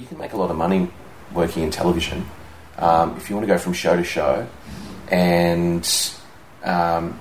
You 0.00 0.06
can 0.06 0.16
make 0.16 0.32
a 0.32 0.36
lot 0.38 0.50
of 0.50 0.56
money 0.56 0.90
working 1.34 1.62
in 1.62 1.70
television 1.70 2.26
um, 2.78 3.16
if 3.18 3.28
you 3.28 3.36
want 3.36 3.46
to 3.46 3.52
go 3.52 3.58
from 3.58 3.74
show 3.74 3.94
to 3.94 4.02
show, 4.02 4.48
and 5.08 5.86
um, 6.64 7.20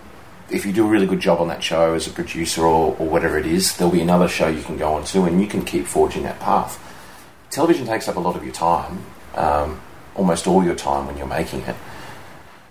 if 0.50 0.66
you 0.66 0.72
do 0.72 0.86
a 0.86 0.90
really 0.90 1.06
good 1.06 1.20
job 1.20 1.40
on 1.40 1.50
that 1.50 1.62
show 1.62 1.94
as 1.94 2.08
a 2.08 2.12
producer 2.12 2.62
or, 2.62 2.96
or 2.98 3.10
whatever 3.10 3.38
it 3.38 3.46
is, 3.46 3.76
there'll 3.76 3.92
be 3.92 4.02
another 4.02 4.30
show 4.30 4.48
you 4.48 4.64
can 4.64 4.78
go 4.78 4.94
on 4.94 5.04
to, 5.06 5.24
and 5.26 5.42
you 5.42 5.48
can 5.48 5.66
keep 5.66 5.86
forging 5.86 6.24
that 6.24 6.40
path. 6.40 6.82
Television 7.50 7.86
takes 7.86 8.08
up 8.08 8.16
a 8.16 8.20
lot 8.20 8.38
of 8.38 8.44
your 8.44 8.54
time, 8.54 9.04
um, 9.36 9.82
almost 10.16 10.48
all 10.48 10.64
your 10.64 10.76
time 10.76 11.08
when 11.08 11.18
you're 11.18 11.28
making 11.28 11.60
it. 11.62 11.76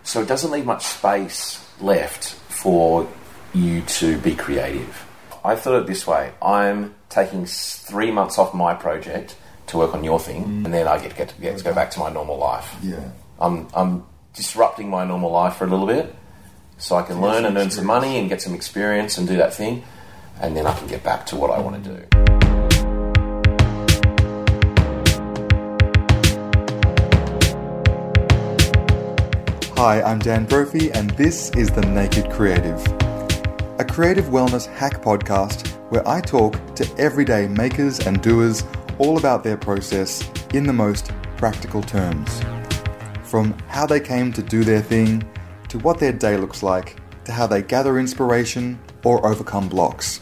So 0.03 0.23
it 0.23 0.29
doesn't 0.29 0.51
leave 0.51 0.65
much 0.65 0.85
space 0.85 1.63
left 1.81 2.33
for 2.49 3.07
you 3.53 3.83
to 3.83 4.17
be 4.19 4.35
creative. 4.35 5.05
I 5.45 5.57
thought 5.57 5.83
it 5.83 5.87
this 5.87 6.07
way 6.07 6.33
I'm 6.41 6.95
taking 7.11 7.45
three 7.45 8.11
months 8.11 8.39
off 8.39 8.55
my 8.55 8.75
project 8.75 9.37
to 9.69 9.79
work 9.79 9.95
on 9.95 10.03
your 10.03 10.19
thing, 10.19 10.45
mm. 10.45 10.65
and 10.65 10.75
then 10.75 10.89
I 10.89 10.99
get, 10.99 11.17
get, 11.17 11.29
to, 11.29 11.41
get 11.41 11.59
to 11.59 11.65
go 11.65 11.75
back 11.75 11.91
to 11.93 12.01
my 12.01 12.11
normal 12.11 12.39
life. 12.39 12.75
Yeah. 12.83 13.11
I'm, 13.41 13.69
I'm 13.75 14.05
disrupting 14.35 14.89
my 14.89 15.05
normal 15.05 15.31
life 15.31 15.57
for 15.57 15.65
a 15.65 15.69
little 15.69 15.87
bit 15.87 16.15
so 16.79 16.97
I 16.97 17.03
can 17.03 17.21
learn 17.21 17.45
and 17.45 17.57
earn 17.57 17.71
some 17.71 17.87
money 17.87 18.19
and 18.19 18.29
get 18.29 18.41
some 18.41 18.55
experience 18.55 19.19
and 19.19 19.29
do 19.29 19.37
that 19.37 19.53
thing, 19.55 19.85
and 20.41 20.57
then 20.57 20.67
I 20.67 20.77
can 20.77 20.89
get 20.89 21.03
back 21.03 21.27
to 21.27 21.37
what 21.37 21.51
I 21.51 21.61
want 21.61 21.85
to 21.85 21.91
do. 21.91 22.07
Hi, 29.77 30.03
I'm 30.03 30.19
Dan 30.19 30.45
Brophy, 30.45 30.91
and 30.93 31.11
this 31.11 31.51
is 31.51 31.71
The 31.71 31.83
Naked 31.83 32.31
Creative, 32.31 32.85
a 33.79 33.85
creative 33.85 34.27
wellness 34.27 34.67
hack 34.67 35.03
podcast 35.03 35.69
where 35.91 36.07
I 36.07 36.21
talk 36.21 36.75
to 36.75 36.95
everyday 36.99 37.47
makers 37.47 38.01
and 38.01 38.21
doers 38.21 38.65
all 38.99 39.19
about 39.19 39.45
their 39.45 39.57
process 39.57 40.29
in 40.55 40.67
the 40.67 40.73
most 40.73 41.11
practical 41.37 41.83
terms. 41.83 42.41
From 43.23 43.53
how 43.69 43.87
they 43.87 44.01
came 44.01 44.33
to 44.33 44.43
do 44.43 44.65
their 44.65 44.83
thing, 44.83 45.23
to 45.69 45.79
what 45.79 45.99
their 45.99 46.13
day 46.13 46.37
looks 46.37 46.63
like, 46.63 46.97
to 47.25 47.33
how 47.33 47.47
they 47.47 47.63
gather 47.63 47.99
inspiration 47.99 48.79
or 49.05 49.27
overcome 49.27 49.69
blocks. 49.69 50.21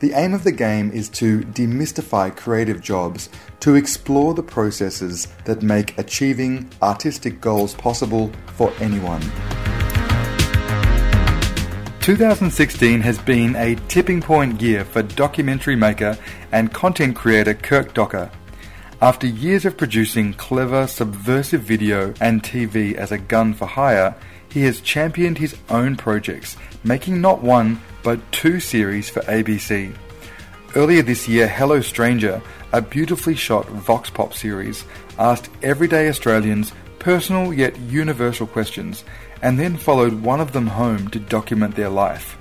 The 0.00 0.12
aim 0.12 0.34
of 0.34 0.44
the 0.44 0.52
game 0.52 0.90
is 0.92 1.08
to 1.10 1.40
demystify 1.40 2.36
creative 2.36 2.80
jobs, 2.80 3.30
to 3.60 3.74
explore 3.74 4.34
the 4.34 4.42
processes 4.42 5.28
that 5.44 5.62
make 5.62 5.96
achieving 5.98 6.70
artistic 6.82 7.40
goals 7.40 7.74
possible 7.74 8.30
for 8.56 8.72
anyone. 8.80 9.22
2016 12.04 13.00
has 13.00 13.18
been 13.20 13.56
a 13.56 13.76
tipping 13.88 14.20
point 14.20 14.60
year 14.60 14.84
for 14.84 15.02
documentary 15.02 15.74
maker 15.74 16.18
and 16.54 16.72
content 16.72 17.16
creator 17.16 17.52
Kirk 17.52 17.94
Docker. 17.94 18.30
After 19.02 19.26
years 19.26 19.64
of 19.64 19.76
producing 19.76 20.34
clever, 20.34 20.86
subversive 20.86 21.62
video 21.62 22.14
and 22.20 22.44
TV 22.44 22.94
as 22.94 23.10
a 23.10 23.18
gun 23.18 23.54
for 23.54 23.66
hire, 23.66 24.14
he 24.48 24.62
has 24.62 24.80
championed 24.80 25.36
his 25.36 25.56
own 25.68 25.96
projects, 25.96 26.56
making 26.84 27.20
not 27.20 27.42
one 27.42 27.80
but 28.04 28.20
two 28.30 28.60
series 28.60 29.10
for 29.10 29.20
ABC. 29.22 29.92
Earlier 30.76 31.02
this 31.02 31.26
year, 31.26 31.48
Hello 31.48 31.80
Stranger, 31.80 32.40
a 32.72 32.80
beautifully 32.80 33.34
shot 33.34 33.68
Vox 33.68 34.08
Pop 34.08 34.32
series, 34.32 34.84
asked 35.18 35.50
everyday 35.60 36.08
Australians 36.08 36.72
personal 37.00 37.52
yet 37.52 37.76
universal 37.80 38.46
questions, 38.46 39.02
and 39.42 39.58
then 39.58 39.76
followed 39.76 40.22
one 40.22 40.40
of 40.40 40.52
them 40.52 40.68
home 40.68 41.08
to 41.08 41.18
document 41.18 41.74
their 41.74 41.90
life. 41.90 42.38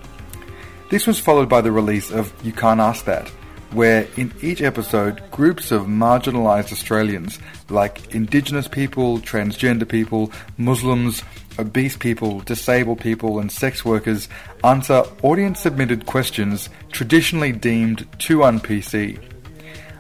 This 0.92 1.08
was 1.08 1.20
followed 1.20 1.50
by 1.50 1.62
the 1.62 1.72
release 1.72 2.12
of 2.12 2.32
You 2.46 2.52
Can't 2.52 2.80
Ask 2.80 3.06
That, 3.06 3.32
where 3.74 4.08
in 4.18 4.32
each 4.42 4.62
episode, 4.62 5.22
groups 5.32 5.72
of 5.72 5.84
marginalised 5.84 6.72
Australians, 6.72 7.40
like 7.70 8.14
Indigenous 8.14 8.68
people, 8.68 9.20
transgender 9.20 9.88
people, 9.88 10.32
Muslims, 10.58 11.24
obese 11.60 11.98
people, 11.98 12.40
disabled 12.42 13.00
people, 13.00 13.40
and 13.40 13.52
sex 13.52 13.84
workers, 13.84 14.30
answer 14.64 15.04
audience 15.22 15.60
submitted 15.60 16.06
questions 16.06 16.70
traditionally 16.92 17.52
deemed 17.52 18.08
too 18.20 18.44
un-PC. 18.44 19.20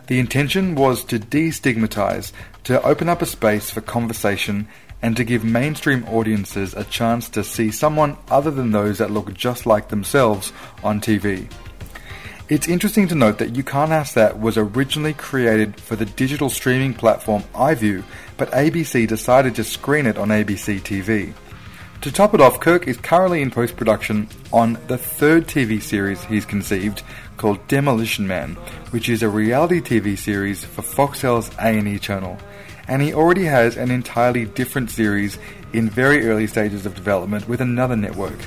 The 0.08 0.19
intention 0.19 0.75
was 0.75 1.03
to 1.06 1.19
destigmatize, 1.19 2.31
to 2.66 2.81
open 2.84 3.09
up 3.09 3.22
a 3.22 3.25
space 3.25 3.69
for 3.69 3.81
conversation, 3.81 4.68
and 5.02 5.18
to 5.18 5.24
give 5.24 5.44
mainstream 5.44 6.06
audiences 6.06 6.74
a 6.74 6.84
chance 6.86 7.28
to 7.30 7.44
see 7.44 7.72
someone 7.72 8.18
other 8.30 8.52
than 8.52 8.72
those 8.72 8.98
that 9.00 9.12
look 9.12 9.34
just 9.34 9.66
like 9.66 9.90
themselves 9.90 10.53
on 10.81 11.02
TV. 11.02 11.50
It's 12.53 12.68
interesting 12.68 13.08
to 13.08 13.16
note 13.16 13.40
that 13.40 13.56
You 13.56 13.64
Can't 13.64 13.91
Ask 13.91 14.14
That 14.14 14.40
was 14.40 14.59
originally 14.59 15.16
created 15.16 15.81
for 15.81 15.96
the 15.96 16.06
digital 16.06 16.52
streaming 16.52 16.94
platform 16.94 17.41
iView, 17.56 18.03
but 18.38 18.52
ABC 18.52 19.08
decided 19.08 19.56
to 19.56 19.64
screen 19.64 20.06
it 20.06 20.19
on 20.19 20.28
ABC 20.28 20.80
TV. 20.80 21.34
To 22.02 22.12
top 22.12 22.36
it 22.36 22.42
off, 22.42 22.59
Kirk 22.59 22.88
is 22.88 22.97
currently 22.97 23.42
in 23.42 23.50
post 23.50 23.75
production 23.75 24.28
on 24.52 24.78
the 24.86 25.00
third 25.00 25.47
TV 25.47 25.81
series 25.81 26.24
he's 26.25 26.46
conceived 26.46 27.02
called 27.38 27.68
Demolition 27.68 28.28
Man, 28.28 28.53
which 28.92 29.09
is 29.09 29.24
a 29.24 29.30
reality 29.30 29.81
TV 29.81 30.16
series 30.16 30.63
for 30.63 30.84
Foxtel's 30.84 31.50
A&E 31.59 31.97
channel. 31.97 32.38
And 32.88 33.02
he 33.02 33.16
already 33.16 33.46
has 33.46 33.78
an 33.78 33.90
entirely 33.90 34.46
different 34.46 34.92
series 34.92 35.40
in 35.74 35.90
very 35.90 36.28
early 36.28 36.46
stages 36.46 36.86
of 36.86 36.94
development 36.94 37.47
with 37.47 37.62
another 37.62 37.96
network. 37.96 38.38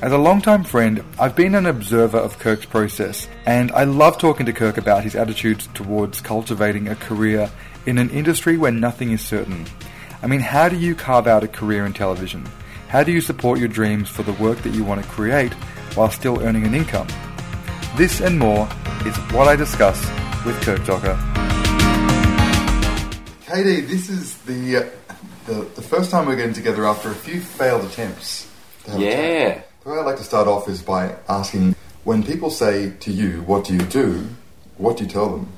As 0.00 0.12
a 0.12 0.16
longtime 0.16 0.62
friend, 0.62 1.02
I've 1.18 1.34
been 1.34 1.56
an 1.56 1.66
observer 1.66 2.18
of 2.18 2.38
Kirk's 2.38 2.66
process, 2.66 3.26
and 3.46 3.72
I 3.72 3.82
love 3.82 4.16
talking 4.16 4.46
to 4.46 4.52
Kirk 4.52 4.76
about 4.76 5.02
his 5.02 5.16
attitudes 5.16 5.68
towards 5.74 6.20
cultivating 6.20 6.86
a 6.86 6.94
career 6.94 7.50
in 7.84 7.98
an 7.98 8.08
industry 8.10 8.56
where 8.56 8.70
nothing 8.70 9.10
is 9.10 9.20
certain. 9.20 9.66
I 10.22 10.28
mean, 10.28 10.38
how 10.38 10.68
do 10.68 10.76
you 10.76 10.94
carve 10.94 11.26
out 11.26 11.42
a 11.42 11.48
career 11.48 11.84
in 11.84 11.94
television? 11.94 12.46
How 12.86 13.02
do 13.02 13.10
you 13.10 13.20
support 13.20 13.58
your 13.58 13.66
dreams 13.66 14.08
for 14.08 14.22
the 14.22 14.34
work 14.34 14.58
that 14.58 14.72
you 14.72 14.84
want 14.84 15.02
to 15.02 15.08
create 15.10 15.52
while 15.94 16.10
still 16.12 16.40
earning 16.42 16.64
an 16.64 16.74
income? 16.74 17.08
This 17.96 18.20
and 18.20 18.38
more 18.38 18.68
is 19.04 19.16
what 19.32 19.48
I 19.48 19.56
discuss 19.56 20.00
with 20.46 20.60
Kirk 20.62 20.84
Docker. 20.86 21.18
Katie, 23.46 23.80
this 23.80 24.08
is 24.08 24.36
the, 24.42 24.76
uh, 24.76 25.14
the 25.46 25.54
the 25.74 25.82
first 25.82 26.12
time 26.12 26.26
we're 26.26 26.36
getting 26.36 26.54
together 26.54 26.86
after 26.86 27.10
a 27.10 27.14
few 27.16 27.40
failed 27.40 27.84
attempts. 27.84 28.48
to 28.84 28.92
have. 28.92 29.00
Yeah. 29.00 29.54
The 29.54 29.67
way 29.88 29.98
I'd 29.98 30.06
like 30.06 30.16
to 30.18 30.24
start 30.24 30.48
off 30.48 30.68
is 30.68 30.82
by 30.82 31.16
asking 31.28 31.74
when 32.04 32.22
people 32.22 32.50
say 32.50 32.92
to 33.00 33.10
you, 33.10 33.42
What 33.42 33.64
do 33.64 33.74
you 33.74 33.80
do? 33.80 34.28
What 34.76 34.96
do 34.96 35.04
you 35.04 35.10
tell 35.10 35.30
them? 35.30 35.48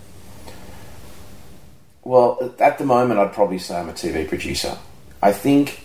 Well, 2.03 2.55
at 2.59 2.79
the 2.79 2.85
moment, 2.85 3.21
I'd 3.21 3.33
probably 3.33 3.59
say 3.59 3.77
I'm 3.77 3.89
a 3.89 3.93
TV 3.93 4.27
producer. 4.29 4.79
I 5.23 5.33
think 5.33 5.85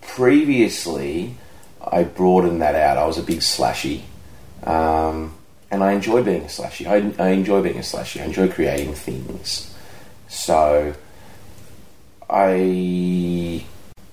previously 0.00 1.36
I 1.80 2.04
broadened 2.04 2.60
that 2.62 2.74
out. 2.74 2.98
I 2.98 3.06
was 3.06 3.18
a 3.18 3.22
big 3.22 3.38
slashy. 3.38 4.02
Um, 4.64 5.34
and 5.70 5.84
I 5.84 5.92
enjoy 5.92 6.22
being 6.22 6.42
a 6.42 6.46
slashy. 6.46 6.86
I, 6.86 7.22
I 7.22 7.28
enjoy 7.28 7.62
being 7.62 7.76
a 7.76 7.80
slashy. 7.82 8.20
I 8.20 8.24
enjoy 8.24 8.48
creating 8.48 8.94
things. 8.94 9.72
So 10.28 10.94
I 12.28 13.64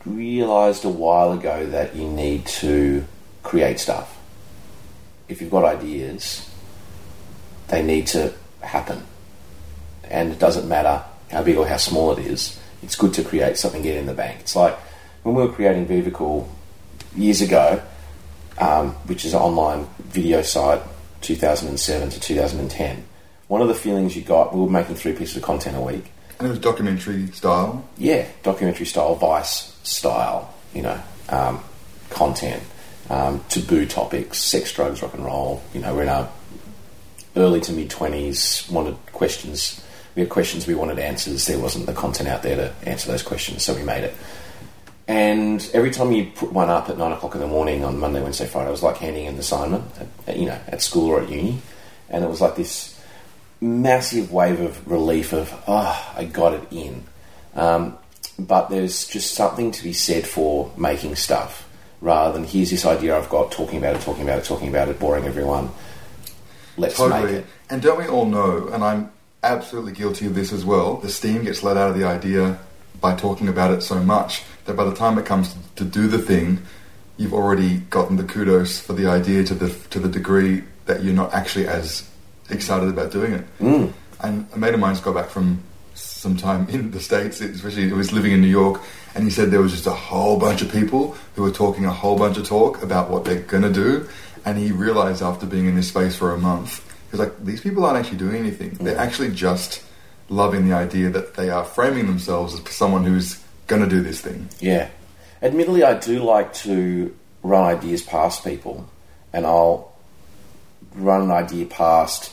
realized 0.05 0.85
a 0.85 0.89
while 0.89 1.31
ago 1.31 1.65
that 1.67 1.95
you 1.95 2.07
need 2.07 2.45
to 2.45 3.05
create 3.43 3.79
stuff. 3.79 4.17
If 5.27 5.41
you've 5.41 5.51
got 5.51 5.65
ideas, 5.65 6.49
they 7.67 7.83
need 7.83 8.07
to 8.07 8.33
happen. 8.61 9.03
And 10.09 10.31
it 10.31 10.39
doesn't 10.39 10.67
matter 10.67 11.03
how 11.31 11.43
big 11.43 11.57
or 11.57 11.67
how 11.67 11.77
small 11.77 12.11
it 12.11 12.19
is, 12.19 12.59
it's 12.81 12.95
good 12.95 13.13
to 13.15 13.23
create 13.23 13.57
something, 13.57 13.81
get 13.81 13.97
in 13.97 14.05
the 14.05 14.13
bank. 14.13 14.41
It's 14.41 14.55
like 14.55 14.77
when 15.23 15.35
we 15.35 15.41
were 15.43 15.51
creating 15.51 15.87
Vivicool 15.87 16.47
years 17.15 17.41
ago, 17.41 17.81
um, 18.59 18.91
which 19.07 19.25
is 19.25 19.33
an 19.33 19.41
online 19.41 19.87
video 19.99 20.41
site, 20.41 20.81
2007 21.21 22.09
to 22.09 22.19
2010. 22.19 23.03
One 23.47 23.61
of 23.61 23.67
the 23.67 23.75
feelings 23.75 24.15
you 24.15 24.21
got, 24.21 24.53
we 24.53 24.61
were 24.61 24.69
making 24.69 24.95
three 24.95 25.13
pieces 25.13 25.37
of 25.37 25.43
content 25.43 25.77
a 25.77 25.81
week. 25.81 26.11
And 26.39 26.47
it 26.47 26.49
was 26.49 26.59
documentary 26.59 27.27
style. 27.27 27.87
Yeah, 27.97 28.27
documentary 28.43 28.85
style, 28.85 29.15
Vice 29.15 29.77
style, 29.83 30.53
you 30.73 30.81
know, 30.81 31.01
um, 31.29 31.63
content, 32.09 32.63
um, 33.09 33.43
taboo 33.49 33.85
topics, 33.85 34.39
sex, 34.39 34.73
drugs, 34.73 35.01
rock 35.01 35.13
and 35.13 35.25
roll. 35.25 35.61
You 35.73 35.81
know, 35.81 35.95
we're 35.95 36.03
in 36.03 36.09
our 36.09 36.29
early 37.35 37.61
to 37.61 37.73
mid 37.73 37.89
20s, 37.89 38.69
wanted 38.71 38.95
questions. 39.11 39.83
We 40.15 40.21
had 40.21 40.29
questions, 40.29 40.67
we 40.67 40.75
wanted 40.75 40.99
answers. 40.99 41.47
There 41.47 41.59
wasn't 41.59 41.87
the 41.87 41.93
content 41.93 42.29
out 42.29 42.43
there 42.43 42.55
to 42.55 42.87
answer 42.87 43.11
those 43.11 43.23
questions, 43.23 43.63
so 43.63 43.73
we 43.73 43.83
made 43.83 44.03
it. 44.03 44.15
And 45.07 45.67
every 45.73 45.91
time 45.91 46.11
you 46.11 46.27
put 46.27 46.53
one 46.53 46.69
up 46.69 46.89
at 46.89 46.97
nine 46.97 47.11
o'clock 47.11 47.35
in 47.35 47.41
the 47.41 47.47
morning 47.47 47.83
on 47.83 47.99
Monday, 47.99 48.21
Wednesday, 48.21 48.45
Friday, 48.45 48.69
it 48.69 48.71
was 48.71 48.83
like 48.83 48.97
handing 48.97 49.27
an 49.27 49.37
assignment, 49.37 49.83
at, 50.27 50.37
you 50.37 50.45
know, 50.45 50.59
at 50.67 50.81
school 50.81 51.09
or 51.09 51.21
at 51.21 51.29
uni. 51.29 51.59
And 52.09 52.23
it 52.23 52.29
was 52.29 52.39
like 52.39 52.55
this 52.55 52.99
massive 53.59 54.31
wave 54.31 54.61
of 54.61 54.89
relief 54.89 55.33
of, 55.33 55.53
ah, 55.67 56.13
I 56.15 56.25
got 56.25 56.53
it 56.53 56.63
in. 56.71 57.03
Um, 57.55 57.97
but 58.39 58.69
there's 58.69 59.07
just 59.07 59.33
something 59.33 59.71
to 59.71 59.83
be 59.83 59.93
said 59.93 60.25
for 60.25 60.71
making 60.77 61.15
stuff 61.15 61.67
rather 62.03 62.33
than 62.33 62.43
here's 62.43 62.69
this 62.69 62.85
idea 62.85 63.17
I've 63.17 63.29
got, 63.29 63.51
talking 63.51 63.77
about 63.77 63.95
it, 63.95 64.01
talking 64.01 64.23
about 64.23 64.39
it, 64.39 64.45
talking 64.45 64.67
about 64.67 64.89
it, 64.89 64.99
boring 64.99 65.23
everyone. 65.23 65.71
Let's 66.75 66.99
make 66.99 67.29
it. 67.29 67.45
And 67.69 67.81
don't 67.81 67.97
we 67.97 68.07
all 68.07 68.25
know, 68.25 68.67
and 68.67 68.83
I'm 68.83 69.11
absolutely 69.41 69.93
guilty 69.93 70.25
of 70.25 70.35
this 70.35 70.51
as 70.51 70.65
well. 70.65 70.97
The 70.97 71.09
steam 71.09 71.43
gets 71.45 71.63
let 71.63 71.77
out 71.77 71.89
of 71.89 71.97
the 71.97 72.03
idea 72.03 72.59
by 72.99 73.15
talking 73.15 73.47
about 73.47 73.71
it 73.71 73.81
so 73.81 74.03
much 74.03 74.43
that 74.65 74.75
by 74.75 74.83
the 74.83 74.93
time 74.93 75.17
it 75.17 75.25
comes 75.25 75.55
to 75.77 75.85
do 75.85 76.07
the 76.07 76.19
thing, 76.19 76.61
you've 77.15 77.33
already 77.33 77.77
gotten 77.89 78.17
the 78.17 78.23
kudos 78.23 78.79
for 78.79 78.93
the 78.93 79.07
idea 79.07 79.43
to 79.45 79.53
the 79.53 79.69
to 79.89 79.99
the 79.99 80.09
degree 80.09 80.63
that 80.85 81.03
you're 81.03 81.13
not 81.13 81.33
actually 81.33 81.67
as 81.67 82.09
excited 82.49 82.89
about 82.89 83.11
doing 83.11 83.33
it. 83.33 83.59
Mm. 83.59 83.93
And 84.19 84.45
a 84.53 84.57
mate 84.57 84.73
of 84.73 84.79
mine's 84.81 84.99
got 84.99 85.15
back 85.15 85.29
from 85.29 85.63
some 86.23 86.37
time 86.37 86.67
in 86.69 86.89
the 86.91 86.99
states, 86.99 87.41
especially 87.41 87.83
he 87.83 87.93
was 87.93 88.11
living 88.11 88.31
in 88.31 88.41
New 88.41 88.47
York, 88.47 88.81
and 89.13 89.25
he 89.25 89.29
said 89.29 89.51
there 89.51 89.61
was 89.61 89.73
just 89.73 89.85
a 89.85 89.91
whole 89.91 90.39
bunch 90.39 90.61
of 90.61 90.71
people 90.71 91.15
who 91.35 91.43
were 91.43 91.51
talking 91.51 91.85
a 91.85 91.91
whole 91.91 92.17
bunch 92.17 92.37
of 92.37 92.47
talk 92.47 92.81
about 92.81 93.11
what 93.11 93.25
they're 93.25 93.41
gonna 93.41 93.71
do, 93.71 94.07
and 94.45 94.57
he 94.57 94.71
realized 94.71 95.21
after 95.21 95.45
being 95.45 95.67
in 95.67 95.75
this 95.75 95.89
space 95.89 96.15
for 96.15 96.33
a 96.33 96.37
month, 96.37 96.83
he 97.11 97.17
was 97.17 97.19
like, 97.19 97.45
these 97.45 97.61
people 97.61 97.85
aren't 97.85 97.99
actually 97.99 98.17
doing 98.17 98.37
anything. 98.37 98.71
They're 98.71 98.97
actually 98.97 99.31
just 99.31 99.83
loving 100.29 100.67
the 100.67 100.73
idea 100.73 101.09
that 101.09 101.35
they 101.35 101.49
are 101.49 101.65
framing 101.65 102.07
themselves 102.07 102.55
as 102.55 102.75
someone 102.75 103.03
who's 103.03 103.43
gonna 103.67 103.87
do 103.87 104.01
this 104.01 104.21
thing. 104.21 104.49
Yeah. 104.59 104.89
Admittedly, 105.41 105.83
I 105.83 105.99
do 105.99 106.23
like 106.23 106.53
to 106.65 107.13
run 107.43 107.65
ideas 107.65 108.01
past 108.01 108.45
people, 108.45 108.89
and 109.33 109.45
I'll 109.45 109.91
run 110.95 111.23
an 111.23 111.31
idea 111.31 111.65
past 111.65 112.31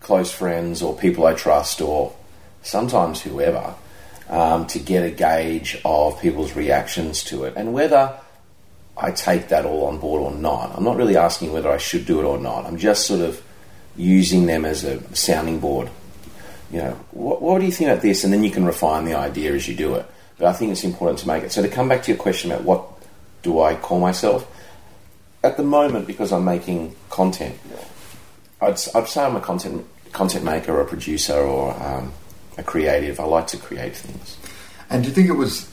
close 0.00 0.30
friends 0.30 0.82
or 0.82 0.96
people 0.96 1.26
I 1.26 1.34
trust 1.34 1.80
or 1.80 2.12
sometimes 2.62 3.20
whoever 3.20 3.74
um, 4.28 4.66
to 4.68 4.78
get 4.78 5.04
a 5.04 5.10
gauge 5.10 5.80
of 5.84 6.20
people's 6.20 6.54
reactions 6.54 7.24
to 7.24 7.44
it 7.44 7.54
and 7.56 7.72
whether 7.72 8.18
I 8.96 9.10
take 9.12 9.48
that 9.48 9.64
all 9.64 9.86
on 9.86 9.98
board 9.98 10.22
or 10.22 10.38
not. 10.38 10.76
I'm 10.76 10.84
not 10.84 10.96
really 10.96 11.16
asking 11.16 11.52
whether 11.52 11.70
I 11.70 11.78
should 11.78 12.06
do 12.06 12.20
it 12.20 12.24
or 12.24 12.38
not. 12.38 12.66
I'm 12.66 12.76
just 12.76 13.06
sort 13.06 13.22
of 13.22 13.42
using 13.96 14.46
them 14.46 14.64
as 14.64 14.84
a 14.84 15.02
sounding 15.14 15.58
board. 15.58 15.88
You 16.70 16.78
know, 16.78 17.00
what, 17.10 17.40
what 17.40 17.58
do 17.58 17.64
you 17.64 17.72
think 17.72 17.90
about 17.90 18.02
this? 18.02 18.24
And 18.24 18.32
then 18.32 18.44
you 18.44 18.50
can 18.50 18.64
refine 18.64 19.04
the 19.04 19.14
idea 19.14 19.52
as 19.52 19.66
you 19.66 19.74
do 19.74 19.94
it. 19.94 20.06
But 20.38 20.48
I 20.48 20.52
think 20.52 20.72
it's 20.72 20.84
important 20.84 21.18
to 21.20 21.28
make 21.28 21.42
it. 21.42 21.52
So 21.52 21.62
to 21.62 21.68
come 21.68 21.88
back 21.88 22.02
to 22.04 22.10
your 22.12 22.18
question 22.18 22.52
about 22.52 22.64
what 22.64 22.84
do 23.42 23.60
I 23.60 23.74
call 23.74 24.00
myself, 24.00 24.46
at 25.42 25.56
the 25.56 25.62
moment, 25.62 26.06
because 26.06 26.32
I'm 26.32 26.44
making 26.44 26.94
content, 27.08 27.58
I'd, 28.60 28.78
I'd 28.94 29.08
say 29.08 29.24
I'm 29.24 29.36
a 29.36 29.40
content 29.40 29.86
content 30.12 30.44
maker 30.44 30.72
or 30.72 30.80
a 30.80 30.86
producer 30.86 31.38
or 31.38 31.72
um, 31.80 32.12
a 32.60 32.62
creative. 32.62 33.18
I 33.18 33.24
like 33.24 33.48
to 33.48 33.56
create 33.56 33.96
things. 33.96 34.36
And 34.88 35.02
do 35.02 35.08
you 35.08 35.14
think 35.14 35.28
it 35.28 35.34
was 35.34 35.70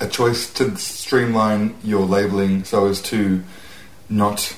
a 0.00 0.08
choice 0.08 0.52
to 0.54 0.76
streamline 0.76 1.74
your 1.82 2.04
labeling 2.04 2.64
so 2.64 2.86
as 2.86 3.00
to 3.02 3.42
not 4.08 4.56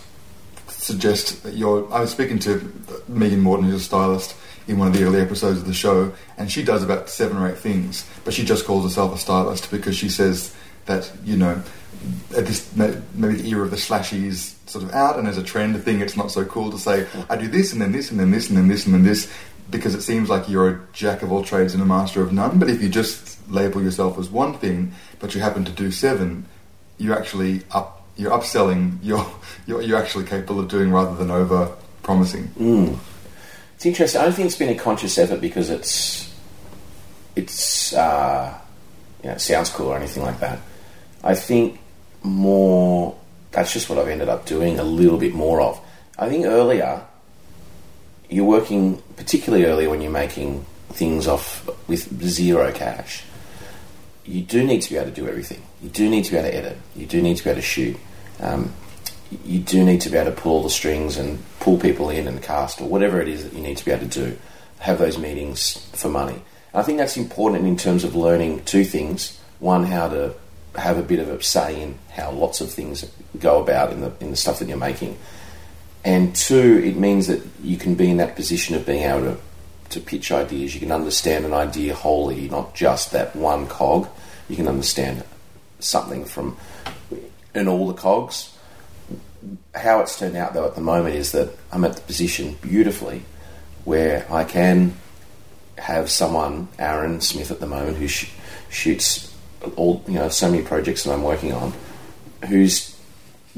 suggest 0.69 1.43
that 1.43 1.55
you're. 1.55 1.93
I 1.93 2.01
was 2.01 2.11
speaking 2.11 2.39
to 2.41 2.73
Megan 3.09 3.41
Morton, 3.41 3.67
who's 3.67 3.83
a 3.83 3.85
stylist, 3.85 4.35
in 4.67 4.79
one 4.79 4.89
of 4.89 4.95
the 4.95 5.05
early 5.05 5.21
episodes 5.21 5.59
of 5.59 5.67
the 5.67 5.75
show, 5.75 6.13
and 6.37 6.51
she 6.51 6.63
does 6.63 6.83
about 6.83 7.09
seven 7.09 7.39
or 7.39 7.49
eight 7.49 7.59
things, 7.59 8.07
but 8.25 8.35
she 8.35 8.45
just 8.45 8.67
calls 8.67 8.85
herself 8.85 9.15
a 9.15 9.19
stylist 9.19 9.71
because 9.71 9.97
she 9.97 10.09
says 10.09 10.55
that, 10.87 11.11
you 11.25 11.37
know, 11.37 11.63
at 12.37 12.47
this 12.47 12.75
maybe 12.77 13.37
the 13.37 13.49
era 13.49 13.65
of 13.65 13.71
the 13.71 13.77
slashies 13.77 14.55
sort 14.69 14.85
of 14.85 14.93
out, 14.93 15.19
and 15.19 15.27
as 15.27 15.39
a 15.39 15.43
trend 15.43 15.83
thing, 15.83 16.01
it's 16.01 16.17
not 16.17 16.31
so 16.31 16.45
cool 16.45 16.71
to 16.71 16.79
say 16.79 17.07
I 17.31 17.37
do 17.37 17.49
this 17.49 17.73
and 17.73 17.81
then 17.81 17.93
this 17.93 18.11
and 18.11 18.21
then 18.21 18.31
this 18.31 18.49
and 18.49 18.59
then 18.59 18.69
this 18.69 18.85
and 18.87 18.95
then 18.95 19.05
this 19.05 19.33
because 19.71 19.95
it 19.95 20.03
seems 20.03 20.29
like 20.29 20.49
you're 20.49 20.69
a 20.69 20.81
jack 20.93 21.23
of 21.23 21.31
all 21.31 21.45
trades 21.45 21.75
and 21.75 21.83
a 21.83 21.87
master 21.87 22.23
of 22.23 22.33
none. 22.33 22.59
But 22.59 22.71
if 22.71 22.83
you 22.83 22.89
just 22.89 23.51
label 23.51 23.83
yourself 23.83 24.19
as 24.19 24.31
one 24.31 24.55
thing, 24.55 24.93
but 25.19 25.35
you 25.35 25.41
happen 25.41 25.65
to 25.65 25.73
do 25.73 25.91
seven, 25.91 26.47
you 26.99 27.13
actually 27.13 27.63
up 27.71 28.07
you're 28.17 28.33
upselling. 28.33 28.99
You're 29.03 29.27
you're, 29.67 29.83
you're 29.83 29.99
actually 29.99 30.25
capable 30.25 30.61
of 30.61 30.69
doing 30.69 30.91
rather 30.91 31.17
than 31.17 31.31
over 31.31 31.75
promising. 32.03 32.49
Mm. 32.59 32.99
It's 33.77 33.87
interesting. 33.87 34.21
I 34.21 34.25
don't 34.25 34.33
think 34.33 34.47
it's 34.47 34.57
been 34.57 34.71
a 34.71 34.79
conscious 34.79 35.17
effort 35.19 35.41
because 35.41 35.71
it's 35.71 36.35
it's 37.37 37.93
uh, 37.95 38.59
you 39.23 39.29
know 39.29 39.37
it 39.37 39.41
sounds 39.41 39.71
cool 39.71 39.89
or 39.89 39.97
anything 39.97 40.23
like 40.23 40.41
that. 40.41 40.59
I 41.23 41.35
think 41.35 41.79
more 42.23 43.17
that's 43.51 43.73
just 43.73 43.89
what 43.89 43.99
I've 43.99 44.09
ended 44.09 44.29
up 44.29 44.47
doing 44.47 44.79
a 44.79 44.85
little 44.85 45.19
bit 45.19 45.35
more 45.35 45.61
of. 45.61 45.81
I 46.19 46.29
think 46.29 46.47
earlier 46.47 47.05
you're 48.29 48.45
working 48.45 49.03
particularly 49.17 49.65
early 49.65 49.87
when 49.87 50.01
you're 50.01 50.11
making 50.11 50.65
things 50.91 51.27
off 51.27 51.69
with 51.89 52.23
zero 52.25 52.73
cash. 52.73 53.25
You 54.25 54.43
do 54.43 54.65
need 54.65 54.83
to 54.83 54.91
be 54.91 54.97
able 54.97 55.11
to 55.11 55.15
do 55.15 55.27
everything. 55.27 55.63
You 55.83 55.89
do 55.89 56.09
need 56.09 56.25
to 56.25 56.33
be 56.33 56.37
able 56.37 56.51
to 56.51 56.55
edit. 56.55 56.79
You 56.95 57.07
do 57.07 57.23
need 57.23 57.37
to 57.39 57.45
be 57.45 57.51
able 57.51 57.61
to 57.61 57.67
shoot. 57.67 57.97
Um, 58.41 58.75
you 59.45 59.61
do 59.61 59.85
need 59.85 60.01
to 60.03 60.11
be 60.11 60.17
able 60.17 60.31
to 60.31 60.41
pull 60.41 60.63
the 60.63 60.71
strings 60.71 61.17
and 61.17 61.43
pull 61.61 61.79
people 61.79 62.11
in 62.11 62.27
and 62.27 62.43
cast 62.43 62.81
or 62.81 62.89
whatever 62.89 63.21
it 63.21 63.29
is 63.29 63.45
that 63.45 63.53
you 63.53 63.61
need 63.61 63.77
to 63.77 63.85
be 63.85 63.91
able 63.91 64.09
to 64.09 64.31
do. 64.31 64.39
Have 64.81 64.99
those 64.99 65.19
meetings 65.19 65.79
for 65.93 66.09
money. 66.09 66.41
And 66.73 66.81
I 66.81 66.83
think 66.83 66.99
that's 66.99 67.17
important 67.17 67.67
in 67.67 67.77
terms 67.77 68.05
of 68.05 68.15
learning 68.15 68.65
two 68.65 68.85
things. 68.85 69.39
One, 69.59 69.85
how 69.85 70.09
to 70.09 70.35
have 70.77 70.99
a 70.99 71.03
bit 71.03 71.19
of 71.19 71.29
a 71.29 71.43
say 71.43 71.81
in 71.81 71.99
how 72.11 72.31
lots 72.31 72.61
of 72.61 72.71
things 72.71 73.11
go 73.39 73.61
about 73.63 73.93
in 73.93 74.01
the 74.01 74.13
in 74.21 74.31
the 74.31 74.37
stuff 74.37 74.59
that 74.61 74.69
you're 74.69 74.77
making. 74.79 75.19
And 76.05 76.35
two, 76.35 76.81
it 76.85 76.97
means 76.97 77.27
that 77.27 77.43
you 77.63 77.77
can 77.77 77.95
be 77.95 78.11
in 78.11 78.19
that 78.19 78.37
position 78.37 78.75
of 78.77 78.87
being 78.87 79.03
able 79.03 79.21
to, 79.21 79.39
to 79.91 80.01
pitch 80.01 80.31
ideas. 80.33 80.75
You 80.75 80.81
can 80.81 80.93
understand 80.93 81.45
an 81.45 81.53
idea 81.53 81.95
wholly, 81.95 82.49
not 82.49 82.75
just 82.75 83.13
that 83.13 83.35
one 83.35 83.67
cog. 83.67 84.09
You 84.49 84.57
can 84.57 84.69
understand 84.69 85.25
something 85.81 86.25
from 86.25 86.57
in 87.55 87.69
all 87.69 87.87
the 87.87 87.95
cogs. 87.95 88.55
How 89.75 90.01
it's 90.01 90.19
turned 90.19 90.37
out, 90.37 90.55
though, 90.55 90.67
at 90.67 90.75
the 90.75 90.81
moment 90.81 91.15
is 91.15 91.33
that 91.33 91.51
I'm 91.73 91.85
at 91.85 91.95
the 91.95 92.03
position 92.03 92.57
beautifully 92.61 93.23
where 93.85 94.27
I 94.31 94.45
can 94.45 94.95
have 95.79 96.11
someone, 96.11 96.69
Aaron 96.79 97.21
Smith, 97.21 97.51
at 97.51 97.61
the 97.61 97.67
moment, 97.67 97.97
who 97.97 98.09
sh- 98.09 98.31
shoots 98.69 99.35
all 99.77 100.05
you 100.07 100.15
know 100.15 100.29
so 100.29 100.51
many 100.51 100.63
projects 100.63 101.05
that 101.05 101.13
I'm 101.13 101.23
working 101.23 101.53
on, 101.53 101.73
who's 102.49 102.98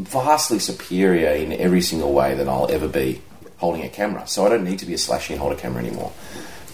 vastly 0.04 0.58
superior 0.58 1.30
in 1.30 1.52
every 1.52 1.82
single 1.82 2.12
way 2.12 2.34
that 2.34 2.48
I'll 2.48 2.70
ever 2.70 2.88
be 2.88 3.20
holding 3.58 3.82
a 3.82 3.88
camera. 3.88 4.26
So 4.26 4.46
I 4.46 4.48
don't 4.48 4.64
need 4.64 4.78
to 4.80 4.86
be 4.86 4.94
a 4.94 4.96
slashy 4.96 5.30
and 5.30 5.40
hold 5.40 5.52
a 5.52 5.56
camera 5.56 5.82
anymore. 5.82 6.12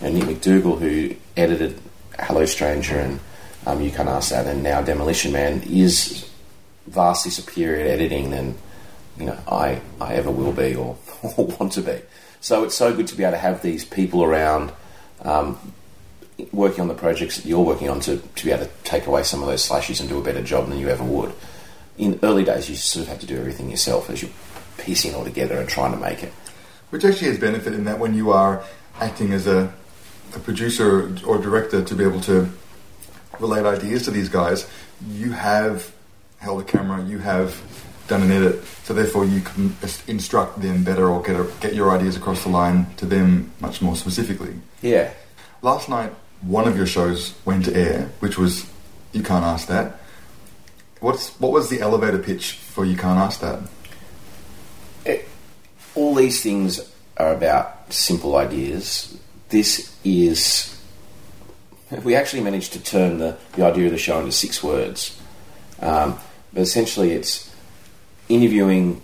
And 0.01 0.15
Nick 0.15 0.25
McDougall, 0.25 0.79
who 0.79 1.17
edited 1.37 1.81
Hello 2.19 2.45
Stranger 2.47 2.99
and 2.99 3.21
um, 3.67 3.81
You 3.81 3.91
Can't 3.91 4.09
Ask 4.09 4.31
That, 4.31 4.47
and 4.47 4.63
now 4.63 4.83
Demolition 4.83 5.33
Man, 5.33 5.63
is 5.63 6.31
vastly 6.87 7.31
superior 7.31 7.85
at 7.85 7.91
editing 7.91 8.31
than 8.31 8.57
you 9.19 9.27
know 9.27 9.39
I, 9.49 9.81
I 10.01 10.15
ever 10.15 10.31
will 10.31 10.53
be 10.53 10.75
or, 10.75 10.97
or 11.37 11.47
want 11.47 11.73
to 11.73 11.83
be. 11.83 12.01
So 12.41 12.63
it's 12.65 12.77
so 12.77 12.95
good 12.95 13.09
to 13.09 13.17
be 13.17 13.25
able 13.25 13.33
to 13.33 13.39
have 13.39 13.63
these 13.63 13.85
people 13.85 14.23
around 14.23 14.71
um, 15.23 15.59
working 16.53 16.83
on 16.83 16.89
the 16.89 16.95
projects 16.95 17.37
that 17.37 17.47
you're 17.47 17.65
working 17.65 17.89
on 17.89 18.01
to, 18.01 18.19
to 18.19 18.45
be 18.45 18.53
able 18.53 18.67
to 18.67 18.71
take 18.85 19.07
away 19.07 19.23
some 19.23 19.43
of 19.43 19.49
those 19.49 19.65
slashes 19.65 20.01
and 20.01 20.09
do 20.09 20.19
a 20.19 20.23
better 20.23 20.43
job 20.43 20.69
than 20.69 20.79
you 20.79 20.89
ever 20.89 21.03
would. 21.03 21.33
In 21.99 22.19
early 22.23 22.45
days, 22.45 22.69
you 22.69 22.77
sort 22.77 23.05
of 23.05 23.09
have 23.09 23.21
to 23.21 23.27
do 23.27 23.39
everything 23.39 23.71
yourself 23.71 24.11
as 24.11 24.23
you're 24.23 24.31
piecing 24.79 25.13
it 25.13 25.15
all 25.15 25.25
together 25.25 25.59
and 25.59 25.69
trying 25.69 25.93
to 25.93 25.99
make 25.99 26.23
it. 26.23 26.33
Which 26.91 27.05
actually 27.05 27.29
has 27.29 27.39
benefit 27.39 27.73
in 27.73 27.85
that 27.85 27.99
when 27.99 28.15
you 28.15 28.33
are 28.33 28.63
acting 29.01 29.33
as 29.33 29.47
a, 29.47 29.73
a 30.35 30.39
producer 30.39 31.17
or 31.27 31.39
director 31.39 31.83
to 31.83 31.95
be 31.95 32.05
able 32.05 32.21
to 32.23 32.49
relate 33.41 33.65
ideas 33.65 34.05
to 34.05 34.11
these 34.11 34.29
guys, 34.29 34.69
you 35.09 35.33
have 35.33 35.93
held 36.39 36.61
a 36.61 36.65
camera, 36.65 37.03
you 37.05 37.19
have 37.19 37.61
done 38.09 38.23
an 38.23 38.31
edit, 38.31 38.65
so 38.85 38.95
therefore 38.95 39.25
you 39.25 39.41
can 39.41 39.77
instruct 40.07 40.61
them 40.61 40.85
better 40.85 41.09
or 41.09 41.23
get 41.23 41.35
a, 41.37 41.51
get 41.61 41.75
your 41.75 41.91
ideas 41.91 42.17
across 42.17 42.45
the 42.45 42.49
line 42.49 42.87
to 42.97 43.07
them 43.07 43.51
much 43.61 43.83
more 43.83 43.97
specifically. 43.97 44.55
Yeah. 44.81 45.13
Last 45.63 45.89
night, 45.89 46.13
one 46.43 46.69
of 46.69 46.77
your 46.77 46.87
shows 46.87 47.35
went 47.45 47.65
to 47.65 47.75
air, 47.75 48.11
which 48.21 48.39
was 48.39 48.71
You 49.13 49.23
Can't 49.23 49.45
Ask 49.45 49.69
That. 49.69 49.99
What's 51.07 51.29
what 51.39 51.53
was 51.53 51.71
the 51.71 51.81
elevator 51.81 52.19
pitch 52.19 52.55
for 52.55 52.85
You 52.85 52.97
Can't 52.97 53.17
Ask 53.17 53.39
That? 53.39 53.61
It, 55.05 55.29
all 55.95 56.17
these 56.17 56.43
things 56.43 56.81
are 57.17 57.33
about 57.33 57.93
simple 57.93 58.35
ideas. 58.35 59.17
This 59.51 59.97
is. 60.03 60.77
We 62.03 62.17
actually 62.17 62.43
managed 62.43 62.73
to 62.73 62.83
turn 62.83 63.19
the, 63.19 63.37
the 63.53 63.65
idea 63.65 63.87
of 63.87 63.93
the 63.93 63.99
show 63.99 64.19
into 64.19 64.33
six 64.33 64.65
words. 64.65 65.17
Um, 65.81 66.19
but 66.53 66.63
essentially, 66.63 67.13
it's 67.13 67.55
interviewing 68.29 69.01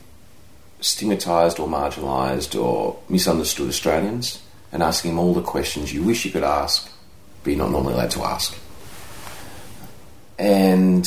stigmatised 0.81 1.61
or 1.61 1.69
marginalised 1.69 2.61
or 2.61 2.99
misunderstood 3.09 3.69
Australians 3.69 4.43
and 4.73 4.83
asking 4.83 5.13
them 5.13 5.21
all 5.21 5.35
the 5.35 5.41
questions 5.41 5.95
you 5.95 6.03
wish 6.03 6.25
you 6.25 6.33
could 6.33 6.43
ask, 6.43 6.91
but 7.45 7.51
you're 7.51 7.61
not 7.61 7.71
normally 7.71 7.95
allowed 7.95 8.11
to 8.11 8.25
ask. 8.25 8.59
And 10.37 11.07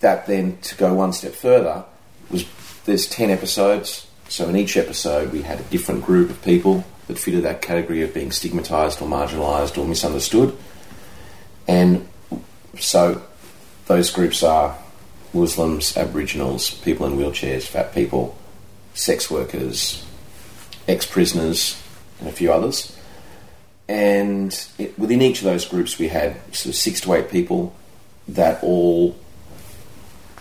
that 0.00 0.26
then, 0.26 0.58
to 0.58 0.76
go 0.76 0.92
one 0.94 1.12
step 1.12 1.32
further, 1.32 1.84
was 2.30 2.44
there's 2.84 3.06
10 3.08 3.30
episodes. 3.30 4.06
So 4.28 4.48
in 4.48 4.56
each 4.56 4.76
episode, 4.76 5.32
we 5.32 5.42
had 5.42 5.60
a 5.60 5.64
different 5.64 6.04
group 6.04 6.30
of 6.30 6.42
people 6.42 6.84
that 7.06 7.18
fitted 7.18 7.44
that 7.44 7.62
category 7.62 8.02
of 8.02 8.12
being 8.12 8.30
stigmatised 8.30 9.00
or 9.00 9.08
marginalised 9.08 9.78
or 9.78 9.86
misunderstood. 9.86 10.56
And 11.68 12.08
so 12.78 13.22
those 13.86 14.10
groups 14.10 14.42
are 14.42 14.76
Muslims, 15.32 15.96
Aboriginals, 15.96 16.70
people 16.70 17.06
in 17.06 17.16
wheelchairs, 17.16 17.62
fat 17.64 17.94
people, 17.94 18.36
sex 18.94 19.30
workers, 19.30 20.04
ex 20.88 21.06
prisoners, 21.06 21.80
and 22.20 22.28
a 22.28 22.32
few 22.32 22.52
others. 22.52 22.96
and 23.88 24.66
it, 24.78 24.98
within 24.98 25.22
each 25.22 25.38
of 25.38 25.44
those 25.44 25.64
groups, 25.64 25.98
we 25.98 26.08
had 26.08 26.36
sort 26.54 26.66
of 26.66 26.74
six 26.74 27.00
to 27.02 27.12
eight 27.14 27.30
people 27.30 27.74
that 28.28 28.62
all, 28.62 29.16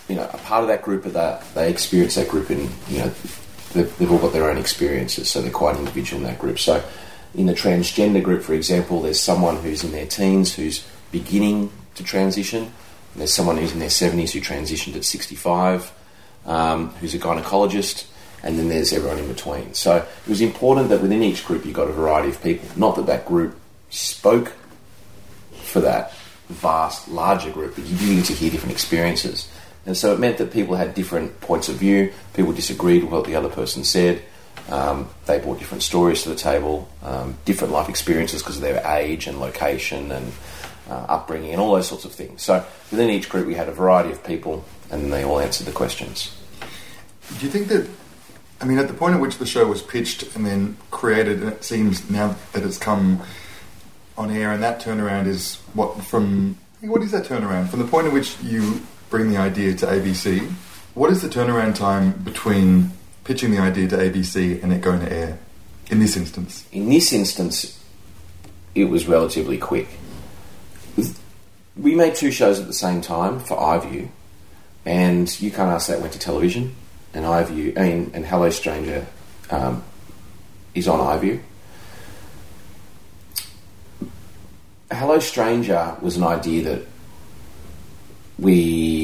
you 0.08 0.16
know, 0.16 0.24
a 0.24 0.38
part 0.40 0.62
of 0.62 0.68
that 0.68 0.82
group 0.82 1.04
that 1.04 1.44
they 1.54 1.70
experience 1.70 2.16
that 2.16 2.28
group 2.28 2.52
in, 2.52 2.70
you 2.88 3.00
know, 3.00 3.12
they've, 3.74 3.98
they've 3.98 4.12
all 4.12 4.20
got 4.20 4.34
their 4.34 4.50
own 4.50 4.58
experiences, 4.58 5.30
so 5.30 5.42
they're 5.42 5.52
quite 5.52 5.76
individual 5.76 6.22
in 6.22 6.28
that 6.28 6.40
group. 6.40 6.60
So, 6.60 6.84
in 7.34 7.48
the 7.48 7.54
transgender 7.54 8.24
group, 8.24 8.44
for 8.44 8.54
example, 8.54 9.02
there's 9.02 9.20
someone 9.20 9.58
who's 9.58 9.84
in 9.84 9.92
their 9.92 10.06
teens 10.06 10.56
who's 10.56 10.88
beginning 11.12 11.70
to 11.96 12.04
transition. 12.04 12.72
There's 13.16 13.34
someone 13.34 13.58
who's 13.58 13.74
in 13.74 13.80
their 13.80 13.90
70s 13.90 14.32
who 14.32 14.40
transitioned 14.40 14.96
at 14.96 15.04
65, 15.04 15.92
um, 16.46 16.90
who's 16.96 17.14
a 17.14 17.20
gynecologist 17.20 18.06
and 18.46 18.60
then 18.60 18.70
there's 18.70 18.94
everyone 18.94 19.18
in 19.18 19.28
between. 19.28 19.74
So 19.74 19.98
it 19.98 20.30
was 20.30 20.40
important 20.40 20.90
that 20.90 21.02
within 21.02 21.24
each 21.24 21.44
group 21.46 21.66
you 21.66 21.74
got 21.74 21.90
a 21.90 21.92
variety 21.92 22.30
of 22.30 22.42
people. 22.42 22.70
Not 22.78 22.96
that 22.96 23.08
that 23.08 23.26
group 23.26 23.60
spoke 23.90 24.54
for 25.64 25.82
that 25.82 26.14
vast, 26.48 27.10
larger 27.10 27.52
group, 27.52 27.76
but 27.76 27.86
you 27.86 28.08
needed 28.08 28.26
to 28.26 28.34
hear 28.34 28.52
different 28.52 28.72
experiences. 28.72 29.50
And 29.86 29.96
so 29.96 30.14
it 30.14 30.20
meant 30.20 30.38
that 30.40 30.52
people 30.52 30.76
had 30.76 30.96
different 30.96 31.40
points 31.42 31.70
of 31.70 31.76
view, 31.76 32.12
people 32.34 32.54
disagreed 32.54 33.04
with 33.04 33.12
what 33.12 33.26
the 33.26 33.36
other 33.36 33.50
person 33.50 33.84
said, 33.84 34.22
um, 34.70 35.10
they 35.28 35.40
brought 35.40 35.60
different 35.60 35.84
stories 35.84 36.24
to 36.24 36.30
the 36.30 36.36
table, 36.36 36.90
um, 37.04 37.38
different 37.46 37.72
life 37.72 37.88
experiences 37.88 38.42
because 38.42 38.56
of 38.56 38.64
their 38.64 38.82
age 38.98 39.28
and 39.28 39.40
location 39.40 40.12
and 40.12 40.32
uh, 40.90 41.06
upbringing 41.08 41.52
and 41.52 41.62
all 41.62 41.76
those 41.76 41.88
sorts 41.88 42.06
of 42.06 42.14
things. 42.14 42.42
So 42.42 42.66
within 42.90 43.10
each 43.10 43.30
group 43.30 43.46
we 43.46 43.54
had 43.54 43.70
a 43.70 43.72
variety 43.72 44.12
of 44.12 44.24
people 44.24 44.66
and 44.90 45.14
they 45.14 45.24
all 45.24 45.40
answered 45.40 45.68
the 45.68 45.72
questions. 45.72 46.36
Do 47.40 47.46
you 47.46 47.52
think 47.52 47.68
that 47.68 47.88
I 48.62 48.66
mean, 48.66 48.78
at 48.78 48.88
the 48.88 48.94
point 48.94 49.16
at 49.16 49.22
which 49.22 49.38
the 49.38 49.46
show 49.46 49.68
was 49.68 49.82
pitched 49.82 50.36
and 50.36 50.46
then 50.46 50.78
created, 50.90 51.42
and 51.42 51.52
it 51.52 51.64
seems 51.64 52.10
now 52.10 52.36
that 52.54 52.64
it's 52.64 52.78
come 52.78 53.22
on 54.18 54.32
air, 54.32 54.52
and 54.52 54.64
that 54.64 54.82
turnaround 54.82 55.28
is 55.28 55.58
what 55.74 56.02
from 56.04 56.58
what 56.82 57.02
is 57.02 57.12
that 57.12 57.26
turnaround 57.26 57.68
from 57.68 57.80
the 57.80 57.86
point 57.86 58.08
at 58.08 58.14
which 58.14 58.40
you 58.42 58.82
bring 59.16 59.30
the 59.30 59.38
idea 59.38 59.74
to 59.74 59.86
ABC? 59.86 60.46
What 60.94 61.10
is 61.10 61.22
the 61.22 61.30
turnaround 61.30 61.76
time 61.76 62.12
between 62.26 62.92
pitching 63.24 63.50
the 63.50 63.60
idea 63.60 63.88
to 63.88 63.96
ABC 63.96 64.62
and 64.62 64.74
it 64.74 64.82
going 64.82 65.00
to 65.00 65.10
air? 65.10 65.40
In 65.90 66.00
this 66.00 66.18
instance, 66.18 66.68
in 66.74 66.90
this 66.90 67.14
instance, 67.14 67.82
it 68.74 68.86
was 68.86 69.08
relatively 69.08 69.58
quick. 69.58 69.88
We 71.78 71.96
made 71.96 72.16
two 72.16 72.30
shows 72.30 72.60
at 72.60 72.68
the 72.68 72.74
same 72.74 73.00
time 73.00 73.40
for 73.40 73.56
iView, 73.56 74.10
and 74.86 75.40
you 75.40 75.50
can't 75.50 75.72
ask 75.72 75.88
that 75.88 76.02
went 76.02 76.12
to 76.12 76.20
television 76.20 76.76
and 77.14 77.24
iView, 77.24 77.78
and, 77.78 78.14
and 78.14 78.26
Hello 78.26 78.50
Stranger 78.50 79.08
um, 79.50 79.82
is 80.74 80.90
on 80.90 81.00
iView. 81.00 81.40
Hello 84.92 85.20
Stranger 85.20 85.96
was 86.02 86.18
an 86.18 86.24
idea 86.24 86.64
that 86.64 86.86
we 88.38 88.95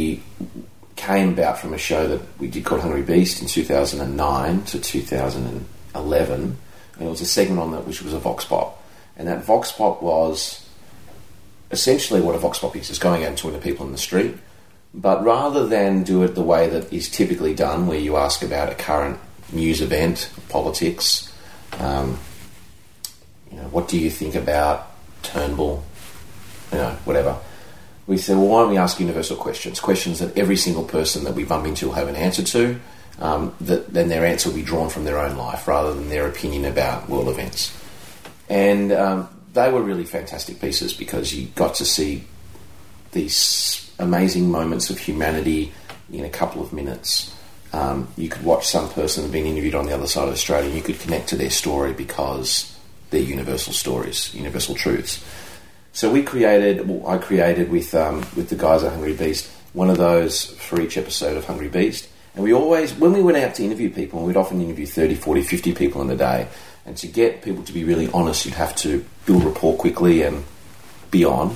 came 1.01 1.29
about 1.29 1.57
from 1.57 1.73
a 1.73 1.79
show 1.79 2.07
that 2.07 2.21
we 2.39 2.47
did 2.47 2.63
called 2.63 2.81
Hungry 2.81 3.01
Beast 3.01 3.41
in 3.41 3.47
2009 3.47 4.63
to 4.65 4.79
2011, 4.79 6.41
and 6.41 6.57
it 6.99 7.09
was 7.09 7.21
a 7.21 7.25
segment 7.25 7.59
on 7.59 7.71
that 7.71 7.87
which 7.87 8.03
was 8.03 8.13
a 8.13 8.19
vox 8.19 8.45
pop, 8.45 8.83
and 9.17 9.27
that 9.27 9.43
vox 9.43 9.71
pop 9.71 10.03
was 10.03 10.63
essentially 11.71 12.21
what 12.21 12.35
a 12.35 12.37
vox 12.37 12.59
pop 12.59 12.75
is: 12.75 12.91
is 12.91 12.99
going 12.99 13.23
out 13.23 13.29
and 13.29 13.37
talking 13.37 13.59
to 13.59 13.63
people 13.63 13.83
in 13.87 13.91
the 13.91 13.97
street. 13.97 14.35
But 14.93 15.23
rather 15.23 15.65
than 15.65 16.03
do 16.03 16.21
it 16.21 16.35
the 16.35 16.43
way 16.43 16.69
that 16.69 16.93
is 16.93 17.09
typically 17.09 17.55
done, 17.55 17.87
where 17.87 17.97
you 17.97 18.17
ask 18.17 18.43
about 18.43 18.71
a 18.71 18.75
current 18.75 19.17
news 19.51 19.81
event, 19.81 20.29
politics, 20.49 21.33
um, 21.79 22.19
you 23.49 23.57
know, 23.57 23.69
what 23.69 23.87
do 23.87 23.97
you 23.97 24.11
think 24.11 24.35
about 24.35 24.91
Turnbull, 25.23 25.83
you 26.71 26.77
know, 26.77 26.91
whatever. 27.05 27.37
We 28.07 28.17
said, 28.17 28.37
well, 28.37 28.47
why 28.47 28.61
don't 28.61 28.71
we 28.71 28.77
ask 28.77 28.99
universal 28.99 29.37
questions? 29.37 29.79
Questions 29.79 30.19
that 30.19 30.37
every 30.37 30.57
single 30.57 30.83
person 30.83 31.23
that 31.23 31.35
we 31.35 31.43
bump 31.43 31.65
into 31.65 31.87
will 31.87 31.93
have 31.93 32.07
an 32.07 32.15
answer 32.15 32.43
to. 32.43 32.79
Um, 33.19 33.53
that 33.61 33.93
then 33.93 34.09
their 34.09 34.25
answer 34.25 34.49
will 34.49 34.55
be 34.55 34.63
drawn 34.63 34.89
from 34.89 35.03
their 35.03 35.19
own 35.19 35.37
life 35.37 35.67
rather 35.67 35.93
than 35.93 36.09
their 36.09 36.27
opinion 36.27 36.65
about 36.65 37.07
world 37.07 37.27
events. 37.27 37.77
And 38.49 38.91
um, 38.91 39.29
they 39.53 39.71
were 39.71 39.81
really 39.81 40.05
fantastic 40.05 40.59
pieces 40.59 40.93
because 40.93 41.33
you 41.33 41.47
got 41.55 41.75
to 41.75 41.85
see 41.85 42.23
these 43.11 43.91
amazing 43.99 44.49
moments 44.49 44.89
of 44.89 44.97
humanity 44.97 45.71
in 46.11 46.25
a 46.25 46.29
couple 46.29 46.61
of 46.61 46.73
minutes. 46.73 47.35
Um, 47.73 48.07
you 48.17 48.27
could 48.27 48.43
watch 48.43 48.67
some 48.67 48.89
person 48.89 49.31
being 49.31 49.45
interviewed 49.45 49.75
on 49.75 49.85
the 49.85 49.93
other 49.93 50.07
side 50.07 50.27
of 50.27 50.33
Australia 50.33 50.67
and 50.67 50.75
you 50.75 50.83
could 50.83 50.99
connect 50.99 51.29
to 51.29 51.35
their 51.35 51.49
story 51.49 51.93
because 51.93 52.77
they're 53.09 53.21
universal 53.21 53.73
stories, 53.73 54.33
universal 54.33 54.75
truths. 54.75 55.23
So 55.93 56.11
we 56.11 56.23
created, 56.23 56.87
well, 56.87 57.07
I 57.07 57.17
created 57.17 57.69
with, 57.69 57.93
um, 57.93 58.19
with 58.35 58.49
the 58.49 58.55
guys 58.55 58.83
at 58.83 58.91
Hungry 58.91 59.13
Beast, 59.13 59.49
one 59.73 59.89
of 59.89 59.97
those 59.97 60.45
for 60.45 60.79
each 60.79 60.97
episode 60.97 61.37
of 61.37 61.45
Hungry 61.45 61.69
Beast. 61.69 62.07
And 62.33 62.43
we 62.43 62.53
always, 62.53 62.93
when 62.93 63.13
we 63.13 63.21
went 63.21 63.37
out 63.37 63.55
to 63.55 63.63
interview 63.63 63.89
people, 63.89 64.23
we'd 64.23 64.37
often 64.37 64.61
interview 64.61 64.85
30, 64.85 65.15
40, 65.15 65.41
50 65.41 65.73
people 65.73 66.01
in 66.01 66.09
a 66.09 66.15
day. 66.15 66.47
And 66.85 66.95
to 66.97 67.07
get 67.07 67.41
people 67.41 67.63
to 67.63 67.73
be 67.73 67.83
really 67.83 68.09
honest, 68.11 68.45
you'd 68.45 68.55
have 68.55 68.75
to 68.77 69.05
build 69.25 69.43
rapport 69.43 69.75
quickly 69.75 70.23
and 70.23 70.43
be 71.11 71.25
on 71.25 71.55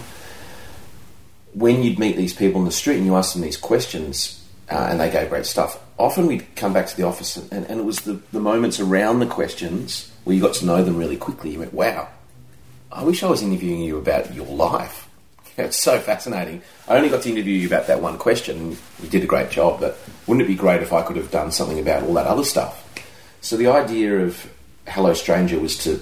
when 1.55 1.81
you'd 1.81 1.97
meet 1.97 2.17
these 2.17 2.33
people 2.33 2.59
in 2.59 2.65
the 2.65 2.71
street 2.71 2.97
and 2.97 3.05
you 3.05 3.15
ask 3.15 3.33
them 3.33 3.41
these 3.41 3.57
questions, 3.57 4.43
uh, 4.69 4.87
and 4.89 4.99
they 4.99 5.09
gave 5.09 5.29
great 5.29 5.45
stuff, 5.45 5.81
often 5.97 6.27
we'd 6.27 6.55
come 6.55 6.73
back 6.73 6.85
to 6.85 6.97
the 6.97 7.03
office 7.03 7.37
and, 7.37 7.65
and, 7.65 7.79
it 7.79 7.85
was 7.85 8.01
the, 8.01 8.21
the 8.33 8.39
moments 8.39 8.79
around 8.79 9.19
the 9.19 9.25
questions 9.25 10.11
where 10.25 10.35
you 10.35 10.41
got 10.41 10.53
to 10.53 10.65
know 10.65 10.83
them 10.83 10.97
really 10.97 11.15
quickly. 11.15 11.51
You 11.51 11.59
went, 11.59 11.73
wow, 11.73 12.09
I 12.95 13.03
wish 13.03 13.23
I 13.23 13.27
was 13.27 13.41
interviewing 13.41 13.81
you 13.81 13.97
about 13.97 14.33
your 14.33 14.47
life. 14.47 15.09
it's 15.57 15.77
so 15.77 15.99
fascinating. 15.99 16.61
I 16.87 16.95
only 16.95 17.09
got 17.09 17.23
to 17.23 17.29
interview 17.29 17.53
you 17.53 17.67
about 17.67 17.87
that 17.87 18.01
one 18.01 18.17
question. 18.17 18.77
You 19.03 19.09
did 19.09 19.21
a 19.21 19.27
great 19.27 19.49
job, 19.49 19.81
but 19.81 19.97
wouldn't 20.25 20.45
it 20.45 20.47
be 20.47 20.55
great 20.55 20.81
if 20.81 20.93
I 20.93 21.01
could 21.01 21.17
have 21.17 21.29
done 21.29 21.51
something 21.51 21.77
about 21.77 22.03
all 22.03 22.13
that 22.13 22.25
other 22.25 22.45
stuff? 22.45 22.81
So 23.41 23.57
the 23.57 23.67
idea 23.67 24.19
of 24.21 24.49
Hello 24.87 25.13
Stranger 25.13 25.59
was 25.59 25.77
to 25.79 26.01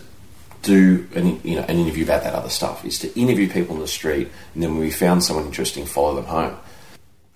do 0.61 1.07
an, 1.15 1.41
you 1.43 1.55
know, 1.55 1.63
an 1.63 1.77
interview 1.77 2.03
about 2.03 2.23
that 2.23 2.35
other 2.35 2.49
stuff, 2.49 2.85
is 2.85 2.99
to 2.99 3.19
interview 3.19 3.49
people 3.49 3.75
in 3.75 3.81
the 3.81 3.87
street, 3.87 4.29
and 4.53 4.61
then 4.61 4.71
when 4.71 4.79
we 4.79 4.91
found 4.91 5.23
someone 5.23 5.45
interesting, 5.45 5.85
follow 5.85 6.15
them 6.15 6.25
home. 6.25 6.55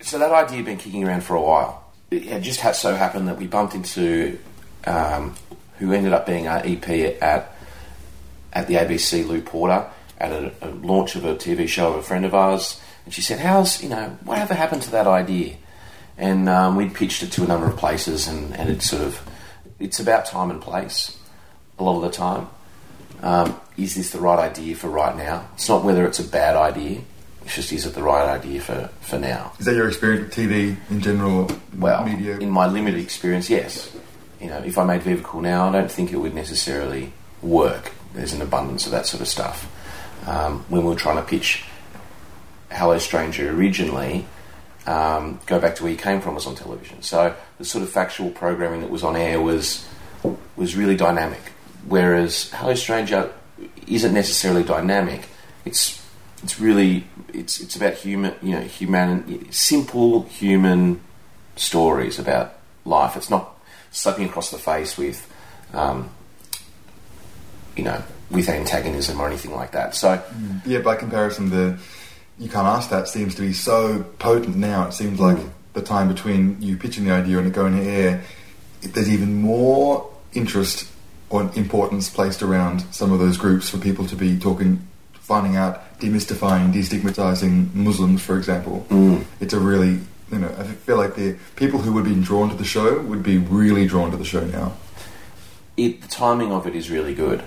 So 0.00 0.20
that 0.20 0.30
idea 0.30 0.58
had 0.58 0.66
been 0.66 0.78
kicking 0.78 1.04
around 1.04 1.24
for 1.24 1.34
a 1.34 1.42
while. 1.42 1.84
It 2.10 2.40
just 2.40 2.60
so 2.80 2.94
happened 2.94 3.26
that 3.26 3.36
we 3.36 3.48
bumped 3.48 3.74
into 3.74 4.38
um, 4.86 5.34
who 5.78 5.92
ended 5.92 6.12
up 6.12 6.26
being 6.26 6.46
our 6.46 6.62
EP 6.64 6.88
at 7.20 7.57
at 8.58 8.66
the 8.66 8.74
ABC, 8.74 9.24
Lou 9.24 9.40
Porter, 9.40 9.86
at 10.18 10.32
a, 10.32 10.52
a, 10.62 10.68
launch 10.70 11.14
of 11.14 11.24
a 11.24 11.36
TV 11.36 11.68
show 11.68 11.90
of 11.90 11.94
a 11.94 12.02
friend 12.02 12.24
of 12.24 12.34
ours, 12.34 12.80
and 13.04 13.14
she 13.14 13.22
said, 13.22 13.38
"How's 13.38 13.80
you 13.82 13.88
know 13.88 14.18
whatever 14.24 14.52
happened 14.52 14.82
to 14.82 14.90
that 14.90 15.06
idea?" 15.06 15.54
And 16.16 16.48
um, 16.48 16.74
we'd 16.74 16.92
pitched 16.92 17.22
it 17.22 17.30
to 17.32 17.44
a 17.44 17.46
number 17.46 17.66
of 17.66 17.76
places, 17.76 18.26
and, 18.26 18.54
and 18.56 18.68
it's 18.68 18.90
sort 18.90 19.02
of 19.02 19.22
it's 19.78 20.00
about 20.00 20.26
time 20.26 20.50
and 20.50 20.60
place 20.60 21.16
a 21.78 21.84
lot 21.84 21.96
of 21.96 22.02
the 22.02 22.10
time. 22.10 22.48
Um, 23.22 23.60
is 23.76 23.94
this 23.94 24.10
the 24.10 24.18
right 24.18 24.40
idea 24.40 24.74
for 24.74 24.88
right 24.88 25.16
now? 25.16 25.48
It's 25.54 25.68
not 25.68 25.84
whether 25.84 26.04
it's 26.04 26.18
a 26.18 26.24
bad 26.24 26.56
idea. 26.56 27.00
It's 27.44 27.54
just 27.54 27.72
is 27.72 27.86
it 27.86 27.94
the 27.94 28.02
right 28.02 28.28
idea 28.28 28.60
for, 28.60 28.90
for 29.00 29.20
now? 29.20 29.52
Is 29.60 29.66
that 29.66 29.76
your 29.76 29.86
experience 29.86 30.36
with 30.36 30.48
TV 30.48 30.76
in 30.90 31.00
general? 31.00 31.48
Well, 31.78 32.04
media? 32.04 32.38
in 32.38 32.50
my 32.50 32.66
limited 32.66 33.00
experience, 33.00 33.48
yes. 33.48 33.96
You 34.40 34.48
know, 34.48 34.58
if 34.58 34.76
I 34.78 34.84
made 34.84 35.02
Vivicool 35.02 35.42
now, 35.42 35.68
I 35.68 35.72
don't 35.72 35.90
think 35.90 36.12
it 36.12 36.16
would 36.16 36.34
necessarily 36.34 37.12
work. 37.40 37.92
There's 38.18 38.32
an 38.32 38.42
abundance 38.42 38.84
of 38.84 38.90
that 38.92 39.06
sort 39.06 39.20
of 39.20 39.28
stuff. 39.28 39.70
Um, 40.26 40.64
when 40.68 40.82
we 40.82 40.90
were 40.90 40.96
trying 40.96 41.16
to 41.16 41.22
pitch 41.22 41.64
Hello 42.68 42.98
Stranger 42.98 43.48
originally, 43.50 44.26
um, 44.86 45.38
go 45.46 45.60
back 45.60 45.76
to 45.76 45.84
where 45.84 45.92
you 45.92 45.98
came 45.98 46.20
from 46.20 46.34
was 46.34 46.44
on 46.44 46.56
television. 46.56 47.00
So 47.02 47.36
the 47.58 47.64
sort 47.64 47.84
of 47.84 47.90
factual 47.90 48.30
programming 48.30 48.80
that 48.80 48.90
was 48.90 49.04
on 49.04 49.14
air 49.14 49.40
was 49.40 49.86
was 50.56 50.74
really 50.74 50.96
dynamic. 50.96 51.40
Whereas 51.86 52.50
Hello 52.50 52.74
Stranger 52.74 53.32
isn't 53.86 54.12
necessarily 54.12 54.64
dynamic. 54.64 55.28
It's 55.64 56.04
it's 56.42 56.58
really 56.58 57.04
it's 57.32 57.60
it's 57.60 57.76
about 57.76 57.94
human 57.94 58.34
you 58.42 58.56
know 58.56 58.62
human 58.62 59.52
simple 59.52 60.22
human 60.24 61.00
stories 61.54 62.18
about 62.18 62.54
life. 62.84 63.16
It's 63.16 63.30
not 63.30 63.56
slapping 63.92 64.24
across 64.24 64.50
the 64.50 64.58
face 64.58 64.98
with 64.98 65.32
um, 65.72 66.10
you 67.78 67.84
know 67.84 68.02
with 68.30 68.48
antagonism 68.48 69.20
or 69.20 69.26
anything 69.26 69.54
like 69.54 69.70
that. 69.70 69.94
So 69.94 70.18
mm. 70.18 70.60
yeah, 70.66 70.80
by 70.80 70.96
comparison, 70.96 71.48
the 71.48 71.78
you 72.38 72.48
can't 72.48 72.66
ask 72.66 72.90
that 72.90 73.08
seems 73.08 73.34
to 73.36 73.42
be 73.42 73.52
so 73.52 74.04
potent 74.18 74.56
now. 74.56 74.88
It 74.88 74.92
seems 74.92 75.18
like 75.18 75.38
mm. 75.38 75.50
the 75.72 75.82
time 75.82 76.08
between 76.08 76.60
you 76.60 76.76
pitching 76.76 77.04
the 77.04 77.12
idea 77.12 77.38
and 77.38 77.46
it 77.46 77.52
going 77.52 77.76
to 77.76 77.82
air, 77.82 78.22
there's 78.82 79.10
even 79.10 79.40
more 79.40 80.10
interest 80.34 80.90
or 81.30 81.50
importance 81.54 82.10
placed 82.10 82.42
around 82.42 82.80
some 82.92 83.12
of 83.12 83.18
those 83.18 83.36
groups 83.36 83.68
for 83.68 83.78
people 83.78 84.06
to 84.06 84.16
be 84.16 84.38
talking, 84.38 84.86
finding 85.12 85.56
out, 85.56 85.98
demystifying, 85.98 86.72
destigmatizing 86.72 87.74
Muslims, 87.74 88.22
for 88.22 88.38
example. 88.38 88.86
Mm. 88.88 89.24
It's 89.40 89.52
a 89.52 89.58
really, 89.58 90.00
you 90.30 90.38
know, 90.38 90.48
I 90.58 90.64
feel 90.64 90.96
like 90.96 91.16
the 91.16 91.36
people 91.56 91.80
who 91.80 91.92
would 91.92 92.04
be 92.04 92.14
drawn 92.14 92.48
to 92.50 92.56
the 92.56 92.64
show 92.64 93.00
would 93.00 93.22
be 93.22 93.38
really 93.38 93.86
drawn 93.86 94.10
to 94.10 94.16
the 94.16 94.24
show 94.24 94.44
now. 94.44 94.74
It, 95.76 96.02
the 96.02 96.08
timing 96.08 96.52
of 96.52 96.66
it 96.66 96.74
is 96.74 96.90
really 96.90 97.14
good. 97.14 97.42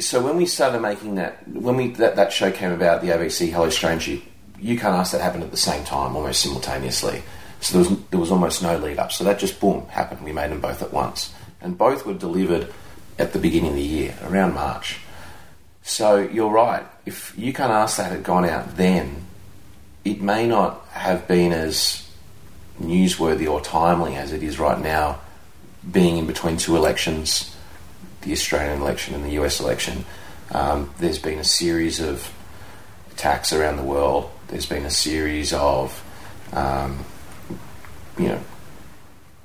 So 0.00 0.22
when 0.22 0.36
we 0.36 0.46
started 0.46 0.80
making 0.80 1.16
that, 1.16 1.46
when 1.48 1.76
we 1.76 1.88
that, 1.92 2.16
that 2.16 2.32
show 2.32 2.50
came 2.50 2.72
about, 2.72 3.00
the 3.00 3.08
ABC 3.08 3.50
Hello 3.50 3.70
Stranger, 3.70 4.18
you 4.58 4.78
can't 4.78 4.94
ask 4.94 5.12
that 5.12 5.20
happened 5.20 5.44
at 5.44 5.50
the 5.50 5.56
same 5.56 5.84
time, 5.84 6.14
almost 6.14 6.42
simultaneously. 6.42 7.22
So 7.60 7.78
there 7.78 7.90
was 7.90 8.00
there 8.10 8.20
was 8.20 8.30
almost 8.30 8.62
no 8.62 8.76
lead 8.76 8.98
up. 8.98 9.12
So 9.12 9.24
that 9.24 9.38
just 9.38 9.60
boom 9.60 9.86
happened. 9.88 10.22
We 10.22 10.32
made 10.32 10.50
them 10.50 10.60
both 10.60 10.82
at 10.82 10.92
once, 10.92 11.32
and 11.60 11.76
both 11.76 12.04
were 12.06 12.14
delivered 12.14 12.72
at 13.18 13.32
the 13.32 13.38
beginning 13.38 13.70
of 13.70 13.76
the 13.76 13.82
year, 13.82 14.14
around 14.24 14.54
March. 14.54 14.98
So 15.82 16.18
you're 16.18 16.50
right. 16.50 16.86
If 17.06 17.32
you 17.36 17.52
can't 17.52 17.72
ask 17.72 17.96
that 17.96 18.12
had 18.12 18.22
gone 18.22 18.44
out 18.44 18.76
then, 18.76 19.24
it 20.04 20.20
may 20.20 20.46
not 20.46 20.86
have 20.92 21.26
been 21.26 21.52
as 21.52 22.08
newsworthy 22.80 23.50
or 23.50 23.60
timely 23.60 24.14
as 24.14 24.32
it 24.32 24.42
is 24.42 24.58
right 24.58 24.78
now, 24.80 25.20
being 25.90 26.18
in 26.18 26.26
between 26.26 26.56
two 26.56 26.76
elections, 26.76 27.56
the 28.22 28.32
Australian 28.32 28.80
election 28.80 29.14
and 29.14 29.24
the 29.24 29.32
US 29.42 29.60
election. 29.60 30.04
Um, 30.50 30.92
there's 30.98 31.18
been 31.18 31.38
a 31.38 31.44
series 31.44 32.00
of 32.00 32.32
attacks 33.12 33.52
around 33.52 33.76
the 33.76 33.82
world. 33.82 34.30
There's 34.48 34.66
been 34.66 34.84
a 34.84 34.90
series 34.90 35.52
of, 35.52 36.02
um, 36.52 37.04
you 38.18 38.28
know, 38.28 38.40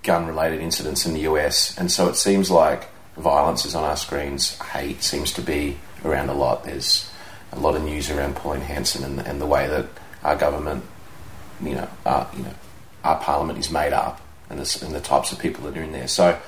gun-related 0.03 0.59
incidents 0.59 1.05
in 1.05 1.13
the 1.13 1.21
US, 1.21 1.77
and 1.77 1.91
so 1.91 2.07
it 2.07 2.15
seems 2.15 2.51
like 2.51 2.89
violence 3.17 3.65
is 3.65 3.75
on 3.75 3.83
our 3.83 3.97
screens. 3.97 4.57
Hate 4.59 5.03
seems 5.03 5.31
to 5.33 5.41
be 5.41 5.77
around 6.03 6.29
a 6.29 6.33
lot. 6.33 6.63
There's 6.63 7.09
a 7.51 7.59
lot 7.59 7.75
of 7.75 7.83
news 7.83 8.09
around 8.09 8.35
Pauline 8.35 8.61
Hanson 8.61 9.03
and, 9.03 9.25
and 9.27 9.39
the 9.39 9.45
way 9.45 9.67
that 9.67 9.85
our 10.23 10.35
government, 10.35 10.83
you 11.61 11.75
know, 11.75 11.87
our, 12.05 12.29
you 12.35 12.43
know, 12.43 12.53
our 13.03 13.19
parliament 13.19 13.59
is 13.59 13.69
made 13.69 13.93
up, 13.93 14.21
and 14.49 14.59
the, 14.59 14.85
and 14.85 14.95
the 14.95 15.01
types 15.01 15.31
of 15.31 15.39
people 15.39 15.63
that 15.65 15.77
are 15.77 15.83
in 15.83 15.91
there. 15.91 16.07
So 16.07 16.39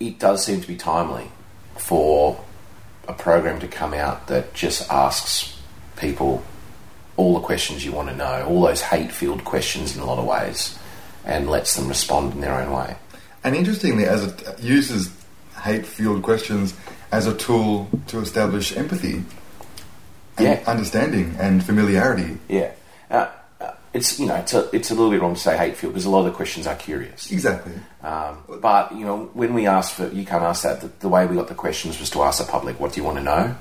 it 0.00 0.18
does 0.18 0.44
seem 0.44 0.60
to 0.60 0.66
be 0.66 0.76
timely 0.76 1.30
for 1.76 2.42
a 3.08 3.12
program 3.12 3.60
to 3.60 3.68
come 3.68 3.94
out 3.94 4.28
that 4.28 4.54
just 4.54 4.90
asks 4.90 5.60
people 5.96 6.42
all 7.16 7.34
the 7.34 7.40
questions 7.40 7.84
you 7.84 7.92
want 7.92 8.08
to 8.08 8.16
know, 8.16 8.44
all 8.48 8.62
those 8.62 8.82
hate-filled 8.82 9.44
questions 9.44 9.96
in 9.96 10.02
a 10.02 10.04
lot 10.06 10.18
of 10.18 10.24
ways, 10.24 10.78
and 11.24 11.48
lets 11.48 11.76
them 11.76 11.88
respond 11.88 12.32
in 12.32 12.40
their 12.40 12.60
own 12.60 12.72
way. 12.72 12.96
And 13.44 13.54
interestingly, 13.54 14.04
as 14.04 14.24
it 14.24 14.60
uses 14.60 15.14
hate-filled 15.62 16.22
questions 16.22 16.74
as 17.12 17.26
a 17.26 17.34
tool 17.34 17.88
to 18.08 18.18
establish 18.18 18.76
empathy, 18.76 19.24
and 20.36 20.46
Yeah. 20.46 20.60
understanding, 20.66 21.36
and 21.38 21.64
familiarity. 21.64 22.38
Yeah, 22.48 22.70
uh, 23.10 23.26
it's 23.94 24.18
you 24.18 24.26
know 24.26 24.34
it's 24.34 24.52
a 24.52 24.68
it's 24.74 24.90
a 24.90 24.94
little 24.94 25.10
bit 25.10 25.20
wrong 25.20 25.34
to 25.34 25.40
say 25.40 25.56
hate-filled 25.56 25.94
because 25.94 26.04
a 26.04 26.10
lot 26.10 26.20
of 26.20 26.24
the 26.26 26.32
questions 26.32 26.66
are 26.66 26.74
curious. 26.74 27.30
Exactly. 27.30 27.72
Um, 28.02 28.42
but 28.60 28.92
you 28.92 29.06
know, 29.06 29.30
when 29.34 29.54
we 29.54 29.66
asked 29.66 29.94
for, 29.94 30.08
you 30.08 30.26
can't 30.26 30.42
ask 30.42 30.64
that. 30.64 30.80
The, 30.80 30.88
the 30.98 31.08
way 31.08 31.24
we 31.26 31.36
got 31.36 31.48
the 31.48 31.54
questions 31.54 32.00
was 32.00 32.10
to 32.10 32.22
ask 32.22 32.44
the 32.44 32.50
public, 32.50 32.78
"What 32.80 32.92
do 32.92 33.00
you 33.00 33.04
want 33.04 33.18
to 33.18 33.24
know?" 33.24 33.56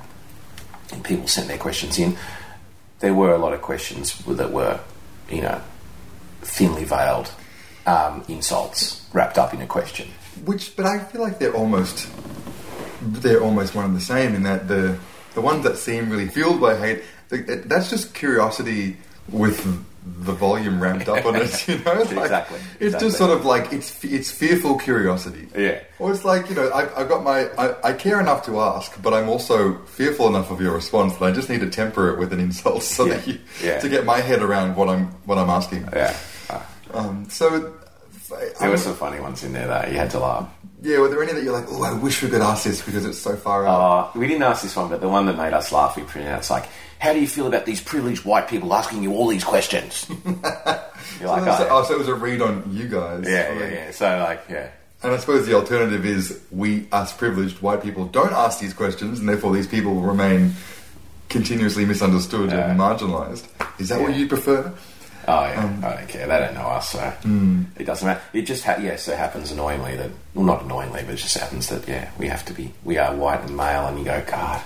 And 0.91 1.03
people 1.03 1.27
sent 1.27 1.47
their 1.47 1.59
questions 1.59 1.99
in. 1.99 2.17
There 2.99 3.13
were 3.13 3.33
a 3.33 3.37
lot 3.37 3.53
of 3.53 3.61
questions 3.61 4.17
that 4.25 4.51
were, 4.51 4.79
you 5.29 5.41
know, 5.41 5.61
thinly 6.41 6.83
veiled 6.83 7.29
um, 7.85 8.23
insults 8.27 9.05
wrapped 9.13 9.37
up 9.37 9.53
in 9.53 9.61
a 9.61 9.67
question. 9.67 10.09
Which, 10.45 10.75
but 10.75 10.85
I 10.85 10.99
feel 10.99 11.21
like 11.21 11.37
they're 11.37 11.55
almost 11.55 12.09
they're 13.01 13.41
almost 13.41 13.75
one 13.75 13.85
and 13.85 13.95
the 13.95 14.01
same 14.01 14.33
in 14.33 14.43
that 14.43 14.67
the 14.67 14.97
the 15.35 15.41
ones 15.41 15.63
that 15.63 15.77
seem 15.77 16.09
really 16.09 16.27
fueled 16.27 16.59
by 16.59 16.75
hate, 16.75 17.03
that's 17.29 17.89
just 17.89 18.13
curiosity 18.13 18.97
with 19.29 19.85
the 20.05 20.33
volume 20.33 20.81
ramped 20.81 21.07
up 21.07 21.25
on 21.25 21.35
it. 21.35 21.67
You 21.67 21.77
know, 21.79 21.93
like- 21.93 22.11
Exactly, 22.11 22.59
It's 22.79 22.81
exactly. 22.95 23.07
just 23.07 23.17
sort 23.17 23.31
of 23.31 23.45
like 23.45 23.71
it's 23.73 24.03
it's 24.03 24.31
fearful 24.31 24.77
curiosity. 24.77 25.47
Yeah. 25.55 25.79
Or 25.99 26.11
it's 26.11 26.25
like 26.25 26.49
you 26.49 26.55
know, 26.55 26.67
I, 26.69 26.81
I've 26.99 27.07
got 27.09 27.23
my 27.23 27.47
I, 27.57 27.89
I 27.89 27.93
care 27.93 28.19
enough 28.19 28.45
to 28.45 28.59
ask, 28.59 29.01
but 29.01 29.13
I'm 29.13 29.29
also 29.29 29.75
fearful 29.85 30.27
enough 30.27 30.51
of 30.51 30.59
your 30.61 30.73
response 30.73 31.13
that 31.17 31.25
I 31.25 31.31
just 31.31 31.49
need 31.49 31.61
to 31.61 31.69
temper 31.69 32.09
it 32.11 32.19
with 32.19 32.33
an 32.33 32.39
insult 32.39 32.83
so 32.83 33.05
that 33.05 33.25
you 33.27 33.39
yeah. 33.61 33.79
to 33.79 33.87
get 33.89 34.05
my 34.05 34.19
head 34.19 34.41
around 34.41 34.75
what 34.75 34.89
I'm 34.89 35.05
what 35.25 35.37
I'm 35.37 35.49
asking. 35.49 35.87
Yeah, 35.93 36.15
Um, 36.93 37.27
so. 37.29 37.73
there 38.59 38.69
were 38.69 38.77
some 38.77 38.95
funny 38.95 39.19
ones 39.19 39.43
in 39.43 39.53
there 39.53 39.67
that 39.67 39.91
you 39.91 39.97
had 39.97 40.09
to 40.11 40.19
laugh. 40.19 40.49
Yeah, 40.83 40.99
were 40.99 41.07
there 41.07 41.23
any 41.23 41.31
that 41.31 41.43
you're 41.43 41.53
like, 41.53 41.63
oh, 41.69 41.81
I 41.83 41.93
wish 41.93 42.21
we 42.21 42.29
could 42.29 42.41
ask 42.41 42.65
this 42.65 42.81
because 42.81 43.05
it's 43.05 43.17
so 43.17 43.37
far 43.37 43.65
out? 43.65 44.09
Uh, 44.15 44.19
we 44.19 44.27
didn't 44.27 44.43
ask 44.43 44.63
this 44.63 44.75
one, 44.75 44.89
but 44.89 44.99
the 44.99 45.07
one 45.07 45.25
that 45.27 45.37
made 45.37 45.53
us 45.53 45.71
laugh, 45.71 45.95
we 45.95 46.03
printed 46.03 46.29
out. 46.29 46.39
It's 46.39 46.49
like, 46.49 46.65
how 46.99 47.13
do 47.13 47.21
you 47.21 47.27
feel 47.27 47.47
about 47.47 47.65
these 47.65 47.79
privileged 47.81 48.25
white 48.25 48.49
people 48.49 48.73
asking 48.73 49.01
you 49.01 49.13
all 49.13 49.27
these 49.29 49.45
questions? 49.45 50.05
You're 50.25 51.29
like, 51.29 51.45
so, 51.45 51.67
oh, 51.67 51.67
oh, 51.71 51.83
so 51.87 51.93
it 51.93 51.99
was 51.99 52.09
a 52.09 52.13
read 52.13 52.41
on 52.41 52.63
you 52.69 52.89
guys. 52.89 53.23
yeah, 53.25 53.53
yeah, 53.57 53.67
yeah. 53.69 53.91
So 53.91 54.05
like, 54.19 54.41
yeah, 54.49 54.71
And 55.03 55.13
I 55.13 55.17
suppose 55.17 55.45
the 55.45 55.53
alternative 55.53 56.05
is 56.05 56.41
we, 56.51 56.85
us 56.91 57.13
privileged 57.15 57.61
white 57.61 57.81
people, 57.81 58.05
don't 58.05 58.33
ask 58.33 58.59
these 58.59 58.73
questions, 58.73 59.19
and 59.21 59.29
therefore 59.29 59.53
these 59.53 59.67
people 59.67 59.93
will 59.95 60.01
remain 60.01 60.51
continuously 61.29 61.85
misunderstood 61.85 62.51
Yeah. 62.51 62.71
and 62.71 62.79
marginalised. 62.79 63.47
Is 63.79 63.87
that 63.87 64.01
what 64.01 64.15
you 64.15 64.27
prefer? 64.27 64.73
Oh 65.27 65.45
yeah, 65.45 65.79
I 65.83 65.95
don't 65.97 66.09
care. 66.09 66.27
They 66.27 66.37
don't 66.39 66.53
know 66.53 66.67
us, 66.67 66.89
so 66.89 67.13
it 67.77 67.85
doesn't 67.85 68.05
matter. 68.07 68.21
It 68.33 68.41
just 68.41 68.63
ha- 68.63 68.77
yes, 68.81 69.07
it 69.07 69.17
happens 69.17 69.51
annoyingly 69.51 69.95
that 69.95 70.11
well, 70.33 70.45
not 70.45 70.63
annoyingly, 70.63 71.03
but 71.03 71.13
it 71.13 71.17
just 71.17 71.37
happens 71.37 71.69
that 71.69 71.87
yeah, 71.87 72.11
we 72.17 72.27
have 72.27 72.43
to 72.45 72.53
be 72.53 72.73
we 72.83 72.97
are 72.97 73.15
white 73.15 73.41
and 73.41 73.55
male, 73.55 73.87
and 73.87 73.97
you 73.97 74.05
go, 74.05 74.21
God, 74.27 74.61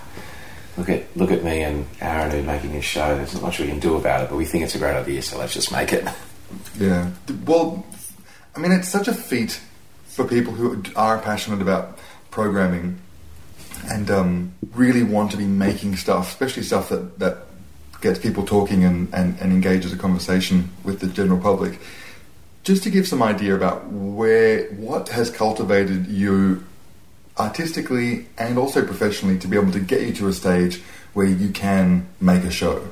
look 0.78 0.89
at 0.89 1.15
look 1.15 1.32
at 1.32 1.43
me 1.43 1.62
and 1.63 1.86
Aaron 2.02 2.32
who 2.32 2.39
are 2.39 2.43
making 2.43 2.74
this 2.74 2.86
show. 2.86 3.15
There's 3.15 3.34
not 3.34 3.43
much 3.43 3.60
we 3.60 3.67
can 3.67 3.80
do 3.80 3.96
about 3.98 4.24
it, 4.24 4.30
but 4.30 4.36
we 4.36 4.46
think 4.46 4.63
it's 4.63 4.76
a 4.76 4.80
great 4.80 4.96
idea, 4.96 5.22
so 5.22 5.38
let's 5.38 5.54
just 5.54 5.72
make 5.72 5.93
it. 5.93 6.08
Yeah. 6.80 7.12
Well, 7.46 7.86
I 8.56 8.60
mean, 8.60 8.72
it's 8.72 8.88
such 8.88 9.10
a 9.10 9.13
feat 9.13 9.60
for 10.06 10.26
people 10.26 10.54
who 10.54 10.82
are 10.96 11.20
passionate 11.20 11.62
about 11.62 12.00
programming 12.32 13.00
and 13.89 14.10
um, 14.10 14.54
really 14.74 15.04
want 15.04 15.32
to 15.32 15.38
be 15.38 15.46
making 15.46 15.98
stuff, 15.98 16.30
especially 16.30 16.63
stuff 16.63 16.88
that, 16.88 17.20
that 17.20 17.47
gets 18.02 18.20
people 18.20 18.46
talking 18.46 18.84
and, 18.84 19.14
and, 19.14 19.40
and 19.40 19.52
engages 19.52 19.92
a 19.94 19.98
conversation 19.98 20.70
with 20.84 21.00
the 21.00 21.08
general 21.08 21.40
public. 21.40 21.80
Just 22.64 22.84
to 22.84 22.90
give 22.90 23.08
some 23.08 23.24
idea 23.24 23.56
about 23.56 23.88
where 23.88 24.66
what 24.74 25.10
has 25.10 25.30
cultivated 25.30 26.08
you 26.08 26.64
artistically 27.40 28.28
and 28.38 28.58
also 28.58 28.84
professionally 28.86 29.38
to 29.40 29.48
be 29.48 29.58
able 29.58 29.72
to 29.72 29.80
get 29.80 30.02
you 30.02 30.14
to 30.14 30.28
a 30.28 30.34
stage 30.34 30.82
where 31.14 31.26
you 31.26 31.50
can 31.50 32.08
make 32.20 32.44
a 32.44 32.52
show. 32.52 32.88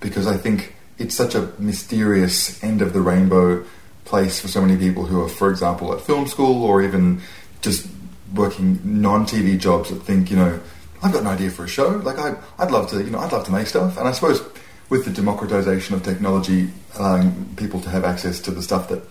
Because 0.00 0.26
I 0.26 0.36
think 0.36 0.74
it's 0.98 1.14
such 1.14 1.34
a 1.34 1.52
mysterious 1.58 2.62
end 2.62 2.82
of 2.82 2.92
the 2.92 3.00
rainbow 3.00 3.64
place 4.04 4.40
for 4.40 4.48
so 4.48 4.60
many 4.60 4.76
people 4.76 5.04
who 5.04 5.22
are, 5.22 5.28
for 5.28 5.50
example, 5.50 5.92
at 5.92 6.00
film 6.00 6.26
school 6.26 6.64
or 6.64 6.82
even 6.82 7.20
just 7.60 7.86
working 8.34 8.80
non-TV 8.84 9.58
jobs 9.58 9.90
that 9.90 9.96
think, 9.96 10.30
you 10.30 10.36
know, 10.36 10.60
I've 11.02 11.12
got 11.12 11.22
an 11.22 11.28
idea 11.28 11.50
for 11.50 11.64
a 11.64 11.68
show. 11.68 11.88
Like 11.88 12.18
I, 12.18 12.36
I'd 12.58 12.70
love 12.70 12.90
to, 12.90 13.02
you 13.02 13.10
know, 13.10 13.18
I'd 13.18 13.32
love 13.32 13.46
to 13.46 13.52
make 13.52 13.66
stuff. 13.66 13.96
And 13.98 14.08
I 14.08 14.12
suppose 14.12 14.42
with 14.88 15.04
the 15.04 15.10
democratization 15.10 15.94
of 15.94 16.02
technology, 16.02 16.70
allowing 16.96 17.54
people 17.56 17.80
to 17.82 17.90
have 17.90 18.04
access 18.04 18.40
to 18.40 18.50
the 18.50 18.62
stuff 18.62 18.88
that 18.88 19.02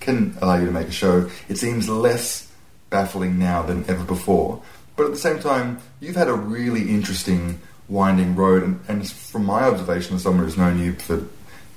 can 0.00 0.36
allow 0.40 0.56
you 0.56 0.66
to 0.66 0.72
make 0.72 0.88
a 0.88 0.92
show, 0.92 1.28
it 1.48 1.58
seems 1.58 1.88
less 1.88 2.50
baffling 2.90 3.38
now 3.38 3.62
than 3.62 3.88
ever 3.88 4.04
before. 4.04 4.62
But 4.96 5.06
at 5.06 5.12
the 5.12 5.18
same 5.18 5.38
time, 5.38 5.78
you've 6.00 6.16
had 6.16 6.28
a 6.28 6.34
really 6.34 6.88
interesting 6.88 7.60
winding 7.88 8.36
road, 8.36 8.62
and, 8.62 8.80
and 8.88 9.08
from 9.08 9.44
my 9.44 9.62
observation 9.62 10.16
as 10.16 10.22
someone 10.22 10.44
who's 10.44 10.56
known 10.56 10.78
you 10.78 10.92
for 10.94 11.24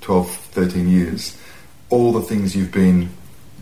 12, 0.01 0.35
13 0.35 0.89
years, 0.89 1.37
all 1.89 2.11
the 2.13 2.21
things 2.21 2.55
you've 2.55 2.71
been 2.71 3.11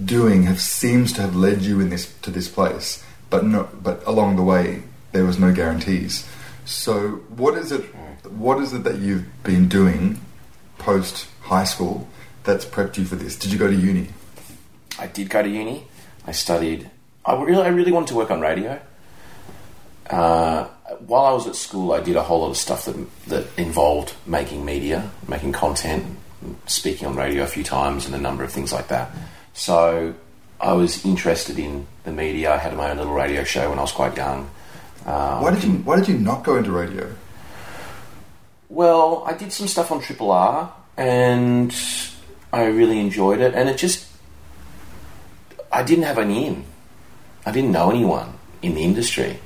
doing 0.04 0.44
have 0.44 0.62
seems 0.62 1.12
to 1.14 1.22
have 1.22 1.36
led 1.36 1.62
you 1.62 1.80
in 1.82 1.90
this 1.90 2.14
to 2.22 2.32
this 2.32 2.48
place. 2.48 3.04
But 3.30 3.46
no, 3.46 3.70
but 3.84 4.06
along 4.08 4.38
the 4.38 4.44
way, 4.44 4.84
there 5.12 5.26
was 5.26 5.40
no 5.40 5.54
guarantees. 5.54 6.28
So, 6.66 7.24
what 7.36 7.58
is 7.58 7.72
it? 7.72 7.84
What 8.26 8.62
is 8.62 8.74
it 8.74 8.84
that 8.84 9.00
you've 9.00 9.26
been 9.44 9.68
doing 9.68 10.22
post 10.78 11.28
high 11.42 11.64
school 11.64 12.08
that's 12.44 12.66
prepped 12.66 12.98
you 12.98 13.06
for 13.06 13.16
this? 13.16 13.38
Did 13.38 13.52
you 13.52 13.58
go 13.58 13.68
to 13.68 13.76
uni? 13.76 14.10
I 15.00 15.08
did 15.08 15.30
go 15.30 15.42
to 15.42 15.50
uni. 15.50 15.86
I 16.28 16.32
studied. 16.32 16.90
I 17.26 17.42
really, 17.42 17.64
I 17.64 17.70
really 17.70 17.92
wanted 17.92 18.10
to 18.10 18.16
work 18.16 18.32
on 18.32 18.42
radio. 18.42 18.80
Uh, 20.10 20.66
while 21.06 21.26
I 21.26 21.32
was 21.34 21.48
at 21.48 21.56
school, 21.56 21.92
I 21.92 22.02
did 22.02 22.16
a 22.16 22.24
whole 22.24 22.42
lot 22.42 22.50
of 22.50 22.58
stuff 22.58 22.86
that 22.86 23.28
that 23.28 23.48
involved 23.58 24.14
making 24.26 24.66
media, 24.66 25.10
making 25.28 25.54
content, 25.54 26.06
speaking 26.68 27.08
on 27.08 27.16
radio 27.16 27.44
a 27.44 27.48
few 27.48 27.64
times, 27.64 28.06
and 28.06 28.14
a 28.14 28.20
number 28.20 28.44
of 28.44 28.52
things 28.52 28.72
like 28.72 28.90
that. 28.90 29.12
So 29.54 30.14
I 30.60 30.74
was 30.74 31.06
interested 31.06 31.58
in 31.58 31.88
the 32.04 32.12
media. 32.12 32.54
I 32.54 32.58
had 32.58 32.76
my 32.76 32.92
own 32.92 32.98
little 32.98 33.14
radio 33.14 33.44
show 33.44 33.70
when 33.70 33.80
I 33.80 33.82
was 33.82 33.92
quite 33.92 34.16
young. 34.18 34.50
Uh, 35.10 35.40
Why 35.40 35.50
did 35.50 35.64
you 35.64 35.72
Why 35.72 35.96
did 35.96 36.08
you 36.08 36.20
not 36.20 36.44
go 36.44 36.56
into 36.56 36.72
radio? 36.72 37.12
Well, 38.70 39.24
I 39.26 39.34
did 39.34 39.52
some 39.52 39.68
stuff 39.68 39.92
on 39.92 40.02
Triple 40.02 40.30
R, 40.30 40.72
and 40.98 41.76
I 42.54 42.66
really 42.66 43.00
enjoyed 43.00 43.40
it. 43.40 43.56
And 43.56 43.68
it 43.68 43.78
just, 43.78 44.08
I 45.72 45.82
didn't 45.82 46.04
have 46.04 46.20
any 46.20 46.46
in. 46.46 46.64
I 47.44 47.52
didn't 47.52 47.72
know 47.72 47.90
anyone 47.90 48.36
in 48.62 48.76
the 48.76 48.84
industry, 48.84 49.40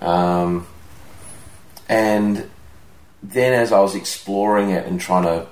um, 0.00 0.66
and 1.88 2.50
then 3.22 3.52
as 3.54 3.70
I 3.70 3.78
was 3.78 3.94
exploring 3.94 4.70
it 4.70 4.84
and 4.84 5.00
trying 5.00 5.22
to 5.22 5.46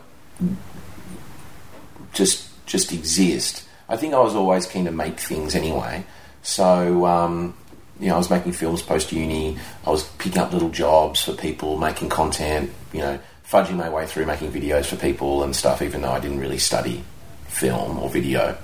just 2.13 2.49
just 2.67 2.93
exist, 2.93 3.63
I 3.89 3.97
think 3.97 4.13
I 4.13 4.19
was 4.19 4.35
always 4.35 4.67
keen 4.67 4.87
to 4.87 4.91
make 4.91 5.21
things 5.21 5.55
anyway. 5.55 6.05
So 6.43 7.07
um, 7.07 7.55
you 8.03 8.09
know, 8.09 8.17
I 8.17 8.19
was 8.19 8.31
making 8.31 8.53
films 8.53 8.83
post 8.83 9.13
uni. 9.13 9.57
I 9.87 9.91
was 9.91 10.03
picking 10.19 10.43
up 10.43 10.53
little 10.53 10.71
jobs 10.71 11.23
for 11.23 11.35
people, 11.35 11.79
making 11.79 12.09
content. 12.09 12.73
You 12.93 13.01
know, 13.01 13.21
fudging 13.49 13.77
my 13.77 13.89
way 13.89 14.07
through 14.07 14.27
making 14.27 14.51
videos 14.51 14.87
for 14.87 14.97
people 14.97 15.45
and 15.45 15.55
stuff. 15.55 15.81
Even 15.83 16.03
though 16.03 16.11
I 16.11 16.19
didn't 16.19 16.41
really 16.41 16.59
study 16.59 17.05
film 17.47 18.01
or 18.01 18.11
video, 18.11 18.59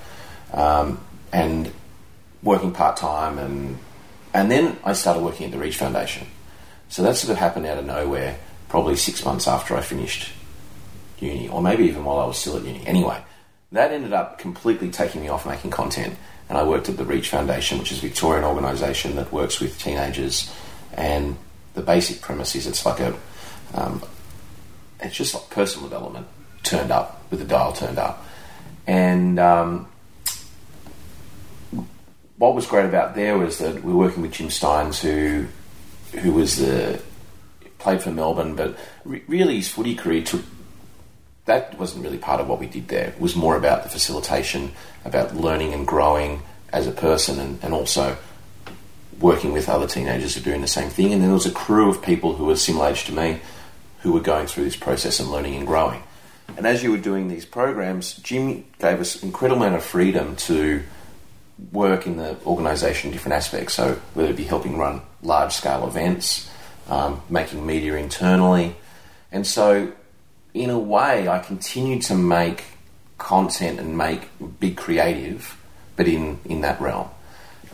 um, 0.52 1.00
and 1.32 1.72
working 2.42 2.72
part 2.72 2.96
time, 2.96 3.38
and 3.38 3.78
and 4.34 4.50
then 4.50 4.76
I 4.82 4.92
started 4.92 5.22
working 5.22 5.46
at 5.46 5.52
the 5.52 5.58
Reach 5.58 5.76
Foundation. 5.76 6.26
So 6.88 7.04
that 7.04 7.14
sort 7.14 7.30
of 7.30 7.38
happened 7.38 7.66
out 7.66 7.78
of 7.78 7.86
nowhere. 7.86 8.38
Probably 8.68 8.96
six 8.96 9.24
months 9.24 9.46
after 9.46 9.76
I 9.76 9.82
finished 9.82 10.32
uni, 11.20 11.48
or 11.48 11.62
maybe 11.62 11.84
even 11.84 12.04
while 12.04 12.18
I 12.18 12.26
was 12.26 12.38
still 12.38 12.56
at 12.56 12.64
uni. 12.64 12.84
Anyway, 12.88 13.22
that 13.70 13.92
ended 13.92 14.12
up 14.12 14.38
completely 14.40 14.90
taking 14.90 15.20
me 15.20 15.28
off 15.28 15.46
making 15.46 15.70
content 15.70 16.16
and 16.48 16.56
I 16.56 16.62
worked 16.62 16.88
at 16.88 16.96
the 16.96 17.04
Reach 17.04 17.28
Foundation, 17.28 17.78
which 17.78 17.92
is 17.92 17.98
a 17.98 18.02
Victorian 18.02 18.44
organisation 18.44 19.16
that 19.16 19.32
works 19.32 19.60
with 19.60 19.78
teenagers. 19.78 20.52
And 20.94 21.36
the 21.74 21.82
basic 21.82 22.20
premise 22.20 22.54
is 22.54 22.66
it's 22.66 22.86
like 22.86 23.00
a, 23.00 23.14
um, 23.74 24.02
it's 25.00 25.16
just 25.16 25.34
like 25.34 25.50
personal 25.50 25.88
development 25.88 26.26
turned 26.62 26.90
up 26.90 27.22
with 27.30 27.40
the 27.40 27.46
dial 27.46 27.72
turned 27.72 27.98
up. 27.98 28.26
And 28.86 29.38
um, 29.38 29.88
what 32.38 32.54
was 32.54 32.66
great 32.66 32.86
about 32.86 33.14
there 33.14 33.36
was 33.36 33.58
that 33.58 33.82
we 33.82 33.92
were 33.92 33.98
working 33.98 34.22
with 34.22 34.32
Jim 34.32 34.48
Stynes, 34.48 35.00
who 35.00 35.46
who 36.18 36.32
was 36.32 36.56
the 36.56 37.02
played 37.78 38.02
for 38.02 38.10
Melbourne, 38.10 38.56
but 38.56 38.78
re- 39.04 39.22
really 39.28 39.56
his 39.56 39.68
footy 39.68 39.94
career 39.94 40.22
took 40.22 40.42
that 41.48 41.78
wasn't 41.78 42.04
really 42.04 42.18
part 42.18 42.40
of 42.40 42.48
what 42.48 42.60
we 42.60 42.66
did 42.66 42.88
there. 42.88 43.08
It 43.08 43.20
was 43.20 43.34
more 43.34 43.56
about 43.56 43.82
the 43.82 43.88
facilitation, 43.88 44.72
about 45.04 45.34
learning 45.34 45.72
and 45.72 45.86
growing 45.86 46.42
as 46.72 46.86
a 46.86 46.92
person, 46.92 47.40
and, 47.40 47.58
and 47.62 47.74
also 47.74 48.16
working 49.18 49.52
with 49.52 49.68
other 49.68 49.86
teenagers 49.86 50.34
who 50.34 50.42
are 50.42 50.44
doing 50.44 50.60
the 50.60 50.68
same 50.68 50.90
thing. 50.90 51.12
And 51.12 51.22
then 51.22 51.30
there 51.30 51.34
was 51.34 51.46
a 51.46 51.50
crew 51.50 51.90
of 51.90 52.02
people 52.02 52.34
who 52.34 52.44
were 52.44 52.56
similar 52.56 52.90
age 52.90 53.04
to 53.04 53.12
me 53.12 53.40
who 54.00 54.12
were 54.12 54.20
going 54.20 54.46
through 54.46 54.64
this 54.64 54.76
process 54.76 55.18
and 55.18 55.30
learning 55.30 55.56
and 55.56 55.66
growing. 55.66 56.02
And 56.56 56.66
as 56.66 56.82
you 56.82 56.90
were 56.90 56.98
doing 56.98 57.28
these 57.28 57.44
programs, 57.44 58.14
Jim 58.18 58.64
gave 58.78 59.00
us 59.00 59.22
incredible 59.22 59.62
amount 59.62 59.76
of 59.76 59.84
freedom 59.84 60.36
to 60.36 60.82
work 61.72 62.06
in 62.06 62.16
the 62.16 62.36
organisation 62.46 63.08
in 63.08 63.12
different 63.12 63.34
aspects. 63.34 63.74
So 63.74 64.00
whether 64.14 64.30
it 64.30 64.36
be 64.36 64.44
helping 64.44 64.78
run 64.78 65.00
large 65.22 65.52
scale 65.52 65.86
events, 65.88 66.48
um, 66.88 67.22
making 67.28 67.66
media 67.66 67.96
internally, 67.96 68.76
and 69.32 69.46
so 69.46 69.92
in 70.54 70.70
a 70.70 70.78
way, 70.78 71.28
I 71.28 71.38
continued 71.38 72.02
to 72.02 72.14
make 72.14 72.64
content 73.18 73.80
and 73.80 73.96
make 73.96 74.28
big 74.60 74.76
creative, 74.76 75.56
but 75.96 76.08
in, 76.08 76.38
in 76.44 76.62
that 76.62 76.80
realm. 76.80 77.08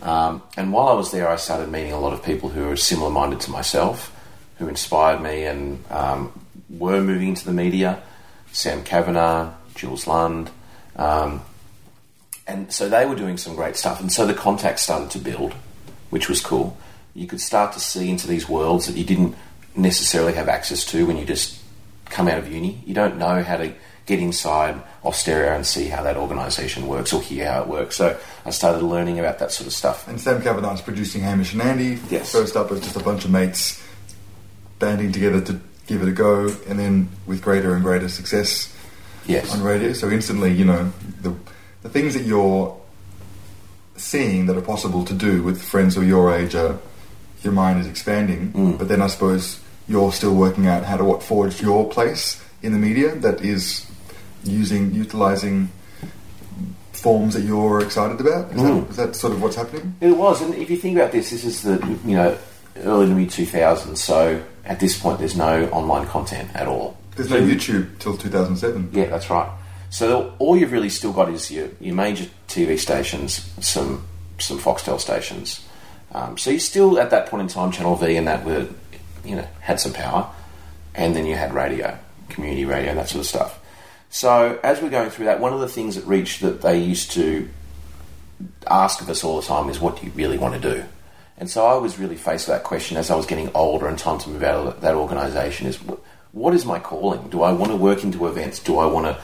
Um, 0.01 0.43
and 0.57 0.71
while 0.71 0.89
I 0.89 0.93
was 0.93 1.11
there, 1.11 1.27
I 1.27 1.35
started 1.35 1.71
meeting 1.71 1.93
a 1.93 1.99
lot 1.99 2.13
of 2.13 2.23
people 2.23 2.49
who 2.49 2.67
were 2.67 2.75
similar 2.75 3.09
minded 3.09 3.39
to 3.41 3.51
myself, 3.51 4.15
who 4.57 4.67
inspired 4.67 5.21
me 5.21 5.45
and 5.45 5.83
um, 5.89 6.31
were 6.69 7.01
moving 7.01 7.29
into 7.29 7.45
the 7.45 7.53
media. 7.53 8.01
Sam 8.51 8.83
Kavanagh, 8.83 9.51
Jules 9.75 10.07
Lund. 10.07 10.49
Um, 10.95 11.41
and 12.47 12.71
so 12.71 12.87
they 12.87 13.05
were 13.05 13.15
doing 13.15 13.37
some 13.37 13.55
great 13.55 13.75
stuff. 13.75 13.99
And 13.99 14.11
so 14.11 14.25
the 14.25 14.33
contacts 14.33 14.83
started 14.83 15.11
to 15.11 15.19
build, 15.19 15.53
which 16.09 16.29
was 16.29 16.39
cool. 16.39 16.77
You 17.13 17.27
could 17.27 17.41
start 17.41 17.73
to 17.73 17.79
see 17.79 18.09
into 18.09 18.27
these 18.27 18.47
worlds 18.47 18.87
that 18.87 18.95
you 18.95 19.03
didn't 19.03 19.35
necessarily 19.75 20.33
have 20.33 20.47
access 20.47 20.85
to 20.85 21.05
when 21.05 21.17
you 21.17 21.25
just 21.25 21.61
come 22.05 22.27
out 22.27 22.37
of 22.37 22.51
uni. 22.51 22.81
You 22.85 22.93
don't 22.93 23.17
know 23.17 23.43
how 23.43 23.57
to 23.57 23.73
get 24.05 24.19
inside 24.19 24.81
Austereo 25.03 25.55
and 25.55 25.65
see 25.65 25.87
how 25.87 26.03
that 26.03 26.15
organisation 26.15 26.87
works 26.87 27.11
or 27.11 27.21
hear 27.21 27.51
how 27.51 27.61
it 27.63 27.67
works. 27.67 27.95
So 27.95 28.17
I 28.45 28.51
started 28.51 28.83
learning 28.83 29.19
about 29.19 29.39
that 29.39 29.51
sort 29.51 29.67
of 29.67 29.73
stuff. 29.73 30.07
And 30.07 30.21
Sam 30.21 30.41
Kavanagh's 30.41 30.81
producing 30.81 31.21
Hamish 31.21 31.53
and 31.53 31.61
Andy. 31.61 31.99
Yes. 32.09 32.31
First 32.31 32.55
up 32.55 32.69
was 32.69 32.81
just 32.81 32.95
a 32.95 33.03
bunch 33.03 33.25
of 33.25 33.31
mates 33.31 33.81
banding 34.77 35.11
together 35.11 35.41
to 35.41 35.59
give 35.87 36.01
it 36.01 36.07
a 36.07 36.11
go, 36.11 36.47
and 36.67 36.79
then 36.79 37.09
with 37.25 37.41
greater 37.41 37.75
and 37.75 37.83
greater 37.83 38.09
success 38.09 38.75
yes. 39.25 39.53
on 39.53 39.63
radio. 39.63 39.93
So 39.93 40.09
instantly, 40.09 40.51
you 40.51 40.65
know, 40.65 40.91
the, 41.21 41.35
the 41.83 41.89
things 41.89 42.13
that 42.15 42.23
you're 42.23 42.75
seeing 43.95 44.47
that 44.47 44.57
are 44.57 44.61
possible 44.61 45.05
to 45.05 45.13
do 45.13 45.43
with 45.43 45.61
friends 45.61 45.95
of 45.95 46.07
your 46.07 46.33
age 46.35 46.55
are, 46.55 46.79
your 47.43 47.53
mind 47.53 47.79
is 47.79 47.87
expanding. 47.87 48.51
Mm. 48.51 48.77
But 48.77 48.87
then 48.87 49.01
I 49.01 49.07
suppose 49.07 49.59
you're 49.87 50.11
still 50.11 50.33
working 50.35 50.67
out 50.67 50.83
how 50.83 50.97
to 50.97 51.03
what 51.03 51.21
forge 51.23 51.61
your 51.61 51.87
place 51.89 52.41
in 52.61 52.71
the 52.73 52.79
media 52.79 53.15
that 53.15 53.41
is 53.41 53.85
using 54.43 54.93
utilizing 54.93 55.69
forms 56.93 57.33
that 57.33 57.43
you're 57.43 57.81
excited 57.81 58.19
about. 58.19 58.51
Is, 58.51 58.61
Mm. 58.61 58.81
that, 58.85 58.89
is 58.89 58.95
that 58.97 59.15
sort 59.15 59.33
of 59.33 59.41
what's 59.41 59.55
happening? 59.55 59.95
It 60.01 60.17
was, 60.17 60.41
and 60.41 60.53
if 60.55 60.69
you 60.69 60.77
think 60.77 60.97
about 60.97 61.11
this, 61.11 61.29
this 61.31 61.43
is 61.43 61.61
the 61.61 61.75
you 62.05 62.15
know 62.15 62.37
early 62.83 63.05
to 63.07 63.13
mid 63.13 63.29
two 63.29 63.45
thousands. 63.45 64.01
So 64.03 64.41
at 64.65 64.79
this 64.79 64.97
point, 64.97 65.19
there's 65.19 65.35
no 65.35 65.67
online 65.69 66.07
content 66.07 66.49
at 66.55 66.67
all. 66.67 66.97
There's 67.15 67.29
no 67.29 67.39
YouTube 67.41 67.97
till 67.99 68.17
2007. 68.17 68.89
Yeah, 68.91 69.05
that's 69.05 69.29
right. 69.29 69.49
So 69.89 70.33
all 70.39 70.57
you've 70.57 70.71
really 70.73 70.89
still 70.89 71.13
got 71.13 71.29
is 71.29 71.49
your, 71.49 71.69
your 71.79 71.95
major 71.95 72.25
TV 72.47 72.77
stations, 72.77 73.49
some 73.61 74.05
some 74.39 74.59
Foxtel 74.59 74.99
stations. 74.99 75.65
Um, 76.11 76.37
so 76.37 76.49
you're 76.49 76.59
still 76.59 76.99
at 76.99 77.09
that 77.11 77.27
point 77.27 77.41
in 77.41 77.47
time, 77.47 77.71
Channel 77.71 77.95
V 77.95 78.15
and 78.15 78.27
that 78.27 78.43
were 78.45 78.67
you 79.25 79.35
know 79.35 79.47
had 79.61 79.79
some 79.79 79.93
power, 79.93 80.29
and 80.93 81.15
then 81.15 81.25
you 81.25 81.35
had 81.35 81.53
radio, 81.53 81.97
community 82.29 82.65
radio, 82.65 82.93
that 82.95 83.09
sort 83.09 83.21
of 83.21 83.27
stuff. 83.27 83.59
So 84.09 84.59
as 84.63 84.81
we're 84.81 84.89
going 84.89 85.09
through 85.09 85.25
that, 85.25 85.39
one 85.39 85.53
of 85.53 85.59
the 85.59 85.67
things 85.67 85.95
that 85.95 86.05
Reach 86.05 86.39
that 86.39 86.61
they 86.61 86.79
used 86.79 87.11
to 87.11 87.49
ask 88.67 89.01
of 89.01 89.09
us 89.09 89.23
all 89.23 89.39
the 89.39 89.47
time 89.47 89.69
is, 89.69 89.79
"What 89.79 89.99
do 89.99 90.05
you 90.05 90.11
really 90.15 90.37
want 90.37 90.61
to 90.61 90.75
do?" 90.75 90.83
And 91.37 91.49
so 91.49 91.65
I 91.65 91.75
was 91.75 91.99
really 91.99 92.15
faced 92.15 92.47
with 92.47 92.55
that 92.55 92.63
question 92.63 92.95
as 92.97 93.11
I 93.11 93.15
was 93.15 93.25
getting 93.25 93.51
older 93.53 93.87
and 93.87 93.99
time 93.99 94.19
to 94.19 94.29
move 94.29 94.43
out 94.43 94.67
of 94.67 94.81
that 94.81 94.95
organisation: 94.95 95.67
is 95.67 95.81
what, 95.81 95.99
what 96.31 96.53
is 96.53 96.65
my 96.65 96.79
calling? 96.79 97.29
Do 97.29 97.41
I 97.43 97.51
want 97.51 97.71
to 97.71 97.77
work 97.77 98.03
into 98.03 98.27
events? 98.27 98.59
Do 98.59 98.77
I 98.77 98.85
want 98.85 99.05
to 99.07 99.21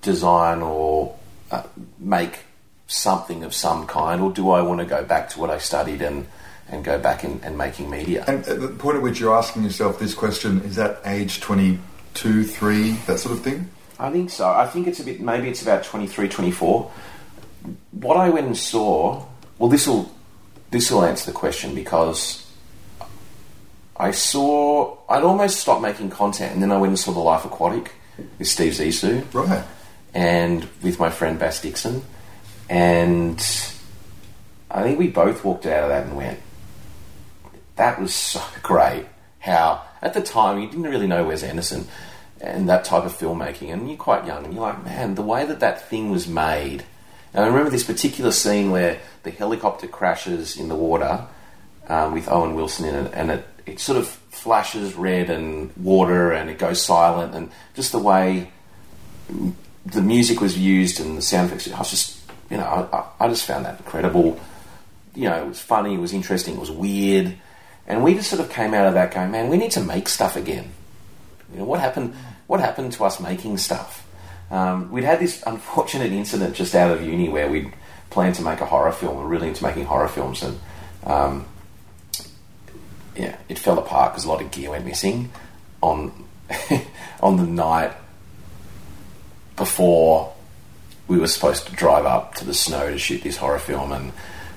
design 0.00 0.62
or 0.62 1.16
uh, 1.50 1.62
make 1.98 2.40
something 2.86 3.44
of 3.44 3.54
some 3.54 3.86
kind, 3.86 4.20
or 4.20 4.30
do 4.30 4.50
I 4.50 4.62
want 4.62 4.80
to 4.80 4.86
go 4.86 5.04
back 5.04 5.28
to 5.30 5.40
what 5.40 5.50
I 5.50 5.58
studied 5.58 6.02
and 6.02 6.26
and 6.68 6.84
go 6.84 6.98
back 6.98 7.24
and, 7.24 7.42
and 7.44 7.56
making 7.56 7.90
media? 7.90 8.24
And 8.26 8.46
at 8.46 8.60
the 8.60 8.68
point 8.68 8.96
at 8.96 9.02
which 9.02 9.20
you're 9.20 9.34
asking 9.36 9.64
yourself 9.64 9.98
this 9.98 10.14
question, 10.14 10.60
is 10.62 10.76
that 10.76 11.00
age 11.04 11.40
22, 11.40 12.44
3, 12.44 12.90
that 13.06 13.18
sort 13.18 13.34
of 13.34 13.42
thing? 13.42 13.70
I 13.98 14.10
think 14.10 14.30
so. 14.30 14.48
I 14.48 14.66
think 14.66 14.86
it's 14.86 15.00
a 15.00 15.04
bit, 15.04 15.20
maybe 15.20 15.48
it's 15.48 15.62
about 15.62 15.84
23, 15.84 16.28
24. 16.28 16.90
What 17.92 18.16
I 18.16 18.30
went 18.30 18.46
and 18.46 18.56
saw, 18.56 19.24
well, 19.58 19.68
this 19.68 19.86
will 19.86 20.12
this 20.72 20.90
will 20.90 21.04
answer 21.04 21.30
the 21.30 21.36
question 21.36 21.74
because 21.74 22.50
I 23.96 24.10
saw, 24.10 24.96
I'd 25.08 25.22
almost 25.22 25.60
stopped 25.60 25.82
making 25.82 26.10
content 26.10 26.54
and 26.54 26.62
then 26.62 26.72
I 26.72 26.78
went 26.78 26.92
and 26.92 26.98
saw 26.98 27.12
The 27.12 27.20
Life 27.20 27.44
Aquatic 27.44 27.92
with 28.38 28.48
Steve 28.48 28.72
Zissou 28.72 29.22
Right. 29.34 29.64
and 30.14 30.66
with 30.82 30.98
my 30.98 31.10
friend 31.10 31.38
Bass 31.38 31.60
Dixon. 31.60 32.02
And 32.70 33.38
I 34.70 34.82
think 34.82 34.98
we 34.98 35.08
both 35.08 35.44
walked 35.44 35.66
out 35.66 35.84
of 35.84 35.88
that 35.90 36.06
and 36.06 36.16
went, 36.16 36.40
that 37.82 38.00
was 38.00 38.14
so 38.14 38.40
great. 38.62 39.06
How, 39.40 39.82
at 40.00 40.14
the 40.14 40.22
time, 40.22 40.60
you 40.60 40.68
didn't 40.68 40.84
really 40.84 41.08
know 41.08 41.24
Wes 41.24 41.42
Anderson 41.42 41.88
and 42.40 42.68
that 42.68 42.84
type 42.84 43.04
of 43.04 43.12
filmmaking, 43.12 43.72
and 43.72 43.88
you're 43.88 43.96
quite 43.96 44.24
young, 44.24 44.44
and 44.44 44.54
you're 44.54 44.62
like, 44.62 44.84
man, 44.84 45.16
the 45.16 45.22
way 45.22 45.44
that 45.44 45.58
that 45.60 45.88
thing 45.88 46.10
was 46.10 46.28
made. 46.28 46.84
And 47.34 47.44
I 47.44 47.48
remember 47.48 47.70
this 47.70 47.82
particular 47.82 48.30
scene 48.30 48.70
where 48.70 49.00
the 49.24 49.32
helicopter 49.32 49.88
crashes 49.88 50.56
in 50.56 50.68
the 50.68 50.76
water 50.76 51.26
um, 51.88 52.12
with 52.12 52.28
Owen 52.28 52.54
Wilson 52.54 52.88
in 52.88 52.94
it, 52.94 53.12
and 53.14 53.32
it, 53.32 53.44
it 53.66 53.80
sort 53.80 53.98
of 53.98 54.06
flashes 54.06 54.94
red 54.94 55.28
and 55.28 55.72
water, 55.76 56.30
and 56.30 56.50
it 56.50 56.58
goes 56.58 56.80
silent, 56.80 57.34
and 57.34 57.50
just 57.74 57.90
the 57.90 57.98
way 57.98 58.52
the 59.86 60.02
music 60.02 60.40
was 60.40 60.56
used 60.56 61.00
and 61.00 61.18
the 61.18 61.22
sound 61.22 61.48
effects. 61.48 61.68
I 61.72 61.78
was 61.80 61.90
just, 61.90 62.20
you 62.48 62.58
know, 62.58 62.88
I, 62.92 63.24
I 63.24 63.28
just 63.28 63.44
found 63.44 63.64
that 63.64 63.80
incredible. 63.80 64.38
You 65.16 65.28
know, 65.30 65.42
it 65.42 65.48
was 65.48 65.60
funny, 65.60 65.94
it 65.94 66.00
was 66.00 66.12
interesting, 66.12 66.54
it 66.54 66.60
was 66.60 66.70
weird, 66.70 67.36
and 67.86 68.02
we 68.02 68.14
just 68.14 68.30
sort 68.30 68.40
of 68.40 68.50
came 68.50 68.74
out 68.74 68.86
of 68.86 68.94
that 68.94 69.12
going, 69.12 69.30
man, 69.30 69.48
we 69.48 69.56
need 69.56 69.72
to 69.72 69.80
make 69.80 70.08
stuff 70.08 70.36
again. 70.36 70.72
You 71.52 71.60
know, 71.60 71.64
what 71.64 71.80
happened? 71.80 72.14
What 72.46 72.60
happened 72.60 72.92
to 72.92 73.04
us 73.04 73.20
making 73.20 73.58
stuff? 73.58 74.06
Um, 74.50 74.90
we'd 74.90 75.04
had 75.04 75.18
this 75.18 75.42
unfortunate 75.46 76.12
incident 76.12 76.54
just 76.54 76.74
out 76.74 76.90
of 76.90 77.02
uni 77.02 77.28
where 77.28 77.50
we'd 77.50 77.72
planned 78.10 78.34
to 78.36 78.42
make 78.42 78.60
a 78.60 78.66
horror 78.66 78.92
film. 78.92 79.16
We're 79.16 79.26
really 79.26 79.48
into 79.48 79.64
making 79.64 79.86
horror 79.86 80.08
films, 80.08 80.42
and 80.42 80.60
um, 81.04 81.46
yeah, 83.16 83.36
it 83.48 83.58
fell 83.58 83.78
apart 83.78 84.12
because 84.12 84.24
a 84.24 84.28
lot 84.28 84.42
of 84.42 84.50
gear 84.50 84.70
went 84.70 84.84
missing 84.84 85.30
on 85.82 86.12
on 87.20 87.36
the 87.36 87.46
night 87.46 87.92
before 89.56 90.32
we 91.08 91.18
were 91.18 91.26
supposed 91.26 91.66
to 91.66 91.72
drive 91.72 92.06
up 92.06 92.34
to 92.36 92.44
the 92.44 92.54
snow 92.54 92.90
to 92.90 92.98
shoot 92.98 93.22
this 93.22 93.36
horror 93.36 93.58
film, 93.58 93.92
and 93.92 94.12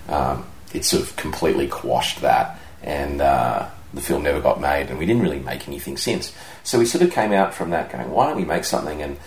um, 0.10 0.46
it 0.74 0.86
sort 0.86 1.04
of 1.04 1.16
completely 1.16 1.68
quashed 1.68 2.22
that, 2.22 2.60
and 2.86 3.20
uh, 3.20 3.68
the 3.94 4.02
film 4.02 4.24
never 4.24 4.40
got 4.40 4.62
made, 4.62 4.90
and 4.90 4.98
we 4.98 5.06
didn't 5.06 5.22
really 5.22 5.40
make 5.40 5.68
anything 5.68 5.98
since. 5.98 6.34
So 6.64 6.80
we 6.80 6.86
sort 6.86 7.04
of 7.04 7.12
came 7.12 7.34
out 7.34 7.54
from 7.54 7.72
that 7.72 7.92
going, 7.92 8.10
why 8.10 8.28
don't 8.28 8.38
we 8.38 8.46
make 8.46 8.64
something? 8.64 9.02
And 9.02 9.18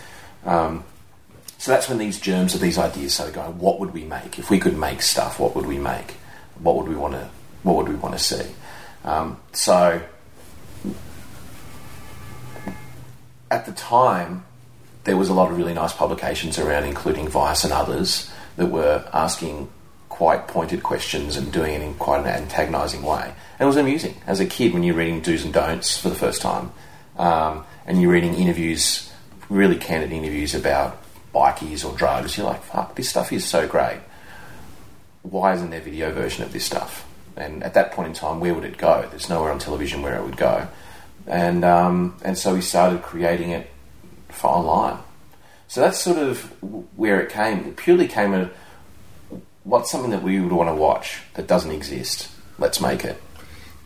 um, 0.46 0.84
so 1.58 1.72
that's 1.72 1.90
when 1.90 1.98
these 1.98 2.18
germs 2.18 2.54
of 2.54 2.62
these 2.62 2.78
ideas 2.78 3.14
started 3.14 3.34
going. 3.34 3.58
What 3.58 3.80
would 3.80 3.92
we 3.92 4.04
make 4.04 4.38
if 4.38 4.48
we 4.48 4.58
could 4.58 4.78
make 4.78 5.02
stuff? 5.02 5.38
What 5.38 5.54
would 5.54 5.66
we 5.66 5.76
make? 5.76 6.12
What 6.60 6.76
would 6.76 6.88
we 6.88 6.94
want 6.94 7.12
to? 7.12 7.28
what 7.62 7.76
would 7.76 7.88
we 7.88 7.94
want 7.94 8.16
to 8.16 8.22
see? 8.22 8.50
Um, 9.04 9.38
so 9.52 10.02
at 13.50 13.66
the 13.66 13.72
time, 13.72 14.44
there 15.04 15.16
was 15.16 15.28
a 15.28 15.34
lot 15.34 15.50
of 15.50 15.56
really 15.56 15.74
nice 15.74 15.92
publications 15.92 16.58
around, 16.58 16.84
including 16.84 17.28
Vice 17.28 17.64
and 17.64 17.72
others, 17.72 18.30
that 18.56 18.66
were 18.66 19.08
asking 19.12 19.68
quite 20.18 20.48
pointed 20.48 20.82
questions 20.82 21.36
and 21.36 21.52
doing 21.52 21.74
it 21.74 21.80
in 21.80 21.94
quite 21.94 22.18
an 22.18 22.26
antagonising 22.26 23.04
way. 23.04 23.22
And 23.22 23.60
it 23.60 23.66
was 23.66 23.76
amusing 23.76 24.16
as 24.26 24.40
a 24.40 24.46
kid 24.46 24.74
when 24.74 24.82
you're 24.82 24.96
reading 24.96 25.20
do's 25.20 25.44
and 25.44 25.54
don'ts 25.54 25.96
for 25.96 26.08
the 26.08 26.16
first 26.16 26.42
time, 26.42 26.72
um, 27.16 27.64
and 27.86 28.02
you're 28.02 28.10
reading 28.10 28.34
interviews, 28.34 29.12
really 29.48 29.76
candid 29.76 30.10
interviews 30.10 30.56
about 30.56 31.00
bikies 31.32 31.88
or 31.88 31.96
drugs. 31.96 32.36
You're 32.36 32.48
like, 32.48 32.64
fuck, 32.64 32.96
this 32.96 33.08
stuff 33.08 33.32
is 33.32 33.44
so 33.44 33.68
great. 33.68 34.00
Why 35.22 35.54
isn't 35.54 35.70
there 35.70 35.78
a 35.78 35.84
video 35.84 36.10
version 36.10 36.42
of 36.42 36.52
this 36.52 36.64
stuff? 36.64 37.08
And 37.36 37.62
at 37.62 37.74
that 37.74 37.92
point 37.92 38.08
in 38.08 38.14
time, 38.14 38.40
where 38.40 38.54
would 38.54 38.64
it 38.64 38.76
go? 38.76 39.06
There's 39.10 39.28
nowhere 39.28 39.52
on 39.52 39.60
television 39.60 40.02
where 40.02 40.16
it 40.16 40.24
would 40.24 40.36
go. 40.36 40.66
And 41.28 41.64
um, 41.64 42.16
and 42.24 42.36
so 42.36 42.54
we 42.54 42.60
started 42.60 43.02
creating 43.02 43.50
it 43.50 43.70
for 44.30 44.48
online. 44.48 44.98
So 45.68 45.80
that's 45.80 46.00
sort 46.00 46.18
of 46.18 46.42
where 46.96 47.20
it 47.20 47.30
came. 47.30 47.58
It 47.68 47.76
purely 47.76 48.08
came 48.08 48.34
a 48.34 48.50
what's 49.68 49.90
something 49.90 50.10
that 50.10 50.22
we 50.22 50.40
would 50.40 50.52
want 50.52 50.70
to 50.70 50.74
watch 50.74 51.20
that 51.34 51.46
doesn't 51.46 51.70
exist? 51.70 52.30
Let's 52.58 52.80
make 52.80 53.04
it. 53.04 53.22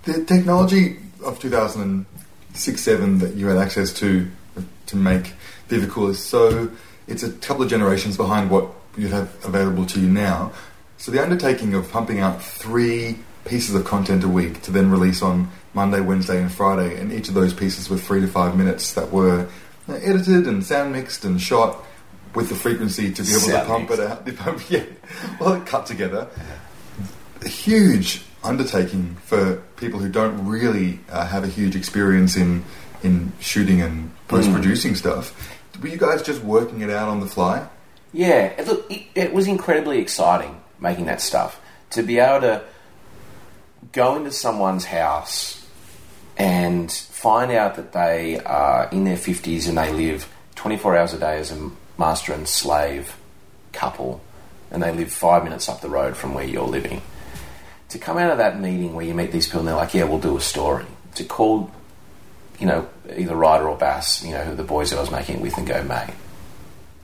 The 0.04 0.24
technology 0.24 0.98
of 1.24 1.40
2006 1.40 2.80
7 2.80 3.18
that 3.18 3.34
you 3.34 3.48
had 3.48 3.58
access 3.58 3.92
to 3.94 4.30
to 4.86 4.96
make 4.96 5.32
Vivicool 5.68 6.10
is 6.10 6.18
so 6.18 6.70
it's 7.06 7.22
a 7.22 7.32
couple 7.32 7.62
of 7.62 7.70
generations 7.70 8.16
behind 8.16 8.50
what 8.50 8.68
you 8.96 9.08
have 9.08 9.34
available 9.44 9.86
to 9.86 10.00
you 10.00 10.08
now. 10.08 10.52
So 10.98 11.10
the 11.10 11.22
undertaking 11.22 11.74
of 11.74 11.90
pumping 11.90 12.20
out 12.20 12.42
three 12.42 13.18
pieces 13.44 13.74
of 13.74 13.84
content 13.84 14.22
a 14.22 14.28
week 14.28 14.62
to 14.62 14.70
then 14.70 14.90
release 14.90 15.20
on 15.20 15.50
Monday, 15.74 16.00
Wednesday, 16.00 16.40
and 16.40 16.52
Friday, 16.52 17.00
and 17.00 17.12
each 17.12 17.28
of 17.28 17.34
those 17.34 17.52
pieces 17.52 17.90
were 17.90 17.96
three 17.96 18.20
to 18.20 18.28
five 18.28 18.56
minutes 18.56 18.92
that 18.92 19.10
were 19.10 19.48
edited 19.88 20.46
and 20.46 20.64
sound 20.64 20.92
mixed 20.92 21.24
and 21.24 21.40
shot 21.40 21.84
with 22.34 22.48
the 22.48 22.54
frequency 22.54 23.12
to 23.12 23.22
be 23.22 23.30
able 23.30 23.46
to 23.46 23.64
pump 23.66 23.90
it 23.90 24.00
out. 24.00 24.24
The 24.24 24.32
pump, 24.32 24.70
yeah, 24.70 24.84
well, 25.40 25.60
cut 25.62 25.86
together. 25.86 26.28
A 27.42 27.48
huge 27.48 28.22
undertaking 28.44 29.16
for 29.24 29.56
people 29.76 30.00
who 30.00 30.08
don't 30.08 30.46
really 30.46 31.00
uh, 31.10 31.26
have 31.26 31.44
a 31.44 31.48
huge 31.48 31.76
experience 31.76 32.36
in 32.36 32.64
in 33.02 33.32
shooting 33.40 33.80
and 33.80 34.10
post 34.28 34.50
producing 34.52 34.92
mm. 34.92 34.96
stuff. 34.96 35.58
Were 35.80 35.88
you 35.88 35.96
guys 35.96 36.22
just 36.22 36.42
working 36.42 36.82
it 36.82 36.90
out 36.90 37.08
on 37.08 37.20
the 37.20 37.26
fly? 37.26 37.66
Yeah, 38.12 38.52
look, 38.66 38.90
it, 38.90 39.06
it 39.14 39.32
was 39.32 39.48
incredibly 39.48 39.98
exciting 39.98 40.60
making 40.78 41.06
that 41.06 41.20
stuff 41.20 41.60
to 41.90 42.02
be 42.02 42.18
able 42.18 42.40
to 42.40 42.62
go 43.92 44.16
into 44.16 44.30
someone's 44.30 44.84
house 44.84 45.66
and 46.36 46.90
find 46.90 47.52
out 47.52 47.76
that 47.76 47.92
they 47.92 48.38
are 48.40 48.88
in 48.90 49.04
their 49.04 49.16
50s 49.16 49.68
and 49.68 49.78
they 49.78 49.92
live 49.92 50.32
24 50.54 50.96
hours 50.96 51.12
a 51.12 51.18
day 51.18 51.38
as 51.38 51.52
a 51.52 51.70
master 52.02 52.32
and 52.32 52.48
slave 52.48 53.16
couple 53.72 54.20
and 54.72 54.82
they 54.82 54.92
live 54.92 55.12
five 55.12 55.44
minutes 55.44 55.68
up 55.68 55.80
the 55.80 55.88
road 55.88 56.16
from 56.16 56.34
where 56.34 56.44
you're 56.44 56.66
living. 56.66 57.00
To 57.90 57.98
come 57.98 58.16
out 58.18 58.30
of 58.30 58.38
that 58.38 58.58
meeting 58.58 58.94
where 58.94 59.04
you 59.04 59.14
meet 59.14 59.30
these 59.30 59.46
people 59.46 59.60
and 59.60 59.68
they're 59.68 59.76
like, 59.76 59.94
yeah, 59.94 60.04
we'll 60.04 60.18
do 60.18 60.36
a 60.36 60.40
story. 60.40 60.86
To 61.16 61.24
call, 61.24 61.70
you 62.58 62.66
know, 62.66 62.88
either 63.14 63.36
Ryder 63.36 63.68
or 63.68 63.76
Bass, 63.76 64.24
you 64.24 64.32
know, 64.32 64.42
who 64.44 64.56
the 64.56 64.64
boys 64.64 64.90
that 64.90 64.96
I 64.96 65.00
was 65.00 65.10
making 65.10 65.36
it 65.36 65.42
with 65.42 65.58
and 65.58 65.66
go, 65.66 65.84
mate, 65.84 66.14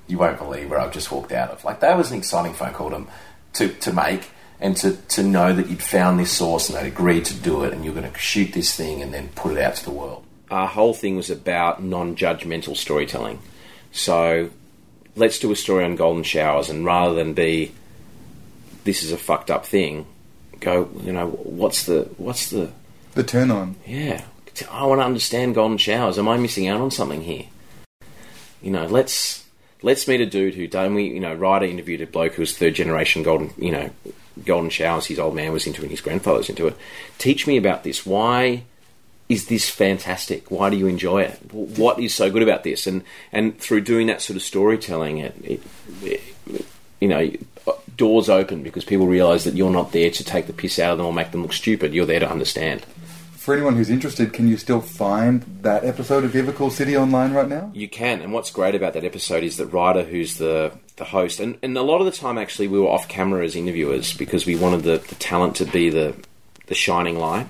you 0.07 0.17
won't 0.17 0.39
believe 0.39 0.71
where 0.71 0.81
I've 0.81 0.95
just 0.95 1.13
walked 1.13 1.31
out 1.31 1.51
of. 1.51 1.63
Like, 1.63 1.81
that 1.81 1.97
was 1.97 2.11
an 2.11 2.17
exciting 2.17 2.55
phone 2.55 2.73
call 2.73 2.91
to, 2.91 3.07
to, 3.55 3.69
to 3.69 3.93
make 3.93 4.31
and 4.61 4.75
to, 4.79 4.97
to 4.97 5.23
know 5.23 5.53
that 5.53 5.69
you'd 5.69 5.83
found 5.83 6.19
this 6.19 6.33
source 6.33 6.71
and 6.71 6.79
they'd 6.79 6.89
agreed 6.89 7.27
to 7.27 7.35
do 7.35 7.65
it 7.65 7.75
and 7.75 7.85
you're 7.85 7.95
going 7.95 8.11
to 8.11 8.19
shoot 8.19 8.55
this 8.55 8.75
thing 8.75 9.03
and 9.03 9.13
then 9.13 9.29
put 9.29 9.53
it 9.53 9.63
out 9.63 9.77
to 9.77 9.85
the 9.85 9.91
world. 9.91 10.25
Our 10.51 10.67
whole 10.67 10.95
thing 10.95 11.17
was 11.17 11.29
about 11.29 11.83
non 11.83 12.17
judgmental 12.17 12.75
storytelling. 12.75 13.41
So 13.93 14.49
let's 15.19 15.39
do 15.39 15.53
a 15.53 15.57
story 15.57 15.85
on 15.85 15.97
golden 15.97 16.23
showers 16.23 16.71
and 16.71 16.85
rather 16.85 17.15
than 17.15 17.35
be 17.35 17.73
this 18.85 19.03
is 19.03 19.13
a 19.13 19.19
fucked 19.19 19.51
up 19.51 19.67
thing, 19.67 20.07
go, 20.61 20.89
you 21.03 21.13
know, 21.13 21.29
what's 21.29 21.85
the 21.85 22.09
what's 22.17 22.51
the 22.51 22.71
the 23.15 23.23
turn 23.23 23.51
on? 23.51 23.77
Yeah. 23.87 24.25
I 24.71 24.87
want 24.87 25.01
to 25.01 25.05
understand 25.05 25.55
golden 25.55 25.79
showers. 25.79 26.19
Am 26.19 26.29
I 26.29 26.37
missing 26.37 26.67
out 26.67 26.81
on 26.81 26.91
something 26.91 27.23
here? 27.23 27.45
You 28.63 28.71
know, 28.71 28.87
let's 28.87 29.45
let's 29.83 30.09
meet 30.09 30.21
a 30.21 30.27
dude 30.27 30.55
who 30.55 30.67
done 30.67 30.95
we 30.95 31.05
you 31.05 31.21
know 31.21 31.35
Ryder 31.35 31.67
interviewed 31.67 32.01
a 32.01 32.07
bloke 32.07 32.35
who 32.35 32.43
was 32.43 32.57
third 32.57 32.75
generation 32.75 33.23
golden 33.23 33.53
you 33.57 33.71
know 33.71 33.91
golden 34.45 34.71
showers 34.71 35.07
his 35.07 35.19
old 35.19 35.37
man 35.37 35.53
was 35.53 35.67
into 35.67 35.83
and 35.83 35.91
his 35.91 36.01
grandfather 36.01 36.39
was 36.39 36.49
into 36.49 36.67
it. 36.67 36.77
Teach 37.19 37.47
me 37.47 37.57
about 37.57 37.85
this. 37.85 38.07
Why 38.07 38.65
is 39.29 39.47
this 39.47 39.69
fantastic? 39.69 40.51
Why 40.51 40.71
do 40.71 40.77
you 40.77 40.87
enjoy 40.87 41.23
it? 41.23 41.39
What 41.53 41.99
is 41.99 42.15
so 42.15 42.31
good 42.31 42.43
about 42.43 42.65
this? 42.65 42.87
And 42.87 43.05
and 43.33 43.59
through 43.59 43.83
doing 43.83 44.07
that 44.07 44.23
sort 44.23 44.37
of 44.37 44.43
storytelling, 44.43 45.19
it, 45.19 45.35
it, 45.45 45.63
it 46.03 46.67
you 47.01 47.09
know 47.09 47.31
doors 47.97 48.29
open 48.29 48.63
because 48.63 48.85
people 48.85 49.07
realise 49.07 49.45
that 49.45 49.55
you're 49.55 49.71
not 49.71 49.93
there 49.93 50.11
to 50.11 50.25
take 50.25 50.47
the 50.47 50.53
piss 50.53 50.79
out 50.79 50.93
of 50.93 50.99
them 50.99 51.07
or 51.07 51.13
make 51.13 51.31
them 51.33 51.43
look 51.43 51.53
stupid. 51.53 51.93
You're 51.93 52.07
there 52.07 52.21
to 52.21 52.31
understand. 52.31 52.85
For 53.33 53.55
anyone 53.55 53.77
who's 53.77 53.89
interested, 53.89 54.33
can 54.33 54.47
you 54.47 54.57
still 54.57 54.81
find 54.81 55.43
that 55.63 55.85
episode 55.85 56.23
of 56.25 56.33
Vivicool 56.33 56.71
City 56.71 56.97
online 56.97 57.33
right 57.33 57.49
now? 57.49 57.71
You 57.75 57.89
can, 57.89 58.21
and 58.21 58.33
what's 58.33 58.51
great 58.51 58.75
about 58.75 58.93
that 58.93 59.05
episode 59.05 59.43
is 59.43 59.57
that 59.57 59.67
Ryder, 59.67 60.05
who's 60.05 60.39
the 60.39 60.73
the 60.97 61.05
host, 61.05 61.39
and, 61.39 61.59
and 61.63 61.77
a 61.77 61.83
lot 61.83 62.01
of 62.01 62.07
the 62.07 62.13
time 62.13 62.39
actually 62.39 62.69
we 62.69 62.81
were 62.81 62.89
off 62.89 63.09
camera 63.09 63.45
as 63.45 63.55
interviewers 63.55 64.15
because 64.15 64.47
we 64.47 64.57
wanted 64.57 64.83
the, 64.83 64.99
the 64.99 65.15
talent 65.15 65.57
to 65.57 65.65
be 65.65 65.91
the 65.91 66.15
the 66.67 66.75
shining 66.75 67.19
light. 67.19 67.47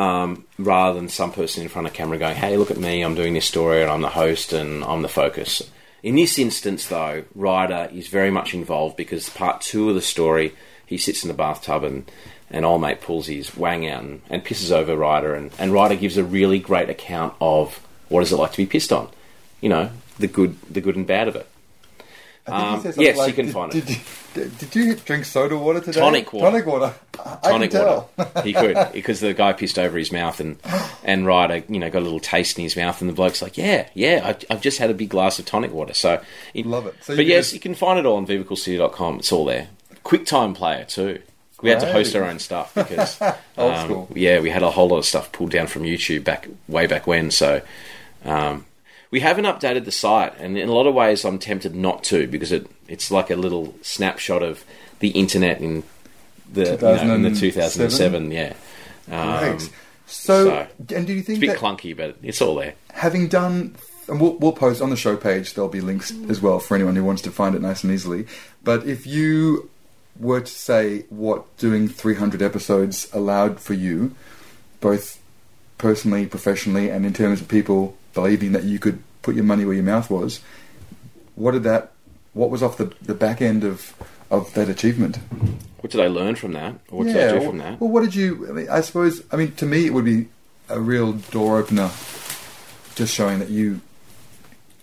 Um, 0.00 0.46
rather 0.58 0.98
than 0.98 1.10
some 1.10 1.30
person 1.30 1.62
in 1.62 1.68
front 1.68 1.86
of 1.86 1.92
camera 1.92 2.16
going, 2.16 2.36
"Hey, 2.36 2.56
look 2.56 2.70
at 2.70 2.78
me! 2.78 3.02
I'm 3.02 3.14
doing 3.14 3.34
this 3.34 3.44
story, 3.44 3.82
and 3.82 3.90
I'm 3.90 4.00
the 4.00 4.08
host, 4.08 4.54
and 4.54 4.82
I'm 4.84 5.02
the 5.02 5.08
focus." 5.08 5.62
In 6.02 6.16
this 6.16 6.38
instance, 6.38 6.86
though, 6.86 7.24
Ryder 7.34 7.90
is 7.92 8.08
very 8.08 8.30
much 8.30 8.54
involved 8.54 8.96
because 8.96 9.28
part 9.28 9.60
two 9.60 9.90
of 9.90 9.94
the 9.94 10.00
story, 10.00 10.54
he 10.86 10.96
sits 10.96 11.22
in 11.22 11.28
the 11.28 11.34
bathtub 11.34 11.84
and 11.84 12.10
and 12.50 12.64
old 12.64 12.80
mate 12.80 13.02
pulls 13.02 13.26
his 13.26 13.54
wang 13.56 13.86
out 13.86 14.02
and, 14.02 14.22
and 14.30 14.42
pisses 14.42 14.72
over 14.72 14.96
Ryder, 14.96 15.34
and, 15.34 15.50
and 15.58 15.70
Ryder 15.70 15.96
gives 15.96 16.16
a 16.16 16.24
really 16.24 16.58
great 16.58 16.88
account 16.88 17.34
of 17.38 17.86
what 18.08 18.22
is 18.22 18.32
it 18.32 18.36
like 18.36 18.52
to 18.52 18.56
be 18.56 18.66
pissed 18.66 18.92
on, 18.94 19.08
you 19.60 19.68
know, 19.68 19.90
the 20.18 20.28
good 20.28 20.56
the 20.62 20.80
good 20.80 20.96
and 20.96 21.06
bad 21.06 21.28
of 21.28 21.36
it. 21.36 21.46
Um, 22.50 22.82
yes, 22.96 23.16
like, 23.16 23.28
you 23.28 23.34
can 23.34 23.46
did, 23.46 23.54
find 23.54 23.72
did, 23.72 23.90
it. 23.90 24.00
Did, 24.34 24.58
did, 24.58 24.74
you 24.74 24.94
drink 24.96 25.24
soda 25.24 25.56
water 25.56 25.80
today? 25.80 26.00
Tonic 26.00 26.32
water. 26.32 26.50
Tonic 26.50 26.66
water. 26.66 26.94
I 27.18 27.50
Tonic 27.50 27.72
water. 27.72 28.42
he 28.42 28.52
could 28.52 28.92
because 28.92 29.20
the 29.20 29.34
guy 29.34 29.52
pissed 29.52 29.78
over 29.78 29.98
his 29.98 30.12
mouth 30.12 30.40
and 30.40 30.58
and 31.04 31.26
Ryder, 31.26 31.64
you 31.68 31.78
know, 31.78 31.90
got 31.90 32.00
a 32.00 32.04
little 32.04 32.20
taste 32.20 32.58
in 32.58 32.64
his 32.64 32.76
mouth, 32.76 33.00
and 33.00 33.08
the 33.08 33.14
bloke's 33.14 33.42
like, 33.42 33.58
"Yeah, 33.58 33.88
yeah, 33.94 34.22
I've, 34.24 34.44
I've 34.50 34.60
just 34.60 34.78
had 34.78 34.90
a 34.90 34.94
big 34.94 35.10
glass 35.10 35.38
of 35.38 35.46
tonic 35.46 35.72
water." 35.72 35.94
So 35.94 36.22
it, 36.54 36.66
love 36.66 36.86
it. 36.86 36.96
So 37.02 37.16
but 37.16 37.26
yes, 37.26 37.46
just... 37.46 37.54
you 37.54 37.60
can 37.60 37.74
find 37.74 37.98
it 37.98 38.06
all 38.06 38.16
on 38.16 38.26
vivicoolcity.com. 38.26 39.20
It's 39.20 39.32
all 39.32 39.44
there. 39.44 39.68
QuickTime 40.04 40.54
player 40.54 40.84
too. 40.84 41.22
We 41.62 41.70
had 41.70 41.80
to 41.80 41.92
host 41.92 42.16
our 42.16 42.24
own 42.24 42.38
stuff 42.38 42.74
because 42.74 43.20
um, 43.56 44.06
yeah, 44.14 44.40
we 44.40 44.50
had 44.50 44.62
a 44.62 44.70
whole 44.70 44.88
lot 44.88 44.98
of 44.98 45.04
stuff 45.04 45.30
pulled 45.32 45.50
down 45.50 45.66
from 45.66 45.82
YouTube 45.82 46.24
back 46.24 46.48
way 46.68 46.86
back 46.86 47.06
when. 47.06 47.30
So 47.30 47.60
um, 48.24 48.64
we 49.10 49.20
haven't 49.20 49.44
updated 49.44 49.84
the 49.84 49.92
site, 49.92 50.38
and 50.38 50.56
in 50.56 50.68
a 50.68 50.72
lot 50.72 50.86
of 50.86 50.94
ways, 50.94 51.24
I'm 51.24 51.38
tempted 51.38 51.74
not 51.74 52.04
to 52.04 52.26
because 52.26 52.52
it 52.52 52.66
it's 52.88 53.10
like 53.10 53.30
a 53.30 53.36
little 53.36 53.74
snapshot 53.82 54.42
of 54.42 54.64
the 55.00 55.08
internet 55.08 55.60
in 55.60 55.82
the 56.52 56.72
you 56.72 57.08
know, 57.08 57.14
in 57.14 57.22
the 57.22 57.34
2007. 57.34 58.30
Yeah. 58.30 58.54
Um, 59.10 59.58
so, 60.06 60.44
so, 60.44 60.66
and 60.96 61.06
do 61.06 61.12
you 61.12 61.22
think 61.22 61.42
it's 61.42 61.52
a 61.52 61.54
bit 61.54 61.58
clunky, 61.58 61.96
but 61.96 62.16
it's 62.22 62.40
all 62.40 62.56
there? 62.56 62.74
Having 62.92 63.28
done, 63.28 63.76
and 64.08 64.20
we'll, 64.20 64.36
we'll 64.36 64.52
post 64.52 64.82
on 64.82 64.90
the 64.90 64.96
show 64.96 65.16
page. 65.16 65.54
There'll 65.54 65.70
be 65.70 65.80
links 65.80 66.12
as 66.28 66.40
well 66.40 66.58
for 66.58 66.74
anyone 66.74 66.96
who 66.96 67.04
wants 67.04 67.22
to 67.22 67.30
find 67.30 67.54
it 67.54 67.62
nice 67.62 67.84
and 67.84 67.92
easily. 67.92 68.26
But 68.62 68.86
if 68.86 69.06
you 69.06 69.70
were 70.18 70.40
to 70.40 70.52
say 70.52 71.04
what 71.08 71.56
doing 71.56 71.88
300 71.88 72.42
episodes 72.42 73.08
allowed 73.12 73.60
for 73.60 73.74
you, 73.74 74.14
both 74.80 75.20
personally, 75.78 76.26
professionally, 76.26 76.90
and 76.90 77.06
in 77.06 77.12
terms 77.12 77.40
of 77.40 77.48
people 77.48 77.96
believing 78.14 78.52
that 78.52 78.64
you 78.64 78.78
could 78.78 79.02
put 79.22 79.34
your 79.34 79.44
money 79.44 79.64
where 79.64 79.74
your 79.74 79.84
mouth 79.84 80.10
was. 80.10 80.40
What 81.34 81.52
did 81.52 81.62
that? 81.64 81.92
What 82.32 82.50
was 82.50 82.62
off 82.62 82.76
the, 82.76 82.92
the 83.02 83.14
back 83.14 83.42
end 83.42 83.64
of 83.64 83.94
of 84.30 84.52
that 84.54 84.68
achievement? 84.68 85.18
What 85.80 85.90
did 85.90 86.00
I 86.00 86.08
learn 86.08 86.36
from 86.36 86.52
that? 86.52 86.74
Or 86.90 86.98
what 86.98 87.06
yeah, 87.08 87.12
did 87.14 87.28
I 87.28 87.38
do 87.38 87.46
from 87.46 87.58
that? 87.58 87.80
Well, 87.80 87.90
what 87.90 88.02
did 88.02 88.14
you? 88.14 88.48
I 88.48 88.52
mean, 88.52 88.68
I 88.68 88.80
suppose. 88.80 89.22
I 89.32 89.36
mean, 89.36 89.52
to 89.52 89.66
me, 89.66 89.86
it 89.86 89.94
would 89.94 90.04
be 90.04 90.28
a 90.68 90.80
real 90.80 91.14
door 91.14 91.58
opener, 91.58 91.90
just 92.94 93.14
showing 93.14 93.38
that 93.40 93.48
you 93.48 93.80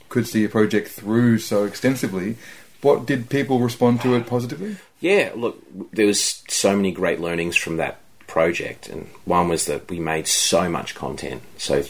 could 0.10 0.28
see 0.28 0.44
a 0.44 0.50
project 0.50 0.90
through 0.90 1.40
so 1.40 1.66
extensively. 1.66 2.38
What 2.82 3.06
did 3.06 3.30
people 3.30 3.60
respond 3.60 4.02
to 4.02 4.16
it 4.16 4.28
positively? 4.28 4.78
Yeah, 5.00 5.32
look, 5.36 5.62
there 5.94 6.06
was 6.06 6.44
so 6.48 6.76
many 6.76 6.92
great 6.92 7.20
learnings 7.20 7.56
from 7.56 7.78
that 7.78 8.00
project, 8.28 8.90
and 8.90 9.08
one 9.26 9.50
was 9.50 9.66
that 9.66 9.90
we 9.90 10.00
made 10.00 10.28
so 10.28 10.70
much 10.70 10.96
content. 10.96 11.42
So 11.58 11.84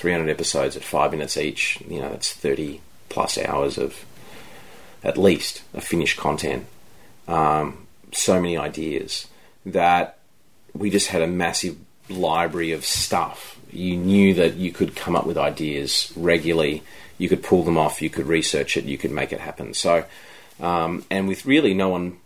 300 0.00 0.30
episodes 0.30 0.76
at 0.76 0.82
five 0.82 1.10
minutes 1.10 1.36
each, 1.36 1.80
you 1.86 2.00
know, 2.00 2.08
that's 2.08 2.32
30 2.32 2.80
plus 3.10 3.36
hours 3.36 3.76
of, 3.76 4.04
at 5.04 5.18
least, 5.18 5.62
of 5.74 5.84
finished 5.84 6.16
content. 6.16 6.64
Um, 7.28 7.86
so 8.12 8.40
many 8.40 8.56
ideas 8.56 9.28
that 9.66 10.18
we 10.74 10.88
just 10.88 11.08
had 11.08 11.20
a 11.20 11.26
massive 11.26 11.76
library 12.08 12.72
of 12.72 12.84
stuff. 12.84 13.58
You 13.70 13.96
knew 13.96 14.34
that 14.34 14.54
you 14.54 14.72
could 14.72 14.96
come 14.96 15.14
up 15.14 15.26
with 15.26 15.36
ideas 15.36 16.12
regularly. 16.16 16.82
You 17.18 17.28
could 17.28 17.42
pull 17.42 17.62
them 17.62 17.76
off. 17.76 18.00
You 18.00 18.08
could 18.08 18.26
research 18.26 18.76
it. 18.76 18.84
You 18.84 18.96
could 18.96 19.10
make 19.10 19.32
it 19.32 19.40
happen. 19.40 19.74
So, 19.74 20.06
um, 20.60 21.04
and 21.10 21.28
with 21.28 21.44
really 21.44 21.74
no 21.74 21.90
one, 21.90 22.16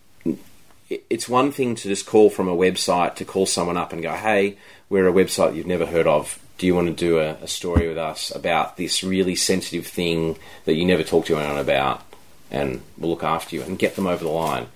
it's 0.88 1.28
one 1.28 1.50
thing 1.50 1.74
to 1.74 1.88
just 1.88 2.06
call 2.06 2.30
from 2.30 2.48
a 2.48 2.56
website 2.56 3.16
to 3.16 3.24
call 3.24 3.46
someone 3.46 3.76
up 3.76 3.92
and 3.92 4.00
go, 4.00 4.12
"Hey, 4.12 4.56
we're 4.88 5.08
a 5.08 5.12
website 5.12 5.56
you've 5.56 5.66
never 5.66 5.86
heard 5.86 6.06
of. 6.06 6.38
Do 6.58 6.66
you 6.66 6.74
want 6.74 6.88
to 6.88 6.94
do 6.94 7.18
a, 7.18 7.32
a 7.42 7.48
story 7.48 7.88
with 7.88 7.98
us 7.98 8.34
about 8.34 8.76
this 8.76 9.02
really 9.02 9.34
sensitive 9.34 9.86
thing 9.86 10.36
that 10.64 10.74
you 10.74 10.84
never 10.84 11.02
talk 11.02 11.26
to 11.26 11.36
anyone 11.36 11.58
about?" 11.58 12.02
And 12.50 12.82
we'll 12.96 13.10
look 13.10 13.24
after 13.24 13.56
you 13.56 13.62
and 13.62 13.78
get 13.78 13.96
them 13.96 14.06
over 14.06 14.22
the 14.22 14.30
line. 14.30 14.68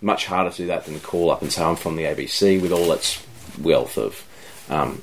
Much 0.00 0.26
harder 0.26 0.50
to 0.50 0.56
do 0.56 0.66
that 0.66 0.84
than 0.84 0.94
to 0.94 1.00
call 1.00 1.30
up 1.30 1.42
and 1.42 1.52
say, 1.52 1.62
"I'm 1.62 1.76
from 1.76 1.96
the 1.96 2.04
ABC," 2.04 2.60
with 2.60 2.72
all 2.72 2.92
its 2.92 3.22
wealth 3.60 3.96
of, 3.98 4.24
um, 4.68 5.02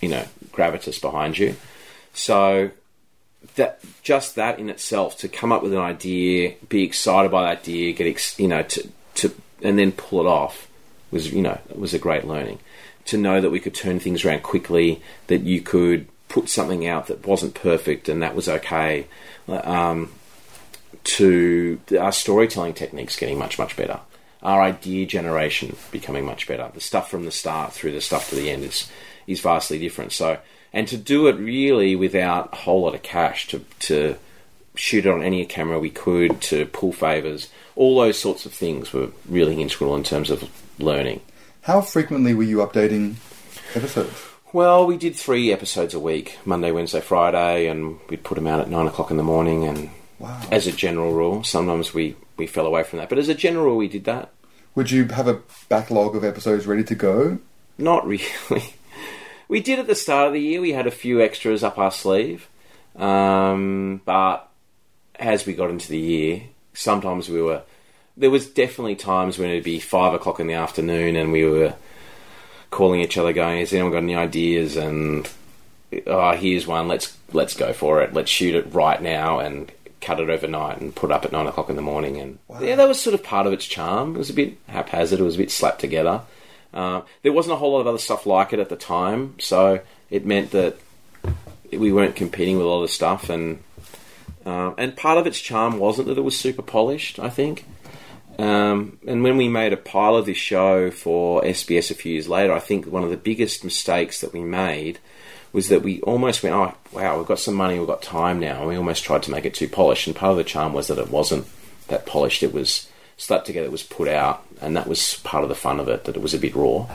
you 0.00 0.08
know, 0.08 0.26
gravitas 0.52 1.00
behind 1.00 1.38
you. 1.38 1.56
So 2.14 2.70
that 3.56 3.80
just 4.02 4.36
that 4.36 4.58
in 4.58 4.70
itself 4.70 5.18
to 5.18 5.28
come 5.28 5.52
up 5.52 5.62
with 5.62 5.72
an 5.72 5.78
idea, 5.78 6.54
be 6.68 6.84
excited 6.84 7.30
by 7.30 7.42
that 7.42 7.62
idea, 7.62 7.92
get 7.92 8.06
ex, 8.06 8.38
you 8.38 8.48
know 8.48 8.62
to 8.62 8.88
to 9.16 9.34
and 9.62 9.78
then 9.78 9.92
pull 9.92 10.20
it 10.20 10.28
off 10.28 10.68
was 11.10 11.32
you 11.32 11.42
know 11.42 11.58
was 11.74 11.94
a 11.94 11.98
great 11.98 12.24
learning. 12.24 12.58
To 13.06 13.18
know 13.18 13.40
that 13.40 13.50
we 13.50 13.60
could 13.60 13.74
turn 13.74 13.98
things 13.98 14.24
around 14.24 14.42
quickly, 14.42 15.02
that 15.26 15.42
you 15.42 15.60
could 15.60 16.06
put 16.28 16.48
something 16.48 16.86
out 16.86 17.08
that 17.08 17.26
wasn't 17.26 17.54
perfect 17.54 18.08
and 18.08 18.22
that 18.22 18.34
was 18.34 18.48
okay. 18.48 19.06
Um, 19.48 20.12
to 21.04 21.80
our 21.98 22.12
storytelling 22.12 22.74
techniques 22.74 23.16
getting 23.16 23.38
much 23.38 23.58
much 23.58 23.76
better. 23.76 24.00
Our 24.42 24.62
idea 24.62 25.06
generation 25.06 25.76
becoming 25.90 26.24
much 26.24 26.46
better. 26.46 26.70
The 26.72 26.80
stuff 26.80 27.10
from 27.10 27.24
the 27.24 27.30
start 27.30 27.72
through 27.72 27.92
the 27.92 28.00
stuff 28.00 28.30
to 28.30 28.36
the 28.36 28.50
end 28.50 28.64
is 28.64 28.90
is 29.26 29.40
vastly 29.40 29.78
different. 29.78 30.12
So 30.12 30.38
and 30.72 30.88
to 30.88 30.96
do 30.96 31.26
it 31.28 31.36
really 31.36 31.96
without 31.96 32.52
a 32.52 32.56
whole 32.56 32.82
lot 32.82 32.94
of 32.94 33.02
cash 33.02 33.48
to 33.48 33.64
to 33.80 34.16
shoot 34.74 35.04
it 35.04 35.12
on 35.12 35.22
any 35.22 35.44
camera 35.44 35.78
we 35.78 35.90
could 35.90 36.40
to 36.40 36.64
pull 36.66 36.92
favors 36.92 37.50
all 37.76 38.00
those 38.00 38.18
sorts 38.18 38.46
of 38.46 38.54
things 38.54 38.92
were 38.92 39.10
really 39.28 39.60
integral 39.60 39.94
in 39.94 40.02
terms 40.02 40.30
of 40.30 40.48
learning 40.78 41.20
how 41.62 41.80
frequently 41.80 42.34
were 42.34 42.42
you 42.42 42.58
updating 42.58 43.14
episodes 43.74 44.28
well 44.52 44.86
we 44.86 44.96
did 44.96 45.16
three 45.16 45.52
episodes 45.52 45.94
a 45.94 46.00
week 46.00 46.38
monday 46.44 46.70
wednesday 46.70 47.00
friday 47.00 47.66
and 47.66 47.98
we'd 48.08 48.24
put 48.24 48.34
them 48.34 48.46
out 48.46 48.60
at 48.60 48.68
nine 48.68 48.86
o'clock 48.86 49.10
in 49.10 49.16
the 49.16 49.22
morning 49.22 49.64
and 49.64 49.90
wow. 50.18 50.40
as 50.50 50.66
a 50.66 50.72
general 50.72 51.12
rule 51.12 51.42
sometimes 51.42 51.94
we 51.94 52.14
we 52.36 52.46
fell 52.46 52.66
away 52.66 52.82
from 52.82 52.98
that 52.98 53.08
but 53.08 53.18
as 53.18 53.28
a 53.28 53.34
general 53.34 53.64
rule 53.64 53.76
we 53.76 53.88
did 53.88 54.04
that 54.04 54.30
would 54.74 54.90
you 54.90 55.06
have 55.08 55.28
a 55.28 55.40
backlog 55.68 56.14
of 56.16 56.24
episodes 56.24 56.66
ready 56.66 56.84
to 56.84 56.94
go 56.94 57.38
not 57.78 58.06
really 58.06 58.74
we 59.52 59.60
did 59.60 59.78
at 59.78 59.86
the 59.86 59.94
start 59.94 60.28
of 60.28 60.32
the 60.32 60.40
year. 60.40 60.62
We 60.62 60.72
had 60.72 60.86
a 60.86 60.90
few 60.90 61.20
extras 61.20 61.62
up 61.62 61.76
our 61.76 61.90
sleeve, 61.90 62.48
um, 62.96 64.00
but 64.06 64.48
as 65.14 65.44
we 65.44 65.52
got 65.52 65.68
into 65.68 65.90
the 65.90 65.98
year, 65.98 66.44
sometimes 66.72 67.28
we 67.28 67.42
were. 67.42 67.60
There 68.22 68.30
was 68.30 68.46
definitely 68.46 68.94
times 68.94 69.36
when 69.36 69.50
it'd 69.50 69.64
be 69.64 69.80
five 69.80 70.14
o'clock 70.14 70.38
in 70.38 70.46
the 70.46 70.54
afternoon, 70.54 71.16
and 71.16 71.32
we 71.32 71.44
were 71.44 71.74
calling 72.70 73.00
each 73.00 73.18
other, 73.18 73.32
going, 73.32 73.58
"Has 73.58 73.72
anyone 73.72 73.90
got 73.90 73.98
any 73.98 74.14
ideas?" 74.14 74.76
And 74.76 75.28
oh, 76.06 76.30
here's 76.32 76.64
one. 76.64 76.86
Let's 76.86 77.16
let's 77.32 77.56
go 77.56 77.72
for 77.72 78.00
it. 78.00 78.14
Let's 78.14 78.30
shoot 78.30 78.54
it 78.54 78.72
right 78.72 79.02
now 79.02 79.40
and 79.40 79.72
cut 80.00 80.20
it 80.20 80.30
overnight 80.30 80.80
and 80.80 80.94
put 80.94 81.10
it 81.10 81.14
up 81.14 81.24
at 81.24 81.32
nine 81.32 81.48
o'clock 81.48 81.68
in 81.68 81.74
the 81.74 81.82
morning. 81.82 82.18
And 82.18 82.38
wow. 82.46 82.60
yeah, 82.60 82.76
that 82.76 82.86
was 82.86 83.00
sort 83.00 83.14
of 83.14 83.24
part 83.24 83.48
of 83.48 83.52
its 83.52 83.66
charm. 83.66 84.14
It 84.14 84.18
was 84.18 84.30
a 84.30 84.34
bit 84.34 84.56
haphazard. 84.68 85.18
It 85.18 85.24
was 85.24 85.34
a 85.34 85.38
bit 85.38 85.50
slapped 85.50 85.80
together. 85.80 86.22
Uh, 86.72 87.02
there 87.22 87.32
wasn't 87.32 87.54
a 87.54 87.56
whole 87.56 87.72
lot 87.72 87.80
of 87.80 87.88
other 87.88 87.98
stuff 87.98 88.24
like 88.24 88.52
it 88.52 88.60
at 88.60 88.68
the 88.68 88.76
time, 88.76 89.34
so 89.38 89.80
it 90.10 90.24
meant 90.24 90.52
that 90.52 90.76
we 91.72 91.92
weren't 91.92 92.16
competing 92.16 92.56
with 92.56 92.66
a 92.66 92.68
lot 92.68 92.84
of 92.84 92.90
stuff, 92.90 93.28
and 93.28 93.62
uh, 94.46 94.74
and 94.78 94.96
part 94.96 95.18
of 95.18 95.26
its 95.26 95.40
charm 95.40 95.78
wasn't 95.78 96.06
that 96.06 96.18
it 96.18 96.22
was 96.22 96.38
super 96.38 96.62
polished. 96.62 97.18
I 97.18 97.28
think, 97.28 97.64
um, 98.38 98.98
and 99.06 99.22
when 99.22 99.36
we 99.36 99.48
made 99.48 99.72
a 99.72 99.76
pile 99.76 100.16
of 100.16 100.26
this 100.26 100.36
show 100.36 100.90
for 100.90 101.42
SBS 101.42 101.90
a 101.90 101.94
few 101.94 102.12
years 102.12 102.28
later, 102.28 102.52
I 102.52 102.60
think 102.60 102.86
one 102.86 103.04
of 103.04 103.10
the 103.10 103.16
biggest 103.16 103.64
mistakes 103.64 104.20
that 104.20 104.32
we 104.32 104.40
made 104.40 104.98
was 105.52 105.68
that 105.68 105.82
we 105.82 106.00
almost 106.02 106.42
went, 106.42 106.54
oh 106.54 106.74
wow, 106.92 107.18
we've 107.18 107.26
got 107.26 107.38
some 107.38 107.54
money, 107.54 107.78
we've 107.78 107.86
got 107.86 108.02
time 108.02 108.40
now, 108.40 108.60
and 108.60 108.68
we 108.68 108.76
almost 108.76 109.04
tried 109.04 109.22
to 109.24 109.30
make 109.30 109.44
it 109.44 109.54
too 109.54 109.68
polished. 109.68 110.06
And 110.06 110.16
part 110.16 110.32
of 110.32 110.38
the 110.38 110.44
charm 110.44 110.72
was 110.72 110.88
that 110.88 110.98
it 110.98 111.10
wasn't 111.10 111.46
that 111.88 112.06
polished; 112.06 112.42
it 112.42 112.54
was 112.54 112.88
slapped 113.16 113.46
together, 113.46 113.66
it 113.66 113.72
was 113.72 113.82
put 113.82 114.08
out, 114.08 114.44
and 114.60 114.76
that 114.76 114.86
was 114.86 115.16
part 115.24 115.42
of 115.42 115.48
the 115.48 115.54
fun 115.54 115.78
of 115.78 115.88
it, 115.88 116.04
that 116.04 116.16
it 116.16 116.22
was 116.22 116.34
a 116.34 116.38
bit 116.38 116.54
raw. 116.54 116.86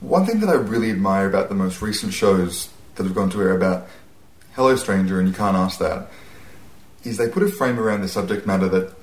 One 0.00 0.24
thing 0.24 0.40
that 0.40 0.48
I 0.48 0.54
really 0.54 0.90
admire 0.90 1.28
about 1.28 1.48
the 1.48 1.54
most 1.54 1.82
recent 1.82 2.12
shows 2.12 2.68
that 2.94 3.04
have 3.04 3.14
gone 3.14 3.30
to 3.30 3.40
air 3.40 3.56
about 3.56 3.88
Hello 4.54 4.76
Stranger, 4.76 5.18
and 5.18 5.28
you 5.28 5.34
can't 5.34 5.56
ask 5.56 5.78
that, 5.80 6.08
is 7.02 7.16
they 7.16 7.28
put 7.28 7.42
a 7.42 7.48
frame 7.48 7.78
around 7.78 8.02
the 8.02 8.08
subject 8.08 8.46
matter 8.46 8.68
that 8.68 8.94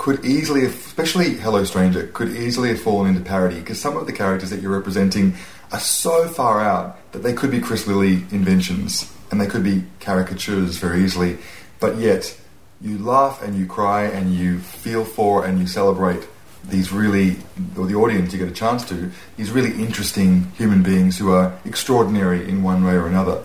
could 0.00 0.24
easily, 0.24 0.64
especially 0.64 1.34
Hello 1.34 1.62
Stranger, 1.62 2.06
could 2.06 2.34
easily 2.34 2.70
have 2.70 2.80
fallen 2.80 3.06
into 3.06 3.20
parody 3.20 3.60
because 3.60 3.78
some 3.78 3.98
of 3.98 4.06
the 4.06 4.12
characters 4.14 4.48
that 4.48 4.62
you're 4.62 4.74
representing 4.74 5.34
are 5.72 5.78
so 5.78 6.26
far 6.26 6.58
out 6.62 7.12
that 7.12 7.18
they 7.18 7.34
could 7.34 7.50
be 7.50 7.60
Chris 7.60 7.86
Lilley 7.86 8.24
inventions 8.32 9.14
and 9.30 9.38
they 9.38 9.46
could 9.46 9.62
be 9.62 9.84
caricatures 10.00 10.78
very 10.78 11.04
easily, 11.04 11.36
but 11.80 11.98
yet 11.98 12.34
you 12.80 12.96
laugh 12.96 13.42
and 13.42 13.54
you 13.54 13.66
cry 13.66 14.04
and 14.04 14.34
you 14.34 14.60
feel 14.60 15.04
for 15.04 15.44
and 15.44 15.58
you 15.58 15.66
celebrate 15.66 16.26
these 16.64 16.90
really, 16.90 17.36
or 17.76 17.86
the 17.86 17.94
audience 17.94 18.32
you 18.32 18.38
get 18.38 18.48
a 18.48 18.52
chance 18.52 18.88
to, 18.88 19.10
these 19.36 19.50
really 19.50 19.82
interesting 19.82 20.50
human 20.52 20.82
beings 20.82 21.18
who 21.18 21.30
are 21.30 21.58
extraordinary 21.66 22.48
in 22.48 22.62
one 22.62 22.82
way 22.86 22.94
or 22.94 23.06
another. 23.06 23.44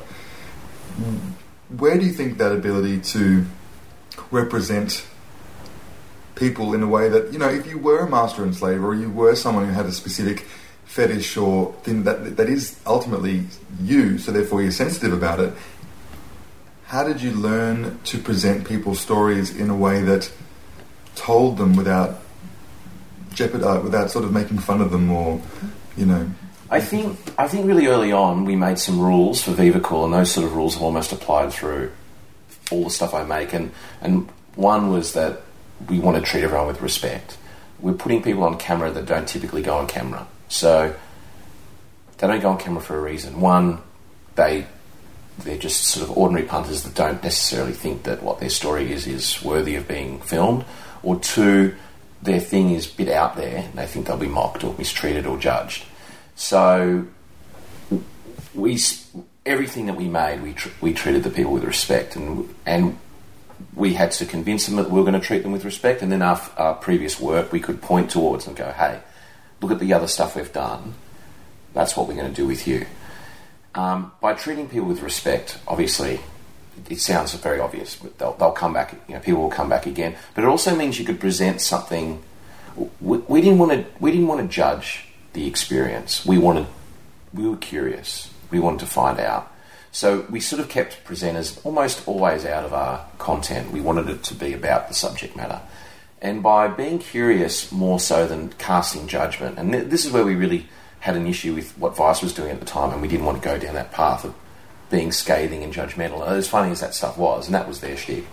Where 1.78 1.98
do 1.98 2.06
you 2.06 2.14
think 2.14 2.38
that 2.38 2.54
ability 2.54 3.02
to 3.12 3.46
represent 4.32 5.06
people 6.36 6.74
in 6.74 6.84
a 6.84 6.88
way 6.88 7.10
that, 7.10 7.32
you 7.32 7.40
know, 7.40 7.50
if 7.50 7.66
you 7.68 7.78
were 7.78 8.00
a 8.00 8.10
master 8.10 8.44
and 8.44 8.56
slave 8.56 8.84
or 8.84 8.94
you 8.94 9.10
were 9.10 9.36
someone 9.36 9.66
who 9.66 9.72
had 9.72 9.86
a 9.86 9.92
specific 9.92 10.46
fetish 10.86 11.38
or 11.38 11.74
thing 11.84 12.04
that, 12.04 12.38
that 12.38 12.50
is 12.50 12.80
ultimately 12.86 13.44
you, 13.82 14.18
so 14.18 14.32
therefore 14.32 14.62
you're 14.62 14.72
sensitive 14.72 15.14
about 15.14 15.40
it, 15.40 15.54
how 16.86 17.04
did 17.04 17.22
you 17.22 17.32
learn 17.32 18.00
to 18.04 18.18
present 18.18 18.68
people's 18.68 19.00
stories 19.00 19.56
in 19.56 19.70
a 19.70 19.76
way 19.76 20.02
that 20.02 20.32
told 21.16 21.58
them 21.58 21.76
without 21.76 22.22
jeopardize, 23.34 23.80
uh, 23.80 23.82
without 23.82 24.12
sort 24.12 24.24
of 24.24 24.32
making 24.32 24.60
fun 24.60 24.82
of 24.82 24.92
them 24.92 25.12
or, 25.12 25.42
you 25.98 26.06
know? 26.06 26.30
I 26.70 26.80
think 26.80 27.20
I 27.38 27.48
think 27.48 27.68
really 27.68 27.88
early 27.88 28.12
on 28.12 28.44
we 28.44 28.56
made 28.56 28.80
some 28.80 29.00
rules 29.00 29.42
for 29.42 29.52
Vivicool, 29.52 30.06
and 30.06 30.14
those 30.14 30.32
sort 30.32 30.46
of 30.46 30.56
rules 30.56 30.74
have 30.74 30.84
almost 30.84 31.12
applied 31.12 31.54
through 31.54 31.92
all 32.72 32.86
the 32.86 32.90
stuff 32.90 33.14
I 33.14 33.24
make. 33.24 33.54
And 33.54 33.72
and 34.02 34.28
one 34.56 34.90
was 34.90 35.14
that 35.14 35.44
we 35.90 36.00
want 36.00 36.18
to 36.18 36.24
treat 36.24 36.44
everyone 36.44 36.68
with 36.68 36.82
respect. 36.82 37.38
We're 37.80 37.94
putting 37.94 38.22
people 38.22 38.44
on 38.44 38.58
camera 38.58 38.92
that 38.92 39.06
don't 39.06 39.28
typically 39.28 39.62
go 39.62 39.78
on 39.78 39.88
camera, 39.88 40.28
so 40.48 40.96
they 42.18 42.28
don't 42.28 42.42
go 42.42 42.50
on 42.50 42.58
camera 42.58 42.82
for 42.82 42.98
a 42.98 43.02
reason. 43.02 43.42
One, 43.42 43.82
they 44.36 44.68
they're 45.40 45.58
just 45.58 45.84
sort 45.84 46.10
of 46.10 46.18
ordinary 46.18 46.48
punters 46.48 46.84
that 46.84 46.96
don't 46.96 47.22
necessarily 47.22 47.74
think 47.74 48.04
that 48.04 48.24
what 48.24 48.40
their 48.40 48.50
story 48.50 48.92
is 48.94 49.06
is 49.06 49.44
worthy 49.44 49.76
of 49.76 49.88
being 49.88 50.22
filmed, 50.22 50.64
or 51.04 51.20
two, 51.20 51.76
their 52.22 52.40
thing 52.40 52.72
is 52.72 52.92
a 52.92 52.96
bit 52.96 53.10
out 53.10 53.36
there 53.36 53.58
and 53.58 53.74
they 53.74 53.86
think 53.86 54.08
they'll 54.08 54.18
be 54.18 54.28
mocked 54.28 54.64
or 54.64 54.74
mistreated 54.78 55.26
or 55.26 55.38
judged. 55.38 55.84
So 56.36 57.06
we 58.54 58.80
everything 59.46 59.86
that 59.86 59.96
we 59.96 60.08
made, 60.08 60.42
we 60.42 60.54
tr- 60.54 60.70
we 60.82 60.94
treated 60.94 61.24
the 61.24 61.30
people 61.30 61.52
with 61.54 61.64
respect, 61.64 62.16
and 62.16 62.54
and 62.66 62.98
we 63.74 63.94
had 63.94 64.12
to 64.12 64.26
convince 64.26 64.66
them 64.66 64.76
that 64.78 64.90
we 64.90 65.00
were 65.00 65.06
going 65.06 65.20
to 65.20 65.26
treat 65.26 65.44
them 65.44 65.52
with 65.52 65.66
respect. 65.66 66.02
And 66.02 66.12
then 66.12 66.22
our, 66.22 66.42
our 66.58 66.76
previous 66.76 67.20
work, 67.20 67.52
we 67.52 67.60
could 67.60 67.82
point 67.82 68.10
towards 68.12 68.48
and 68.48 68.56
go, 68.56 68.72
"Hey, 68.72 69.00
look 69.62 69.72
at 69.72 69.80
the 69.80 69.94
other 69.94 70.08
stuff 70.08 70.36
we've 70.36 70.52
done. 70.54 70.94
That's 71.74 71.96
what 71.96 72.08
we're 72.08 72.16
going 72.16 72.30
to 72.30 72.36
do 72.36 72.48
with 72.48 72.68
you." 72.68 72.86
Um, 73.76 74.14
by 74.22 74.34
treating 74.34 74.70
people 74.70 74.88
with 74.88 75.02
respect, 75.02 75.58
obviously, 75.68 76.22
it 76.90 77.00
sounds 77.00 77.34
very 77.34 77.60
obvious, 77.60 77.96
but 77.96 78.18
they'll, 78.18 78.34
they'll 78.34 78.52
come 78.52 78.74
back. 78.74 78.96
You 79.08 79.16
know, 79.16 79.20
people 79.20 79.42
will 79.42 79.50
come 79.50 79.70
back 79.70 79.86
again. 79.86 80.16
But 80.34 80.44
it 80.44 80.48
also 80.48 80.76
means 80.76 80.98
you 80.98 81.06
could 81.06 81.20
present 81.20 81.62
something. 81.62 82.24
We, 83.02 83.18
we 83.20 83.42
didn't 83.42 83.60
want 83.60 83.72
to. 83.72 83.86
We 84.00 84.12
didn't 84.12 84.28
want 84.28 84.42
to 84.42 84.48
judge 84.48 85.08
the 85.34 85.48
experience. 85.48 86.26
We 86.26 86.38
wanted. 86.38 86.68
We 87.34 87.48
were 87.48 87.58
curious. 87.58 88.32
We 88.52 88.60
wanted 88.60 88.80
to 88.82 88.86
find 88.88 89.20
out. 89.20 89.52
So 89.96 90.26
we 90.30 90.42
sort 90.42 90.60
of 90.60 90.68
kept 90.68 91.06
presenters 91.06 91.58
almost 91.66 92.06
always 92.06 92.46
out 92.46 92.66
of 92.66 92.74
our 92.74 93.06
content. 93.18 93.72
We 93.72 93.80
wanted 93.80 94.10
it 94.10 94.24
to 94.24 94.34
be 94.34 94.52
about 94.52 94.90
the 94.90 94.94
subject 94.94 95.38
matter. 95.38 95.62
And 96.22 96.44
by 96.44 96.68
being 96.68 97.00
curious 97.00 97.72
more 97.72 97.98
so 97.98 98.28
than 98.28 98.50
casting 98.58 99.08
judgment, 99.08 99.58
and 99.58 99.72
th- 99.72 99.88
this 99.88 100.04
is 100.04 100.12
where 100.12 100.26
we 100.26 100.36
really 100.36 100.68
had 101.00 101.16
an 101.16 101.26
issue 101.28 101.56
with 101.56 101.78
what 101.78 101.96
Vice 101.96 102.22
was 102.22 102.34
doing 102.34 102.52
at 102.52 102.60
the 102.60 102.66
time, 102.66 102.92
and 102.92 103.02
we 103.02 103.08
didn't 103.08 103.26
want 103.26 103.42
to 103.42 103.48
go 103.48 103.58
down 103.58 103.76
that 103.76 103.94
path 103.94 104.26
of 104.26 104.36
being 104.90 105.14
scathing 105.14 105.64
and 105.64 105.74
judgmental. 105.74 106.28
And 106.28 106.36
as 106.36 106.46
funny 106.46 106.72
as 106.72 106.82
that 106.82 106.94
stuff 106.94 107.18
was, 107.18 107.46
and 107.46 107.56
that 107.56 107.66
was 107.66 107.80
their 107.80 107.96
shtick, 107.96 108.26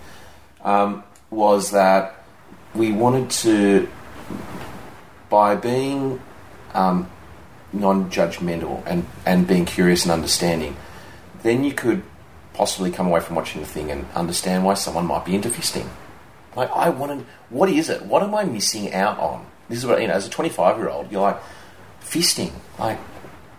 um, 0.64 1.04
was 1.30 1.70
that 1.70 2.24
we 2.74 2.90
wanted 2.90 3.30
to, 3.30 3.88
by 5.30 5.54
being 5.54 6.20
um, 6.74 7.08
non-judgmental 7.72 8.82
and 8.84 9.06
and 9.24 9.46
being 9.46 9.64
curious 9.64 10.02
and 10.02 10.10
understanding, 10.10 10.76
then 11.42 11.64
you 11.64 11.72
could 11.72 12.02
possibly 12.54 12.90
come 12.90 13.06
away 13.06 13.20
from 13.20 13.36
watching 13.36 13.60
the 13.60 13.66
thing 13.66 13.90
and 13.90 14.06
understand 14.14 14.64
why 14.64 14.74
someone 14.74 15.06
might 15.06 15.24
be 15.24 15.34
into 15.34 15.48
fisting. 15.48 15.88
Like 16.54 16.70
I 16.70 16.90
wanted, 16.90 17.24
what 17.50 17.68
is 17.68 17.88
it? 17.88 18.02
What 18.02 18.22
am 18.22 18.34
I 18.34 18.44
missing 18.44 18.92
out 18.92 19.18
on? 19.18 19.46
This 19.68 19.78
is 19.78 19.86
what 19.86 20.00
you 20.00 20.08
know. 20.08 20.14
As 20.14 20.26
a 20.26 20.30
25 20.30 20.78
year 20.78 20.88
old, 20.88 21.10
you're 21.10 21.22
like 21.22 21.40
fisting. 22.02 22.52
Like 22.78 22.98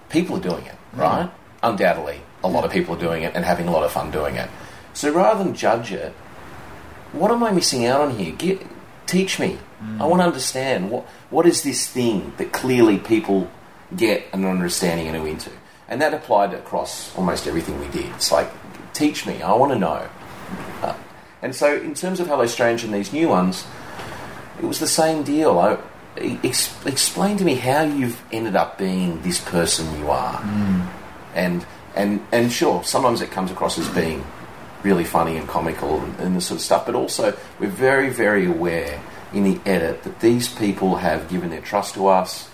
people 0.09 0.37
are 0.37 0.41
doing 0.41 0.65
it, 0.65 0.75
mm. 0.95 0.99
right? 0.99 1.31
Undoubtedly, 1.63 2.21
a 2.43 2.47
lot 2.47 2.65
of 2.65 2.71
people 2.71 2.95
are 2.95 2.99
doing 2.99 3.23
it 3.23 3.35
and 3.35 3.43
having 3.43 3.67
a 3.67 3.71
lot 3.71 3.83
of 3.83 3.91
fun 3.91 4.11
doing 4.11 4.35
it. 4.35 4.49
So 4.93 5.11
rather 5.11 5.43
than 5.43 5.55
judge 5.55 5.91
it, 5.91 6.11
what 7.13 7.31
am 7.31 7.43
I 7.43 7.51
missing 7.51 7.85
out 7.85 8.01
on 8.01 8.17
here? 8.17 8.33
Get, 8.35 8.61
teach 9.07 9.39
me. 9.39 9.57
Mm. 9.81 10.01
I 10.01 10.05
want 10.05 10.21
to 10.21 10.25
understand 10.25 10.91
what 10.91 11.05
what 11.29 11.45
is 11.47 11.63
this 11.63 11.87
thing 11.87 12.33
that 12.37 12.51
clearly 12.51 12.99
people 12.99 13.49
get 13.95 14.25
an 14.33 14.45
understanding 14.45 15.07
and 15.07 15.17
are 15.17 15.27
into. 15.27 15.49
And 15.93 16.01
that 16.01 16.11
applied 16.11 16.55
across 16.55 17.15
almost 17.15 17.45
everything 17.45 17.79
we 17.79 17.87
did. 17.89 18.07
It's 18.15 18.31
like, 18.31 18.49
teach 18.93 19.27
me. 19.27 19.43
I 19.43 19.53
want 19.53 19.73
to 19.73 19.77
know. 19.77 20.09
Uh, 20.81 20.97
and 21.43 21.55
so, 21.55 21.77
in 21.77 21.93
terms 21.93 22.19
of 22.19 22.25
Hello 22.25 22.47
Strange 22.47 22.83
and 22.83 22.91
these 22.91 23.13
new 23.13 23.29
ones, 23.29 23.63
it 24.59 24.65
was 24.65 24.79
the 24.79 24.87
same 24.87 25.21
deal. 25.21 25.59
I, 25.59 25.77
ex, 26.17 26.75
explain 26.87 27.37
to 27.37 27.45
me 27.45 27.53
how 27.53 27.83
you've 27.83 28.19
ended 28.31 28.55
up 28.55 28.79
being 28.79 29.21
this 29.21 29.39
person 29.39 29.99
you 29.99 30.09
are. 30.09 30.41
And 31.35 31.63
and 31.95 32.25
and 32.31 32.51
sure, 32.51 32.83
sometimes 32.83 33.21
it 33.21 33.29
comes 33.29 33.51
across 33.51 33.77
as 33.77 33.87
being 33.89 34.25
really 34.81 35.03
funny 35.03 35.37
and 35.37 35.47
comical 35.47 36.01
and, 36.01 36.19
and 36.19 36.35
this 36.35 36.47
sort 36.47 36.57
of 36.57 36.63
stuff. 36.63 36.87
But 36.87 36.95
also, 36.95 37.37
we're 37.59 37.69
very 37.69 38.09
very 38.09 38.47
aware 38.47 38.99
in 39.31 39.43
the 39.43 39.59
edit 39.69 40.01
that 40.05 40.21
these 40.21 40.49
people 40.49 40.95
have 40.95 41.29
given 41.29 41.51
their 41.51 41.61
trust 41.61 41.93
to 41.93 42.07
us. 42.07 42.49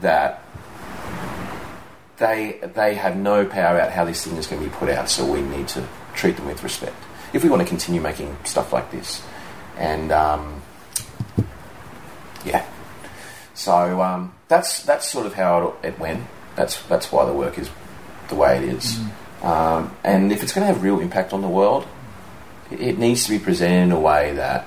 That 0.00 0.45
they 2.18 2.58
they 2.74 2.94
have 2.94 3.16
no 3.16 3.44
power 3.44 3.76
about 3.76 3.92
how 3.92 4.04
this 4.04 4.24
thing 4.24 4.36
is 4.36 4.46
going 4.46 4.62
to 4.62 4.68
be 4.68 4.74
put 4.74 4.88
out, 4.88 5.08
so 5.08 5.30
we 5.30 5.42
need 5.42 5.68
to 5.68 5.86
treat 6.14 6.36
them 6.36 6.46
with 6.46 6.62
respect 6.62 6.96
if 7.32 7.44
we 7.44 7.50
want 7.50 7.62
to 7.62 7.68
continue 7.68 8.00
making 8.00 8.36
stuff 8.44 8.72
like 8.72 8.90
this. 8.90 9.22
And 9.76 10.10
um, 10.10 10.62
yeah, 12.44 12.66
so 13.54 14.00
um, 14.00 14.34
that's 14.48 14.82
that's 14.82 15.08
sort 15.08 15.26
of 15.26 15.34
how 15.34 15.76
it, 15.82 15.88
it 15.88 15.98
went. 15.98 16.24
That's 16.54 16.82
that's 16.84 17.12
why 17.12 17.26
the 17.26 17.32
work 17.32 17.58
is 17.58 17.70
the 18.28 18.34
way 18.34 18.56
it 18.58 18.64
is. 18.64 18.98
Um, 19.42 19.94
and 20.02 20.32
if 20.32 20.42
it's 20.42 20.52
going 20.52 20.66
to 20.66 20.72
have 20.72 20.82
real 20.82 21.00
impact 21.00 21.32
on 21.32 21.42
the 21.42 21.48
world, 21.48 21.86
it, 22.70 22.80
it 22.80 22.98
needs 22.98 23.24
to 23.24 23.30
be 23.30 23.38
presented 23.38 23.82
in 23.82 23.92
a 23.92 24.00
way 24.00 24.32
that 24.34 24.66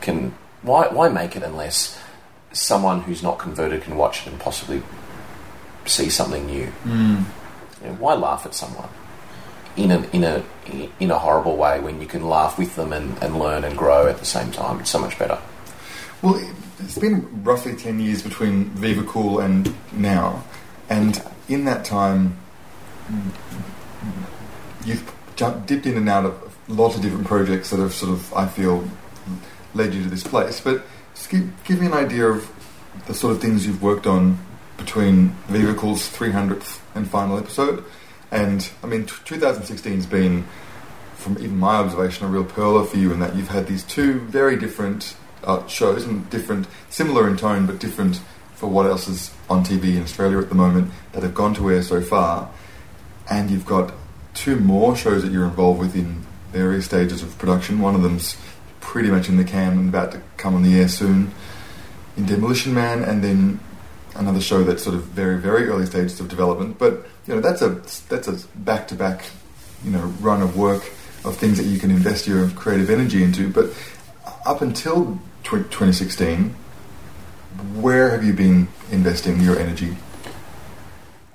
can. 0.00 0.34
Why 0.62 0.88
why 0.88 1.08
make 1.08 1.36
it 1.36 1.44
unless 1.44 1.98
someone 2.52 3.02
who's 3.02 3.22
not 3.22 3.38
converted 3.38 3.82
can 3.82 3.96
watch 3.96 4.26
it 4.26 4.30
and 4.30 4.40
possibly 4.40 4.82
see 5.88 6.10
something 6.10 6.46
new? 6.46 6.72
Mm. 6.84 7.24
You 7.82 7.86
know, 7.88 7.94
why 7.94 8.14
laugh 8.14 8.44
at 8.46 8.54
someone 8.54 8.88
in 9.76 9.90
a 9.92 10.02
in 10.12 10.24
a 10.24 10.42
in 11.00 11.10
a 11.10 11.18
horrible 11.18 11.56
way 11.56 11.80
when 11.80 12.00
you 12.00 12.06
can 12.06 12.28
laugh 12.28 12.58
with 12.58 12.74
them 12.76 12.92
and, 12.92 13.16
and 13.22 13.38
learn 13.38 13.64
and 13.64 13.76
grow 13.78 14.06
at 14.06 14.18
the 14.18 14.24
same 14.24 14.50
time? 14.50 14.80
It's 14.80 14.90
so 14.90 14.98
much 14.98 15.18
better. 15.18 15.38
Well, 16.22 16.34
it- 16.36 16.54
it's 16.80 16.96
been 16.96 17.42
roughly 17.42 17.74
10 17.74 17.98
years 17.98 18.22
between 18.22 18.66
Vivicool 18.70 19.44
and 19.44 19.74
now. 19.92 20.44
And 20.88 21.20
in 21.48 21.64
that 21.64 21.84
time, 21.84 22.38
you've 24.84 25.12
dipped 25.36 25.86
in 25.86 25.96
and 25.96 26.08
out 26.08 26.24
of 26.24 26.56
lots 26.68 26.94
of 26.96 27.02
different 27.02 27.26
projects 27.26 27.70
that 27.70 27.80
have 27.80 27.92
sort 27.92 28.12
of, 28.12 28.32
I 28.32 28.46
feel, 28.46 28.88
led 29.74 29.92
you 29.94 30.02
to 30.04 30.08
this 30.08 30.22
place. 30.22 30.60
But 30.60 30.82
just 31.14 31.30
give, 31.30 31.50
give 31.64 31.80
me 31.80 31.86
an 31.86 31.94
idea 31.94 32.28
of 32.28 32.48
the 33.06 33.14
sort 33.14 33.34
of 33.34 33.40
things 33.42 33.66
you've 33.66 33.82
worked 33.82 34.06
on 34.06 34.38
between 34.78 35.36
Vivicool's 35.48 36.08
300th 36.08 36.80
and 36.94 37.08
final 37.08 37.36
episode. 37.36 37.84
And, 38.30 38.68
I 38.82 38.86
mean, 38.86 39.04
t- 39.04 39.14
2016 39.24 39.94
has 39.94 40.06
been 40.06 40.46
from 41.14 41.36
even 41.38 41.58
my 41.58 41.76
observation, 41.76 42.24
a 42.26 42.28
real 42.28 42.44
pearler 42.44 42.84
for 42.84 42.96
you 42.96 43.12
in 43.12 43.20
that 43.20 43.36
you've 43.36 43.48
had 43.48 43.66
these 43.66 43.82
two 43.82 44.20
very 44.20 44.56
different 44.56 45.16
uh, 45.44 45.66
shows 45.66 46.04
and 46.04 46.28
different, 46.30 46.66
similar 46.88 47.28
in 47.28 47.36
tone, 47.36 47.66
but 47.66 47.78
different 47.78 48.20
for 48.54 48.68
what 48.68 48.86
else 48.86 49.08
is 49.08 49.32
on 49.50 49.64
TV 49.64 49.96
in 49.96 50.02
Australia 50.02 50.38
at 50.38 50.48
the 50.48 50.54
moment 50.54 50.90
that 51.12 51.22
have 51.22 51.34
gone 51.34 51.54
to 51.54 51.70
air 51.70 51.82
so 51.82 52.00
far. 52.00 52.50
And 53.30 53.50
you've 53.50 53.66
got 53.66 53.92
two 54.34 54.56
more 54.56 54.96
shows 54.96 55.22
that 55.22 55.32
you're 55.32 55.44
involved 55.44 55.80
with 55.80 55.94
in 55.94 56.24
various 56.52 56.86
stages 56.86 57.22
of 57.22 57.36
production. 57.38 57.80
One 57.80 57.94
of 57.94 58.02
them's 58.02 58.36
pretty 58.80 59.10
much 59.10 59.28
in 59.28 59.36
the 59.36 59.44
can 59.44 59.72
and 59.72 59.88
about 59.88 60.12
to 60.12 60.22
come 60.36 60.54
on 60.54 60.62
the 60.62 60.78
air 60.80 60.88
soon 60.88 61.32
in 62.16 62.26
Demolition 62.26 62.74
Man, 62.74 63.04
and 63.04 63.22
then 63.22 63.60
another 64.18 64.40
show 64.40 64.64
that's 64.64 64.82
sort 64.82 64.96
of 64.96 65.04
very, 65.04 65.38
very 65.38 65.68
early 65.68 65.86
stages 65.86 66.20
of 66.20 66.28
development. 66.28 66.78
But 66.78 67.06
you 67.26 67.34
know, 67.34 67.40
that's 67.40 67.62
a 67.62 67.70
that's 68.08 68.28
a 68.28 68.46
back 68.58 68.88
to 68.88 68.94
back, 68.94 69.24
you 69.84 69.90
know, 69.90 70.04
run 70.20 70.42
of 70.42 70.56
work 70.56 70.82
of 71.24 71.36
things 71.36 71.56
that 71.58 71.64
you 71.64 71.78
can 71.78 71.90
invest 71.90 72.26
your 72.26 72.48
creative 72.50 72.90
energy 72.90 73.22
into. 73.22 73.50
But 73.50 73.72
up 74.44 74.60
until 74.60 75.20
tw- 75.44 75.70
2016, 75.70 76.50
where 77.74 78.10
have 78.10 78.24
you 78.24 78.32
been 78.32 78.68
investing 78.90 79.40
your 79.40 79.58
energy? 79.58 79.96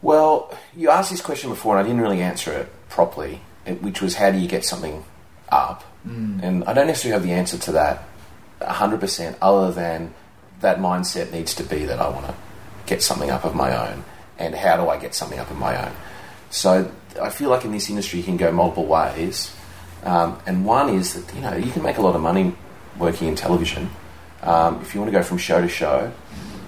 Well, 0.01 0.57
you 0.75 0.89
asked 0.89 1.11
this 1.11 1.21
question 1.21 1.49
before, 1.49 1.77
and 1.77 1.85
I 1.85 1.87
didn't 1.87 2.01
really 2.01 2.21
answer 2.21 2.51
it 2.51 2.69
properly, 2.89 3.41
which 3.65 4.01
was 4.01 4.15
how 4.15 4.31
do 4.31 4.37
you 4.37 4.47
get 4.47 4.65
something 4.65 5.05
up? 5.49 5.83
Mm. 6.05 6.43
And 6.43 6.63
I 6.65 6.73
don't 6.73 6.87
necessarily 6.87 7.13
have 7.13 7.27
the 7.27 7.33
answer 7.33 7.57
to 7.57 7.71
that 7.73 8.03
100%, 8.59 9.37
other 9.41 9.71
than 9.71 10.13
that 10.59 10.79
mindset 10.79 11.31
needs 11.31 11.53
to 11.55 11.63
be 11.63 11.85
that 11.85 11.99
I 11.99 12.09
want 12.09 12.27
to 12.27 12.35
get 12.93 13.01
something 13.01 13.31
up 13.31 13.43
of 13.43 13.55
my 13.55 13.71
own. 13.87 14.03
And 14.37 14.53
how 14.53 14.77
do 14.77 14.89
I 14.89 14.97
get 14.97 15.15
something 15.15 15.39
up 15.39 15.49
of 15.49 15.57
my 15.57 15.73
own? 15.83 15.93
So 16.49 16.91
I 17.19 17.29
feel 17.29 17.49
like 17.49 17.65
in 17.65 17.71
this 17.71 17.89
industry 17.89 18.19
you 18.19 18.25
can 18.25 18.37
go 18.37 18.51
multiple 18.51 18.85
ways. 18.85 19.55
Um, 20.03 20.39
and 20.45 20.65
one 20.65 20.89
is 20.89 21.13
that, 21.13 21.33
you 21.35 21.41
know, 21.41 21.55
you 21.55 21.71
can 21.71 21.81
make 21.81 21.97
a 21.97 22.01
lot 22.01 22.15
of 22.15 22.21
money 22.21 22.53
working 22.99 23.27
in 23.27 23.35
television. 23.35 23.89
Um, 24.41 24.81
if 24.81 24.93
you 24.93 24.99
want 25.01 25.11
to 25.11 25.17
go 25.17 25.23
from 25.23 25.37
show 25.37 25.61
to 25.61 25.69
show, 25.69 26.11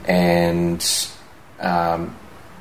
and 0.08 0.82
um, 1.60 2.16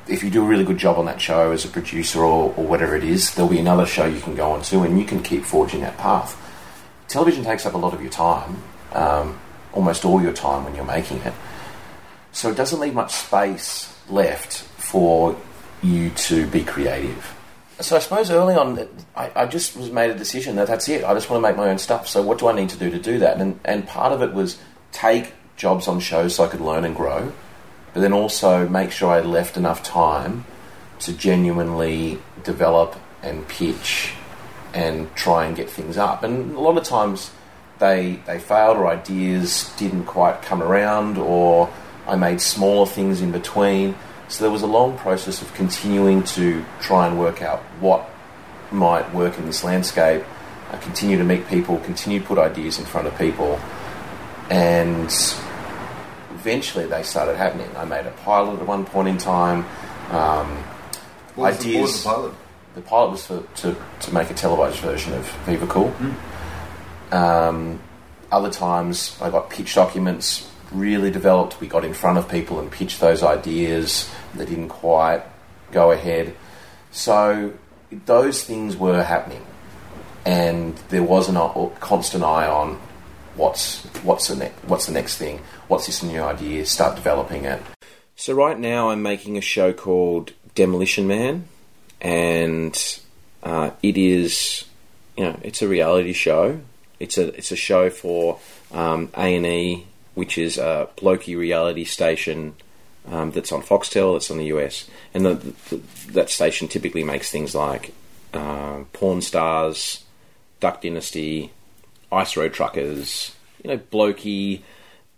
if 0.07 0.23
you 0.23 0.29
do 0.29 0.43
a 0.43 0.47
really 0.47 0.65
good 0.65 0.77
job 0.77 0.97
on 0.97 1.05
that 1.05 1.21
show 1.21 1.51
as 1.51 1.65
a 1.65 1.69
producer 1.69 2.19
or, 2.19 2.53
or 2.57 2.65
whatever 2.67 2.95
it 2.95 3.03
is, 3.03 3.33
there'll 3.33 3.49
be 3.49 3.59
another 3.59 3.85
show 3.85 4.05
you 4.05 4.19
can 4.19 4.35
go 4.35 4.51
on 4.51 4.61
to 4.63 4.81
and 4.81 4.99
you 4.99 5.05
can 5.05 5.23
keep 5.23 5.43
forging 5.43 5.81
that 5.81 5.97
path. 5.97 6.37
Television 7.07 7.43
takes 7.43 7.65
up 7.65 7.73
a 7.73 7.77
lot 7.77 7.93
of 7.93 8.01
your 8.01 8.11
time, 8.11 8.61
um, 8.91 9.39
almost 9.73 10.05
all 10.05 10.21
your 10.21 10.33
time 10.33 10.65
when 10.65 10.75
you're 10.75 10.85
making 10.97 11.17
it. 11.19 11.33
So 12.35 12.51
it 12.51 12.57
doesn't 12.57 12.81
leave 12.81 12.93
much 12.93 13.13
space 13.13 13.97
left 14.09 14.57
for 14.57 15.37
you 15.81 16.09
to 16.09 16.45
be 16.47 16.65
creative. 16.65 17.33
So 17.79 17.95
I 17.95 17.99
suppose 17.99 18.29
early 18.29 18.55
on, 18.55 18.89
I, 19.15 19.31
I 19.33 19.45
just 19.45 19.77
was 19.77 19.89
made 19.89 20.11
a 20.11 20.15
decision 20.15 20.57
that 20.57 20.67
that's 20.67 20.89
it. 20.89 21.05
I 21.05 21.13
just 21.13 21.29
want 21.29 21.41
to 21.41 21.47
make 21.47 21.55
my 21.55 21.69
own 21.69 21.77
stuff. 21.77 22.09
So 22.09 22.21
what 22.21 22.37
do 22.37 22.49
I 22.49 22.51
need 22.51 22.67
to 22.69 22.77
do 22.77 22.89
to 22.89 22.99
do 22.99 23.19
that? 23.19 23.39
And 23.39 23.57
and 23.63 23.87
part 23.87 24.11
of 24.11 24.21
it 24.21 24.33
was 24.33 24.59
take 24.91 25.31
jobs 25.55 25.87
on 25.87 26.01
shows 26.01 26.35
so 26.35 26.43
I 26.43 26.47
could 26.47 26.59
learn 26.59 26.83
and 26.83 26.93
grow, 26.93 27.31
but 27.93 28.01
then 28.01 28.11
also 28.11 28.67
make 28.67 28.91
sure 28.91 29.11
I 29.11 29.21
left 29.21 29.55
enough 29.55 29.81
time 29.81 30.43
to 30.99 31.13
genuinely 31.13 32.19
develop 32.43 32.97
and 33.23 33.47
pitch 33.47 34.13
and 34.73 35.13
try 35.15 35.45
and 35.45 35.55
get 35.55 35.69
things 35.69 35.97
up. 35.97 36.23
And 36.23 36.53
a 36.53 36.59
lot 36.59 36.77
of 36.77 36.83
times 36.83 37.31
they 37.79 38.19
they 38.25 38.39
failed 38.39 38.75
or 38.75 38.87
ideas 38.87 39.73
didn't 39.77 40.03
quite 40.03 40.41
come 40.41 40.61
around 40.61 41.17
or 41.17 41.69
I 42.07 42.15
made 42.15 42.41
smaller 42.41 42.85
things 42.85 43.21
in 43.21 43.31
between. 43.31 43.95
So 44.27 44.43
there 44.43 44.51
was 44.51 44.61
a 44.63 44.67
long 44.67 44.97
process 44.97 45.41
of 45.41 45.53
continuing 45.53 46.23
to 46.23 46.63
try 46.81 47.07
and 47.07 47.19
work 47.19 47.41
out 47.41 47.59
what 47.79 48.09
might 48.71 49.13
work 49.13 49.37
in 49.37 49.45
this 49.45 49.63
landscape, 49.63 50.23
I 50.71 50.77
continue 50.77 51.17
to 51.17 51.23
meet 51.23 51.47
people, 51.47 51.77
continue 51.79 52.19
to 52.19 52.25
put 52.25 52.37
ideas 52.39 52.79
in 52.79 52.85
front 52.85 53.07
of 53.07 53.15
people, 53.17 53.59
and 54.49 55.05
eventually 56.33 56.85
they 56.87 57.03
started 57.03 57.37
happening. 57.37 57.69
I 57.77 57.85
made 57.85 58.05
a 58.05 58.11
pilot 58.11 58.59
at 58.59 58.65
one 58.67 58.85
point 58.85 59.07
in 59.07 59.17
time. 59.17 59.65
Um, 60.09 60.57
What 61.35 61.53
was, 61.53 61.63
the, 61.63 61.69
Ideas- 61.69 62.03
the 62.03 62.09
pilot? 62.09 62.33
the 62.75 62.81
pilot 62.81 63.11
was 63.11 63.25
for, 63.25 63.43
to, 63.57 63.75
to 64.01 64.13
make 64.13 64.29
a 64.29 64.33
televised 64.33 64.79
version 64.79 65.13
of 65.13 65.25
Vivicool. 65.45 65.93
Um, 67.11 67.79
other 68.31 68.49
times 68.49 69.17
I 69.21 69.29
got 69.29 69.49
pitch 69.49 69.75
documents 69.75 70.49
really 70.77 71.11
developed. 71.11 71.59
We 71.59 71.67
got 71.67 71.85
in 71.85 71.93
front 71.93 72.17
of 72.17 72.29
people 72.29 72.59
and 72.59 72.71
pitched 72.71 72.99
those 72.99 73.23
ideas 73.23 74.09
that 74.35 74.49
didn't 74.49 74.69
quite 74.69 75.23
go 75.71 75.91
ahead. 75.91 76.35
So 76.91 77.53
those 77.91 78.43
things 78.43 78.75
were 78.77 79.03
happening, 79.03 79.45
and 80.25 80.75
there 80.89 81.03
was 81.03 81.29
a 81.29 81.71
constant 81.79 82.23
eye 82.23 82.47
on 82.47 82.79
what's 83.35 83.83
what's 84.03 84.27
the 84.27 84.35
next 84.35 84.63
what's 84.65 84.85
the 84.85 84.93
next 84.93 85.17
thing, 85.17 85.41
what's 85.67 85.85
this 85.85 86.03
new 86.03 86.21
idea, 86.21 86.65
start 86.65 86.95
developing 86.95 87.45
it. 87.45 87.61
So 88.15 88.33
right 88.33 88.57
now 88.57 88.89
I'm 88.89 89.01
making 89.01 89.37
a 89.37 89.41
show 89.41 89.73
called 89.73 90.31
Demolition 90.55 91.07
Man, 91.07 91.47
and 92.01 92.99
uh, 93.43 93.71
it 93.83 93.97
is 93.97 94.65
you 95.17 95.25
know 95.25 95.39
it's 95.43 95.61
a 95.61 95.67
reality 95.67 96.13
show. 96.13 96.61
It's 96.99 97.17
a 97.17 97.35
it's 97.35 97.51
a 97.51 97.57
show 97.57 97.89
for 97.89 98.39
um, 98.71 99.09
A 99.15 99.35
and 99.35 99.45
E, 99.45 99.85
which 100.15 100.37
is 100.37 100.57
a 100.57 100.89
blokey 100.97 101.37
reality 101.37 101.83
station 101.85 102.55
um, 103.11 103.31
that's 103.31 103.51
on 103.51 103.61
Foxtel, 103.61 104.15
that's 104.15 104.31
on 104.31 104.37
the 104.37 104.45
US, 104.45 104.89
and 105.13 105.25
the, 105.25 105.35
the, 105.69 105.81
that 106.11 106.29
station 106.29 106.67
typically 106.67 107.03
makes 107.03 107.29
things 107.29 107.53
like 107.53 107.93
uh, 108.33 108.83
Pawn 108.93 109.21
Stars, 109.21 110.03
Duck 110.59 110.81
Dynasty, 110.81 111.51
Ice 112.11 112.35
Road 112.35 112.53
Truckers, 112.53 113.35
you 113.63 113.69
know, 113.69 113.77
blokey 113.77 114.61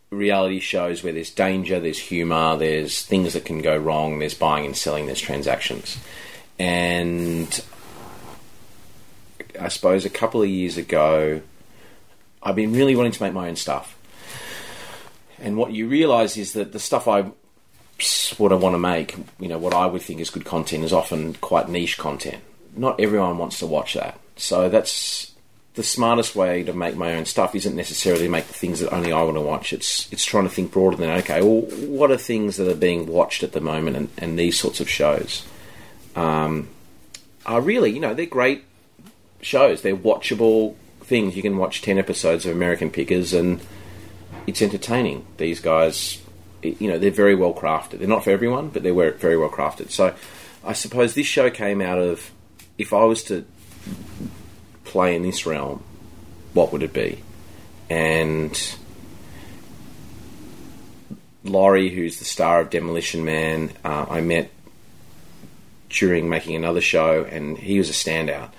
reality 0.10 0.60
shows 0.60 1.04
where 1.04 1.14
there's 1.14 1.32
danger, 1.32 1.80
there's 1.80 2.00
humour, 2.00 2.58
there's 2.58 3.02
things 3.04 3.34
that 3.34 3.46
can 3.46 3.62
go 3.62 3.76
wrong, 3.78 4.20
there's 4.20 4.34
buying 4.34 4.66
and 4.66 4.76
selling, 4.76 5.06
there's 5.06 5.22
transactions. 5.22 5.98
And 6.60 7.64
I 9.60 9.68
suppose 9.68 10.06
a 10.06 10.10
couple 10.10 10.42
of 10.42 10.50
years 10.50 10.78
ago, 10.78 11.42
I've 12.42 12.56
been 12.56 12.74
really 12.74 12.96
wanting 12.96 13.12
to 13.12 13.24
make 13.24 13.34
my 13.34 13.50
own 13.50 13.56
stuff. 13.56 13.97
And 15.40 15.58
what 15.58 15.72
you 15.72 15.88
realise 15.88 16.38
is 16.38 16.54
that 16.54 16.72
the 16.72 16.80
stuff 16.80 17.08
I 17.08 17.32
what 18.38 18.52
I 18.52 18.56
want 18.56 18.76
to 18.76 18.80
make, 18.80 19.16
you 19.40 19.48
know, 19.48 19.58
what 19.58 19.74
I 19.74 19.86
would 19.86 20.02
think 20.02 20.20
is 20.20 20.30
good 20.30 20.46
content 20.46 20.84
is 20.84 20.94
often 20.94 21.34
quite 21.36 21.68
niche 21.68 21.98
content. 21.98 22.44
Not 22.76 23.00
everyone 23.00 23.38
wants 23.38 23.60
to 23.60 23.66
watch 23.66 23.96
that. 23.96 24.20
So 24.36 24.70
that's 24.70 25.34
the 25.74 25.84
smartest 25.84 26.36
way 26.36 26.64
to 26.64 26.74
make 26.74 26.96
my 26.96 27.16
own 27.16 27.26
stuff 27.26 27.56
isn't 27.56 27.76
necessarily 27.76 28.28
make 28.28 28.48
the 28.48 28.54
things 28.54 28.80
that 28.80 28.94
only 28.94 29.12
I 29.12 29.22
want 29.22 29.36
to 29.36 29.42
watch. 29.42 29.74
It's 29.74 30.12
it's 30.12 30.26
trying 30.26 30.44
to 30.46 30.50
think 30.50 30.72
broader 30.72 30.98
than 30.98 31.10
okay, 31.20 31.42
well, 31.42 31.62
what 31.88 32.12
are 32.12 32.18
things 32.18 32.58
that 32.58 32.68
are 32.68 32.76
being 32.76 33.08
watched 33.08 33.44
at 33.44 33.52
the 33.52 33.62
moment, 33.62 33.96
and, 33.96 34.10
and 34.18 34.40
these 34.40 34.60
sorts 34.60 34.80
of 34.80 34.90
shows 34.90 35.46
um, 36.16 36.68
are 37.46 37.62
really, 37.62 37.92
you 37.92 38.00
know, 38.00 38.14
they're 38.16 38.26
great 38.26 38.64
shows. 39.42 39.84
They're 39.84 39.96
watchable 39.96 40.76
things. 41.02 41.36
You 41.36 41.44
can 41.44 41.58
watch 41.58 41.84
ten 41.84 42.00
episodes 42.00 42.46
of 42.46 42.56
American 42.56 42.90
Pickers, 42.90 43.34
and 43.34 43.62
it's 44.48 44.62
entertaining. 44.62 45.26
These 45.38 45.60
guys, 45.60 46.22
you 46.64 46.90
know, 46.90 46.98
they're 46.98 47.12
very 47.12 47.36
well 47.36 47.54
crafted. 47.54 48.00
They're 48.00 48.08
not 48.08 48.24
for 48.24 48.32
everyone, 48.32 48.70
but 48.70 48.82
they're 48.82 49.12
very 49.12 49.38
well 49.38 49.50
crafted. 49.50 49.92
So, 49.92 50.16
I 50.64 50.74
suppose 50.74 51.14
this 51.14 51.28
show 51.28 51.50
came 51.50 51.82
out 51.82 52.00
of 52.00 52.32
if 52.78 52.94
I 52.94 53.04
was 53.04 53.24
to 53.26 53.46
play 54.84 55.16
in 55.16 55.22
this 55.22 55.46
realm, 55.46 55.84
what 56.54 56.72
would 56.72 56.84
it 56.84 56.94
be? 56.94 57.22
And 57.90 58.76
Laurie, 61.44 61.90
who's 61.90 62.20
the 62.20 62.26
star 62.26 62.62
of 62.62 62.70
Demolition 62.70 63.24
Man, 63.26 63.72
uh, 63.84 64.06
I 64.10 64.22
met 64.22 64.50
during 65.90 66.30
making 66.30 66.56
another 66.56 66.82
show, 66.82 67.24
and 67.24 67.58
he 67.58 67.78
was 67.78 67.90
a 67.90 67.94
standout. 67.94 68.50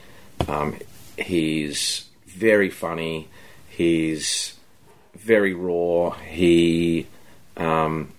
Um, 0.48 0.78
he's 1.18 2.06
very 2.26 2.70
funny. 2.70 3.28
He's 3.68 4.57
very 5.18 5.54
raw. 5.54 6.10
He 6.10 7.06
um, 7.56 8.12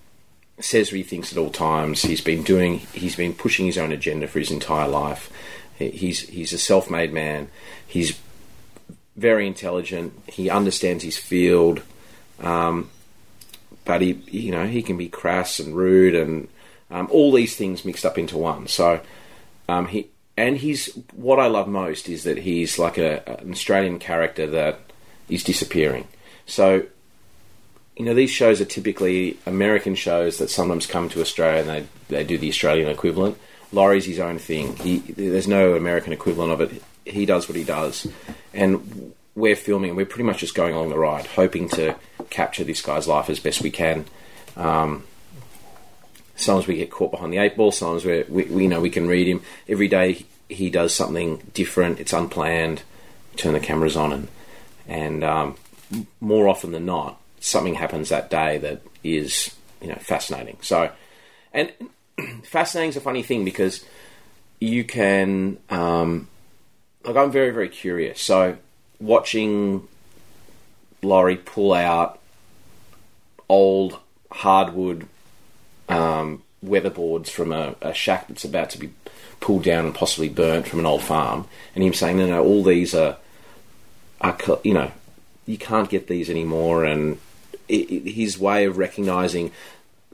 says 0.60 0.90
what 0.90 0.96
he 0.96 1.02
thinks 1.02 1.32
at 1.32 1.38
all 1.38 1.50
times. 1.50 2.02
He's 2.02 2.20
been 2.20 2.42
doing. 2.42 2.78
He's 2.92 3.16
been 3.16 3.34
pushing 3.34 3.66
his 3.66 3.78
own 3.78 3.92
agenda 3.92 4.28
for 4.28 4.38
his 4.38 4.50
entire 4.50 4.88
life. 4.88 5.32
He's 5.76 6.20
he's 6.28 6.52
a 6.52 6.58
self-made 6.58 7.12
man. 7.12 7.48
He's 7.86 8.18
very 9.16 9.46
intelligent. 9.46 10.12
He 10.26 10.50
understands 10.50 11.02
his 11.02 11.16
field, 11.16 11.82
um, 12.40 12.90
but 13.84 14.02
he 14.02 14.22
you 14.30 14.52
know 14.52 14.66
he 14.66 14.82
can 14.82 14.96
be 14.96 15.08
crass 15.08 15.58
and 15.58 15.74
rude 15.74 16.14
and 16.14 16.48
um, 16.90 17.08
all 17.10 17.32
these 17.32 17.56
things 17.56 17.84
mixed 17.84 18.04
up 18.04 18.18
into 18.18 18.36
one. 18.36 18.66
So 18.66 19.00
um, 19.68 19.86
he 19.86 20.08
and 20.36 20.58
he's 20.58 20.94
what 21.14 21.38
I 21.38 21.46
love 21.46 21.68
most 21.68 22.08
is 22.08 22.24
that 22.24 22.38
he's 22.38 22.78
like 22.78 22.98
a, 22.98 23.40
an 23.40 23.52
Australian 23.52 23.98
character 23.98 24.46
that 24.48 24.80
is 25.28 25.44
disappearing. 25.44 26.06
So 26.50 26.84
you 27.96 28.04
know 28.04 28.14
these 28.14 28.30
shows 28.30 28.60
are 28.60 28.64
typically 28.66 29.38
American 29.46 29.94
shows 29.94 30.38
that 30.38 30.50
sometimes 30.50 30.86
come 30.86 31.08
to 31.10 31.20
Australia 31.20 31.60
and 31.60 31.68
they 31.68 31.86
they 32.16 32.24
do 32.24 32.38
the 32.38 32.48
Australian 32.48 32.88
equivalent. 32.88 33.38
Laurie's 33.72 34.06
his 34.06 34.18
own 34.18 34.38
thing. 34.38 34.74
He, 34.76 34.98
there's 34.98 35.46
no 35.46 35.74
American 35.74 36.12
equivalent 36.12 36.52
of 36.52 36.60
it. 36.60 36.82
He 37.04 37.24
does 37.24 37.48
what 37.48 37.56
he 37.56 37.62
does, 37.62 38.08
and 38.52 39.14
we're 39.36 39.54
filming. 39.54 39.94
We're 39.94 40.06
pretty 40.06 40.24
much 40.24 40.38
just 40.38 40.56
going 40.56 40.74
along 40.74 40.88
the 40.88 40.98
ride, 40.98 41.26
hoping 41.26 41.68
to 41.70 41.94
capture 42.30 42.64
this 42.64 42.82
guy's 42.82 43.06
life 43.06 43.30
as 43.30 43.38
best 43.38 43.62
we 43.62 43.70
can. 43.70 44.06
Um, 44.56 45.04
sometimes 46.34 46.66
we 46.66 46.76
get 46.76 46.90
caught 46.90 47.12
behind 47.12 47.32
the 47.32 47.38
eight 47.38 47.56
ball. 47.56 47.70
Sometimes 47.70 48.04
we, 48.04 48.24
we, 48.28 48.62
you 48.64 48.68
know 48.68 48.80
we 48.80 48.90
can 48.90 49.06
read 49.06 49.28
him. 49.28 49.42
Every 49.68 49.86
day 49.86 50.26
he 50.48 50.68
does 50.68 50.92
something 50.92 51.36
different. 51.54 52.00
It's 52.00 52.12
unplanned. 52.12 52.82
Turn 53.36 53.52
the 53.52 53.60
cameras 53.60 53.96
on, 53.96 54.12
and 54.12 54.28
and 54.88 55.22
um, 55.22 55.56
more 56.20 56.48
often 56.48 56.72
than 56.72 56.86
not, 56.86 57.20
something 57.40 57.74
happens 57.74 58.08
that 58.10 58.30
day 58.30 58.58
that 58.58 58.82
is 59.02 59.54
you 59.80 59.88
know 59.88 59.96
fascinating. 59.96 60.58
So, 60.62 60.90
and 61.52 61.72
fascinating 62.44 62.90
is 62.90 62.96
a 62.96 63.00
funny 63.00 63.22
thing 63.22 63.44
because 63.44 63.84
you 64.60 64.84
can, 64.84 65.58
um, 65.70 66.28
like, 67.04 67.16
I'm 67.16 67.30
very, 67.30 67.50
very 67.50 67.68
curious. 67.68 68.20
So, 68.20 68.58
watching 69.00 69.88
Laurie 71.02 71.36
pull 71.36 71.72
out 71.72 72.20
old 73.48 73.98
hardwood 74.30 75.08
um, 75.88 76.42
weatherboards 76.64 77.28
from 77.28 77.52
a, 77.52 77.74
a, 77.80 77.92
shack 77.92 78.28
that's 78.28 78.44
about 78.44 78.70
to 78.70 78.78
be 78.78 78.90
pulled 79.40 79.64
down 79.64 79.86
and 79.86 79.94
possibly 79.94 80.28
burnt 80.28 80.68
from 80.68 80.78
an 80.78 80.86
old 80.86 81.02
farm, 81.02 81.46
and 81.74 81.82
him 81.82 81.94
saying, 81.94 82.18
"No, 82.18 82.26
no, 82.26 82.44
all 82.44 82.62
these 82.62 82.94
are, 82.94 83.16
are 84.20 84.36
you 84.62 84.74
know, 84.74 84.92
you 85.46 85.58
can't 85.58 85.88
get 85.88 86.06
these 86.06 86.30
anymore," 86.30 86.84
and 86.84 87.18
it, 87.68 87.90
it, 87.90 88.10
his 88.12 88.38
way 88.38 88.64
of 88.64 88.78
recognizing 88.78 89.52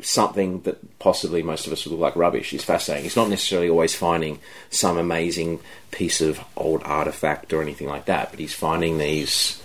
something 0.01 0.61
that 0.63 0.99
possibly 0.99 1.43
most 1.43 1.67
of 1.67 1.73
us 1.73 1.85
would 1.85 1.93
look 1.93 2.01
like 2.01 2.17
rubbish 2.17 2.53
is 2.53 2.63
fascinating. 2.63 3.05
He's 3.05 3.17
not 3.17 3.31
necessarily 3.31 3.71
always 3.71 3.95
finding 3.95 4.39
some 4.69 4.99
amazing 4.99 5.61
piece 5.91 6.21
of 6.21 6.41
old 6.57 6.83
artifact 6.85 7.53
or 7.53 7.63
anything 7.63 7.89
like 7.89 8.05
that, 8.07 8.31
but 8.31 8.39
he's 8.39 8.55
finding 8.55 8.99
these 8.99 9.63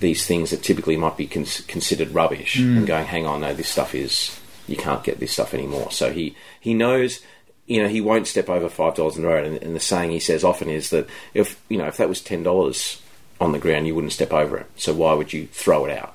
these 0.00 0.26
things 0.26 0.50
that 0.50 0.62
typically 0.62 0.96
might 0.96 1.16
be 1.16 1.26
cons- 1.26 1.62
considered 1.62 2.10
rubbish 2.10 2.56
mm. 2.56 2.76
and 2.76 2.86
going, 2.86 3.06
"Hang 3.06 3.26
on, 3.26 3.40
no, 3.40 3.54
this 3.54 3.68
stuff 3.68 3.94
is 3.94 4.38
you 4.66 4.76
can't 4.76 5.04
get 5.04 5.20
this 5.20 5.32
stuff 5.32 5.54
anymore." 5.54 5.90
So 5.90 6.12
he 6.12 6.34
he 6.60 6.74
knows. 6.74 7.20
You 7.66 7.82
know, 7.82 7.88
he 7.90 8.00
won't 8.00 8.26
step 8.26 8.48
over 8.48 8.70
five 8.70 8.94
dollars 8.94 9.16
in 9.16 9.22
the 9.22 9.28
road, 9.28 9.44
and, 9.44 9.62
and 9.62 9.76
the 9.76 9.80
saying 9.80 10.10
he 10.10 10.20
says 10.20 10.42
often 10.42 10.70
is 10.70 10.88
that 10.88 11.06
if 11.34 11.60
you 11.68 11.76
know 11.76 11.84
if 11.86 11.98
that 11.98 12.08
was 12.08 12.22
ten 12.22 12.42
dollars 12.42 13.02
on 13.40 13.52
the 13.52 13.58
ground, 13.58 13.86
you 13.86 13.94
wouldn't 13.94 14.12
step 14.12 14.32
over 14.32 14.58
it. 14.58 14.66
So 14.76 14.92
why 14.94 15.14
would 15.14 15.32
you 15.32 15.46
throw 15.46 15.84
it 15.84 15.96
out? 15.96 16.14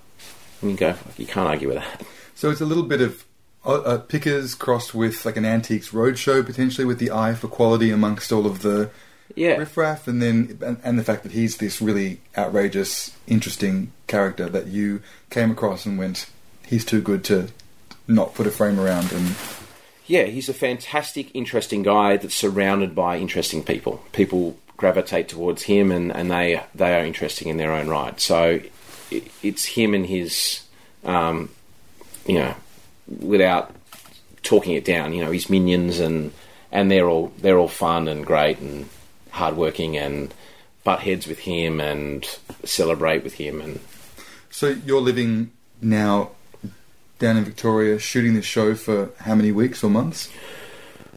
And 0.61 0.71
you 0.71 0.77
go, 0.77 0.95
you 1.17 1.25
can't 1.25 1.47
argue 1.47 1.69
with 1.69 1.77
that. 1.77 2.03
So 2.35 2.49
it's 2.49 2.61
a 2.61 2.65
little 2.65 2.83
bit 2.83 3.01
of 3.01 3.25
uh, 3.65 3.97
pickers 3.97 4.55
crossed 4.55 4.93
with 4.93 5.25
like 5.25 5.37
an 5.37 5.45
antiques 5.45 5.89
roadshow 5.91 6.45
potentially 6.45 6.85
with 6.85 6.99
the 6.99 7.11
eye 7.11 7.33
for 7.33 7.47
quality 7.47 7.91
amongst 7.91 8.31
all 8.31 8.45
of 8.45 8.61
the 8.61 8.89
yeah. 9.35 9.55
riffraff 9.55 10.07
and 10.07 10.21
then 10.21 10.57
and, 10.61 10.79
and, 10.83 10.99
the 10.99 11.03
fact 11.03 11.23
that 11.23 11.31
he's 11.31 11.57
this 11.57 11.81
really 11.81 12.19
outrageous 12.37 13.15
interesting 13.25 13.91
character 14.07 14.49
that 14.49 14.67
you 14.67 15.01
came 15.29 15.51
across 15.51 15.85
and 15.85 15.97
went 15.97 16.29
he's 16.65 16.83
too 16.83 17.01
good 17.01 17.23
to 17.23 17.47
not 18.07 18.35
put 18.35 18.45
a 18.45 18.51
frame 18.51 18.79
around 18.79 19.11
and 19.13 19.35
yeah 20.05 20.23
he's 20.23 20.49
a 20.49 20.53
fantastic 20.53 21.33
interesting 21.33 21.83
guy 21.83 22.17
that's 22.17 22.35
surrounded 22.35 22.93
by 22.93 23.17
interesting 23.17 23.63
people 23.63 24.03
people 24.11 24.57
gravitate 24.83 25.27
towards 25.29 25.63
him 25.63 25.91
and, 25.91 26.11
and 26.11 26.29
they 26.29 26.61
they 26.75 26.93
are 26.93 27.05
interesting 27.05 27.47
in 27.47 27.57
their 27.57 27.71
own 27.71 27.87
right 27.87 28.19
so 28.19 28.59
it, 29.09 29.23
it's 29.41 29.65
him 29.65 29.93
and 29.93 30.05
his 30.05 30.61
um, 31.05 31.49
you 32.25 32.39
know 32.39 32.55
without 33.07 33.73
talking 34.43 34.73
it 34.73 34.85
down. 34.85 35.13
You 35.13 35.23
know, 35.23 35.31
his 35.31 35.49
minions 35.49 35.99
and 35.99 36.31
and 36.71 36.91
they're 36.91 37.09
all 37.09 37.33
they're 37.39 37.57
all 37.57 37.67
fun 37.67 38.07
and 38.07 38.25
great 38.25 38.59
and 38.59 38.87
hardworking 39.31 39.97
and 39.97 40.33
butt 40.83 40.99
heads 40.99 41.25
with 41.25 41.39
him 41.39 41.79
and 41.79 42.25
celebrate 42.63 43.23
with 43.23 43.35
him 43.35 43.61
and. 43.61 43.79
So 44.51 44.67
you're 44.85 45.01
living 45.01 45.51
now 45.81 46.31
down 47.17 47.37
in 47.37 47.43
Victoria, 47.43 47.97
shooting 47.97 48.35
this 48.35 48.45
show 48.45 48.75
for 48.75 49.09
how 49.19 49.33
many 49.33 49.51
weeks 49.51 49.83
or 49.83 49.89
months? 49.89 50.29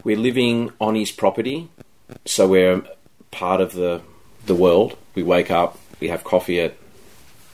We're 0.03 0.17
living 0.17 0.71
on 0.79 0.95
his 0.95 1.11
property, 1.11 1.69
so 2.25 2.47
we're 2.47 2.81
part 3.31 3.61
of 3.61 3.73
the 3.73 4.01
the 4.45 4.55
world. 4.55 4.97
We 5.15 5.23
wake 5.23 5.51
up, 5.51 5.77
we 5.99 6.07
have 6.09 6.23
coffee 6.23 6.59
at 6.59 6.75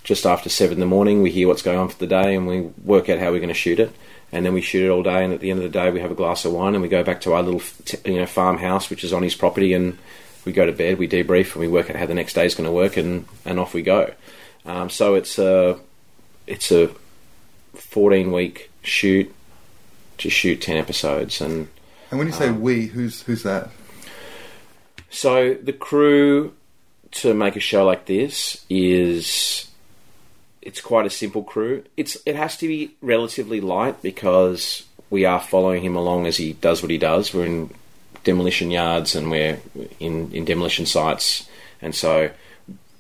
just 0.04 0.26
after 0.26 0.50
seven 0.50 0.76
in 0.76 0.80
the 0.80 0.86
morning. 0.86 1.22
We 1.22 1.32
hear 1.32 1.48
what's 1.48 1.62
going 1.62 1.80
on 1.80 1.90
for 1.90 1.98
the 1.98 2.08
day, 2.08 2.36
and 2.36 2.48
we 2.48 2.62
work 2.84 3.10
out 3.10 3.20
how 3.20 3.32
we're 3.32 3.40
going 3.40 3.48
to 3.48 3.54
shoot 3.54 3.80
it 3.80 3.94
and 4.34 4.44
then 4.44 4.54
we 4.54 4.62
shoot 4.62 4.84
it 4.84 4.90
all 4.90 5.04
day. 5.04 5.24
And 5.24 5.32
at 5.32 5.40
the 5.40 5.52
end 5.52 5.60
of 5.60 5.64
the 5.64 5.80
day, 5.80 5.92
we 5.92 6.02
have 6.02 6.12
a 6.12 6.16
glass 6.16 6.44
of 6.44 6.52
wine 6.52 6.74
and 6.74 6.82
we 6.82 6.90
go 6.90 7.04
back 7.04 7.22
to 7.22 7.34
our 7.34 7.44
little 7.44 7.62
you 8.04 8.18
know 8.18 8.26
farmhouse, 8.26 8.90
which 8.90 9.04
is 9.04 9.14
on 9.14 9.22
his 9.22 9.36
property, 9.36 9.74
and 9.74 9.98
we 10.44 10.52
go 10.52 10.66
to 10.66 10.72
bed. 10.72 10.98
We 10.98 11.08
debrief 11.08 11.54
and 11.54 11.62
we 11.62 11.68
work 11.68 11.90
out 11.90 11.96
how 11.96 12.08
the 12.08 12.16
next 12.16 12.34
day 12.34 12.46
is 12.46 12.56
going 12.56 12.66
to 12.66 12.72
work, 12.72 12.98
and 12.98 13.26
and 13.46 13.60
off 13.60 13.76
we 13.76 13.84
go. 13.84 14.12
Um, 14.66 14.90
so 14.90 15.14
it's 15.14 15.38
a 15.38 15.80
it's 16.48 16.72
a 16.72 16.90
fourteen 17.76 18.32
week 18.32 18.72
shoot 18.82 19.34
to 20.18 20.30
shoot 20.32 20.62
ten 20.62 20.78
episodes, 20.78 21.40
and 21.40 21.68
and 22.10 22.18
when 22.18 22.28
you 22.28 22.34
say 22.34 22.48
um, 22.48 22.60
we, 22.60 22.88
who's 22.88 23.22
who's 23.22 23.44
that? 23.44 23.70
So 25.14 25.54
the 25.54 25.74
crew 25.74 26.54
to 27.12 27.36
make 27.36 27.56
a 27.56 27.60
show 27.60 27.86
like 27.86 28.08
this 28.08 28.66
is 28.68 29.70
it's 30.60 30.82
quite 30.82 31.06
a 31.06 31.12
simple 31.12 31.44
crew. 31.44 31.84
It's 31.96 32.18
it 32.26 32.36
has 32.36 32.58
to 32.58 32.68
be 32.68 32.96
relatively 33.00 33.62
light 33.62 34.02
because 34.02 34.84
we 35.12 35.24
are 35.24 35.40
following 35.40 35.84
him 35.84 35.96
along 35.96 36.26
as 36.26 36.38
he 36.38 36.54
does 36.54 36.82
what 36.82 36.90
he 36.90 36.98
does. 36.98 37.32
We're 37.32 37.46
in 37.46 37.70
demolition 38.24 38.72
yards 38.72 39.16
and 39.16 39.30
we're 39.30 39.60
in, 40.00 40.32
in 40.32 40.46
demolition 40.46 40.88
sites, 40.88 41.48
and 41.80 41.94
so 41.94 42.32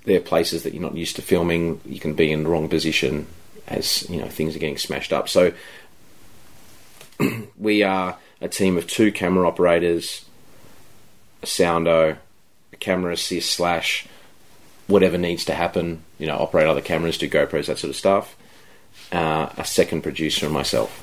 there 0.05 0.18
are 0.18 0.24
places 0.24 0.61
that 0.64 0.74
you're 0.74 0.84
not 0.84 0.95
used 0.95 1.16
to 1.16 1.24
filming. 1.24 1.82
You 1.84 1.99
can 1.99 2.14
be 2.14 2.32
in 2.32 2.43
the 2.43 2.49
wrong 2.49 2.70
position 2.70 3.26
as 3.68 4.07
you 4.07 4.22
know 4.22 4.28
things 4.28 4.55
are 4.55 4.59
getting 4.59 4.78
smashed 4.78 5.14
up. 5.14 5.30
So 5.30 5.51
we 7.57 7.82
are 7.82 8.18
a 8.39 8.47
team 8.47 8.78
of 8.78 8.86
two 8.86 9.11
camera 9.11 9.47
operators, 9.47 10.26
a 11.44 11.46
soundo, 11.46 12.18
a 12.72 12.76
camera 12.78 13.14
assist 13.14 13.52
slash 13.52 14.08
whatever 14.88 15.18
needs 15.18 15.46
to 15.46 15.54
happen. 15.54 16.04
You 16.18 16.28
know, 16.28 16.38
operate 16.38 16.68
other 16.68 16.82
cameras, 16.82 17.18
do 17.18 17.30
GoPros, 17.30 17.68
that 17.68 17.78
sort 17.78 17.89
of 17.89 17.96
stuff. 17.96 18.36
Uh, 19.12 19.50
a 19.58 19.66
second 19.66 20.02
producer 20.02 20.46
and 20.46 20.54
myself. 20.54 21.00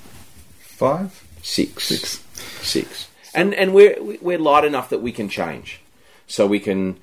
Five, 0.61 1.24
Six. 1.43 1.84
six. 1.84 2.24
Six. 2.62 3.09
And 3.34 3.55
and 3.55 3.72
we're 3.72 3.97
we're 4.20 4.38
light 4.38 4.64
enough 4.64 4.91
that 4.91 5.01
we 5.01 5.12
can 5.12 5.28
change. 5.28 5.80
So 6.26 6.47
we 6.47 6.61
can 6.61 6.99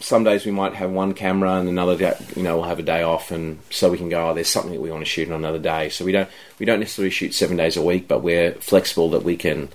some 0.00 0.24
days 0.24 0.44
we 0.44 0.50
might 0.52 0.74
have 0.74 0.90
one 0.90 1.14
camera 1.14 1.54
and 1.54 1.68
another 1.68 1.96
day, 1.96 2.14
you 2.36 2.42
know 2.42 2.56
we'll 2.56 2.68
have 2.68 2.78
a 2.78 2.82
day 2.82 3.02
off 3.02 3.30
and 3.30 3.58
so 3.70 3.90
we 3.90 3.96
can 3.96 4.08
go 4.08 4.28
oh 4.30 4.34
there's 4.34 4.48
something 4.48 4.72
that 4.72 4.80
we 4.80 4.90
want 4.90 5.00
to 5.00 5.08
shoot 5.08 5.28
on 5.28 5.36
another 5.36 5.58
day 5.58 5.88
so 5.88 6.04
we 6.04 6.12
don't 6.12 6.28
we 6.58 6.66
don't 6.66 6.80
necessarily 6.80 7.10
shoot 7.10 7.32
seven 7.32 7.56
days 7.56 7.76
a 7.76 7.82
week 7.82 8.08
but 8.08 8.20
we're 8.20 8.52
flexible 8.54 9.10
that 9.10 9.22
we 9.22 9.36
can 9.36 9.68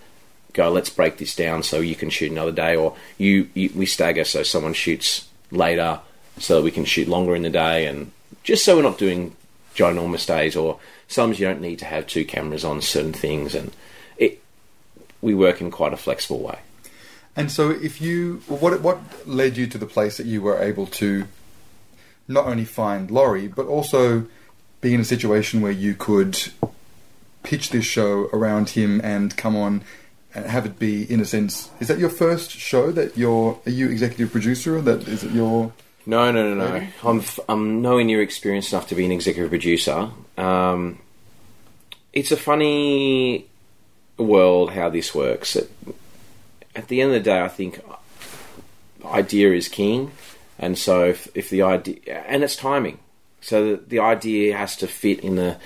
go 0.54 0.70
let's 0.70 0.89
break 0.89 1.18
this 1.18 1.36
down 1.36 1.64
so 1.64 1.80
you 1.80 1.95
can 1.95 2.10
shoot 2.10 2.32
another 2.32 2.52
day 2.52 2.76
or 2.76 2.95
you, 3.18 3.50
you 3.54 3.72
we 3.76 3.86
stagger 3.86 4.24
so 4.24 4.43
someone 4.43 4.74
shoots 4.74 5.28
later 5.52 6.00
so 6.38 6.62
we 6.62 6.72
can 6.72 6.86
shoot 6.86 7.08
longer 7.08 7.36
in 7.36 7.43
the 7.43 7.50
day 7.50 7.86
and 7.86 8.12
just 8.43 8.66
so 8.66 8.76
we're 8.76 8.84
not 8.84 8.97
doing 8.97 9.36
ginormous 9.76 10.26
days 10.26 10.56
or 10.56 10.80
sometimes 11.08 11.39
you 11.39 11.47
don't 11.47 11.62
need 11.62 11.80
to 11.80 11.86
have 11.86 12.08
two 12.08 12.26
cameras 12.26 12.64
on 12.64 12.82
certain 12.82 13.14
things 13.14 13.54
and 13.56 13.72
it 14.18 14.41
we 15.22 15.34
work 15.34 15.62
in 15.62 15.72
quite 15.72 15.93
a 15.93 15.97
flexible 15.97 16.39
way. 16.39 16.60
And 17.36 17.52
so, 17.52 17.70
if 17.70 18.02
you, 18.02 18.41
what 18.47 18.82
what 18.82 19.00
led 19.28 19.58
you 19.58 19.68
to 19.68 19.78
the 19.78 19.86
place 19.86 20.18
that 20.18 20.26
you 20.26 20.41
were 20.41 20.60
able 20.60 20.88
to 20.88 21.26
not 22.28 22.45
only 22.45 22.66
find 22.66 23.10
Laurie, 23.10 23.47
but 23.47 23.66
also 23.66 24.26
be 24.82 24.93
in 24.93 25.02
a 25.02 25.06
situation 25.06 25.62
where 25.62 25.72
you 25.72 25.95
could 25.95 26.38
pitch 27.43 27.70
this 27.70 27.86
show 27.86 28.30
around 28.34 28.70
him 28.72 29.02
and 29.04 29.36
come 29.38 29.56
on 29.56 29.82
and 30.36 30.46
have 30.46 30.66
it 30.66 30.78
be, 30.78 31.12
in 31.12 31.20
a 31.20 31.26
sense, 31.26 31.70
is 31.80 31.88
that 31.88 32.00
your 32.00 32.10
first 32.10 32.52
show 32.52 32.92
that 32.92 33.18
you're? 33.18 33.60
Are 33.66 33.72
you 33.72 33.90
executive 33.90 34.32
producer? 34.32 34.78
Or 34.78 34.82
that 34.82 35.08
is 35.08 35.24
it 35.24 35.32
your? 35.32 35.72
No, 36.06 36.32
no, 36.32 36.54
no, 36.54 36.68
no. 36.68 36.88
I'm 37.04 37.24
I'm 37.48 37.82
nowhere 37.82 38.04
near 38.04 38.22
experienced 38.22 38.74
enough 38.74 38.88
to 38.90 38.96
be 38.96 39.06
an 39.06 39.12
executive 39.12 39.50
producer. 39.50 40.10
Um, 40.38 41.00
it's 42.14 42.32
a 42.32 42.38
funny 42.38 43.48
world 44.18 44.72
how 44.72 44.90
this 44.90 45.16
works. 45.16 45.56
At, 45.56 45.68
at 46.76 46.88
the 46.88 47.02
end 47.02 47.12
of 47.12 47.24
the 47.24 47.30
day, 47.30 47.42
I 47.42 47.48
think 47.48 47.82
idea 49.06 49.54
is 49.54 49.68
king, 49.68 50.12
and 50.58 50.78
so 50.78 51.06
if, 51.06 51.28
if 51.36 51.50
the 51.50 51.64
idea 51.64 52.24
and 52.28 52.44
it's 52.44 52.56
timing. 52.56 53.00
So 53.42 53.76
the, 53.76 53.84
the 53.88 54.00
idea 54.00 54.58
has 54.58 54.76
to 54.78 54.88
fit 54.88 55.20
in 55.22 55.36
the. 55.36 55.58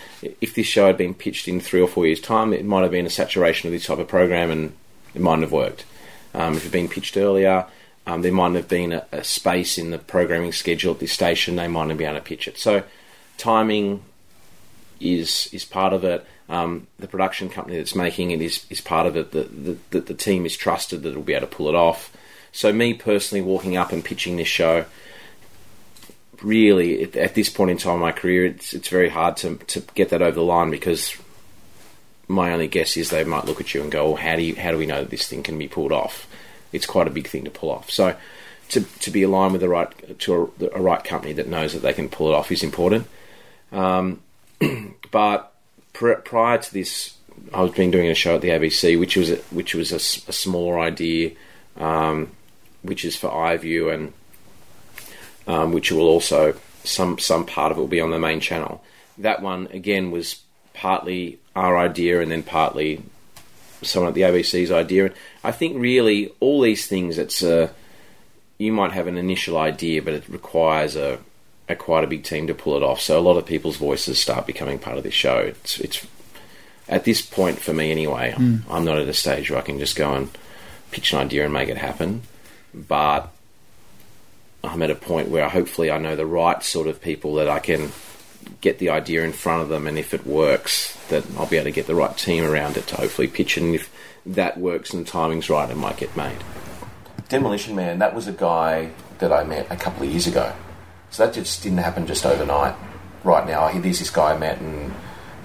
If 0.41 0.55
this 0.55 0.67
show 0.67 0.88
had 0.88 0.97
been 0.97 1.13
pitched 1.13 1.47
in 1.47 1.59
three 1.59 1.82
or 1.82 1.88
four 1.88 2.05
years' 2.05 2.21
time, 2.21 2.53
it 2.53 2.65
might 2.65 2.82
have 2.82 2.91
been 2.91 3.05
a 3.05 3.09
saturation 3.09 3.67
of 3.67 3.74
this 3.74 3.86
type 3.86 3.99
of 3.99 4.07
program, 4.07 4.51
and 4.51 4.74
it 5.15 5.21
mightn't 5.21 5.43
have 5.43 5.51
worked. 5.51 5.86
Um, 6.34 6.53
if 6.53 6.59
it 6.59 6.63
had 6.63 6.71
been 6.71 6.89
pitched 6.89 7.17
earlier, 7.17 7.65
um, 8.05 8.21
there 8.21 8.32
might 8.32 8.55
have 8.55 8.67
been 8.67 8.93
a, 8.93 9.05
a 9.11 9.24
space 9.24 9.78
in 9.78 9.91
the 9.91 9.97
programming 9.97 10.51
schedule 10.51 10.93
at 10.93 10.99
this 10.99 11.11
station. 11.11 11.55
They 11.55 11.67
might 11.67 11.89
have 11.89 11.97
been 11.97 12.09
able 12.09 12.19
to 12.19 12.26
pitch 12.26 12.47
it. 12.47 12.57
So 12.57 12.84
timing 13.38 14.03
is 14.99 15.49
is 15.51 15.65
part 15.65 15.93
of 15.93 16.03
it. 16.03 16.26
Um, 16.49 16.88
the 16.99 17.07
production 17.07 17.49
company 17.49 17.78
that's 17.78 17.95
making 17.95 18.32
it 18.32 18.41
is, 18.41 18.65
is 18.69 18.82
part 18.82 19.07
of 19.07 19.15
it. 19.15 19.32
That 19.32 19.65
the, 19.65 19.78
the, 19.91 20.01
the 20.01 20.13
team 20.13 20.45
is 20.45 20.57
trusted 20.57 21.03
that 21.03 21.09
it'll 21.09 21.24
be 21.24 21.34
able 21.34 21.47
to 21.47 21.55
pull 21.55 21.69
it 21.69 21.76
off. 21.76 22.11
So 22.51 22.71
me 22.71 22.93
personally 22.93 23.41
walking 23.41 23.78
up 23.78 23.91
and 23.91 24.05
pitching 24.05 24.38
this 24.38 24.47
show, 24.47 24.86
really 26.41 27.03
at, 27.03 27.36
this 27.36 27.49
point 27.49 27.71
in 27.71 27.77
time 27.77 27.95
in 27.95 28.01
my 28.01 28.11
career, 28.11 28.45
it's 28.45 28.73
it's 28.73 28.89
very 28.89 29.09
hard 29.09 29.38
to 29.38 29.55
to 29.55 29.81
get 29.95 30.09
that 30.09 30.21
over 30.21 30.36
the 30.36 30.43
line 30.43 30.71
because 30.71 31.15
my 32.27 32.53
only 32.53 32.67
guess 32.67 32.97
is 32.97 33.09
they 33.09 33.23
might 33.23 33.45
look 33.45 33.61
at 33.61 33.73
you 33.73 33.81
and 33.81 33.91
go, 33.91 34.07
well, 34.07 34.15
"How 34.15 34.36
do 34.36 34.41
you 34.41 34.55
how 34.55 34.71
do 34.71 34.77
we 34.77 34.86
know 34.86 35.01
that 35.01 35.09
this 35.09 35.27
thing 35.27 35.43
can 35.43 35.57
be 35.57 35.67
pulled 35.67 35.91
off?" 35.91 36.27
It's 36.71 36.86
quite 36.86 37.07
a 37.07 37.11
big 37.11 37.27
thing 37.27 37.43
to 37.43 37.51
pull 37.51 37.69
off. 37.69 37.89
So 37.91 38.15
to 38.69 38.81
to 38.81 39.11
be 39.11 39.23
aligned 39.23 39.51
with 39.51 39.61
the 39.61 39.69
right 39.69 40.19
to 40.19 40.51
a, 40.59 40.65
a 40.77 40.81
right 40.81 41.03
company 41.03 41.34
that 41.34 41.47
knows 41.47 41.73
that 41.73 41.81
they 41.81 41.93
can 41.93 42.09
pull 42.09 42.29
it 42.29 42.36
off 42.36 42.51
is 42.51 42.63
important. 42.63 43.07
Um, 43.71 44.21
but 45.11 45.53
pr- 45.93 46.13
prior 46.13 46.57
to 46.57 46.73
this, 46.73 47.15
I 47.53 47.61
was 47.61 47.71
been 47.71 47.91
doing 47.91 48.09
a 48.09 48.15
show 48.15 48.36
at 48.36 48.41
the 48.41 48.49
ABC, 48.49 48.99
which 48.99 49.15
was 49.15 49.31
a, 49.31 49.36
which 49.51 49.75
was 49.75 49.91
a, 49.91 49.97
a 50.29 50.34
smaller 50.34 50.79
idea, 50.79 51.31
um, 51.77 52.31
which 52.81 53.05
is 53.05 53.15
for 53.15 53.29
iView, 53.29 53.93
and 53.93 54.13
um, 55.47 55.71
which 55.71 55.91
will 55.91 56.07
also 56.07 56.55
some 56.83 57.17
some 57.19 57.45
part 57.45 57.71
of 57.71 57.77
it 57.77 57.81
will 57.81 57.87
be 57.87 58.01
on 58.01 58.11
the 58.11 58.19
main 58.19 58.39
channel. 58.39 58.83
That 59.17 59.41
one 59.41 59.67
again 59.67 60.11
was 60.11 60.41
partly 60.73 61.39
our 61.55 61.77
idea, 61.77 62.21
and 62.21 62.31
then 62.31 62.43
partly 62.43 63.03
someone 63.81 64.09
at 64.09 64.15
the 64.15 64.21
ABC's 64.21 64.71
idea. 64.71 65.05
And 65.05 65.15
I 65.43 65.51
think 65.51 65.77
really 65.77 66.31
all 66.39 66.61
these 66.61 66.87
things, 66.87 67.17
it's 67.17 67.43
a 67.43 67.71
you 68.57 68.71
might 68.71 68.91
have 68.91 69.07
an 69.07 69.17
initial 69.17 69.57
idea, 69.57 70.01
but 70.01 70.13
it 70.13 70.27
requires 70.29 70.95
a 70.95 71.19
a 71.69 71.75
quite 71.75 72.03
a 72.03 72.07
big 72.07 72.23
team 72.23 72.47
to 72.47 72.53
pull 72.53 72.75
it 72.75 72.83
off. 72.83 73.01
So 73.01 73.17
a 73.17 73.21
lot 73.21 73.37
of 73.37 73.45
people's 73.45 73.77
voices 73.77 74.19
start 74.19 74.45
becoming 74.45 74.79
part 74.79 74.97
of 74.97 75.03
this 75.03 75.13
show. 75.13 75.37
It's, 75.37 75.79
it's 75.79 76.05
at 76.89 77.05
this 77.05 77.21
point 77.21 77.59
for 77.59 77.73
me 77.73 77.91
anyway. 77.91 78.33
I'm 78.69 78.83
not 78.83 78.97
at 78.97 79.07
a 79.07 79.13
stage 79.13 79.49
where 79.49 79.59
I 79.59 79.63
can 79.63 79.79
just 79.79 79.95
go 79.95 80.13
and 80.13 80.29
pitch 80.91 81.13
an 81.13 81.19
idea 81.19 81.45
and 81.45 81.53
make 81.53 81.69
it 81.69 81.77
happen, 81.77 82.23
but 82.73 83.31
I'm 84.64 84.82
at 84.82 84.89
a 84.89 84.95
point 84.95 85.30
where 85.30 85.49
hopefully 85.49 85.91
I 85.91 85.97
know 85.97 86.16
the 86.16 86.26
right 86.26 86.64
sort 86.64 86.88
of 86.88 87.01
people 87.01 87.36
that 87.36 87.49
I 87.49 87.59
can 87.59 87.91
get 88.61 88.80
the 88.80 88.89
idea 88.89 89.24
in 89.24 89.34
front 89.34 89.61
of 89.61 89.70
them, 89.70 89.88
and 89.88 89.97
if 89.97 90.14
it 90.14 90.26
works, 90.26 90.97
that 91.09 91.26
I'll 91.38 91.45
be 91.45 91.57
able 91.57 91.66
to 91.66 91.72
get 91.72 91.88
the 91.88 91.95
right 91.95 92.18
team 92.18 92.45
around 92.45 92.78
it 92.78 92.88
to 92.88 92.95
hopefully 92.95 93.28
pitch 93.28 93.57
it. 93.57 93.64
And 93.64 93.76
if 93.76 93.93
that 94.26 94.57
works 94.57 94.93
and 94.93 95.05
the 95.05 95.09
timing's 95.09 95.49
right, 95.49 95.70
it 95.70 95.76
might 95.76 95.97
get 95.97 96.16
made. 96.16 96.38
Demolition 97.30 97.76
Man, 97.76 97.99
that 97.99 98.16
was 98.16 98.28
a 98.28 98.32
guy 98.32 98.91
that 99.20 99.32
I 99.34 99.43
met 99.43 99.68
a 99.70 99.76
couple 99.76 100.03
of 100.03 100.09
years 100.09 100.28
ago. 100.28 100.53
So 101.09 101.26
that 101.26 101.34
just 101.34 101.61
didn't 101.61 101.80
happen 101.80 102.07
just 102.07 102.26
overnight. 102.26 102.76
Right 103.24 103.45
now, 103.45 103.68
here's 103.68 103.99
this 103.99 104.09
guy 104.09 104.34
I 104.34 104.38
met, 104.38 104.59
and 104.59 104.93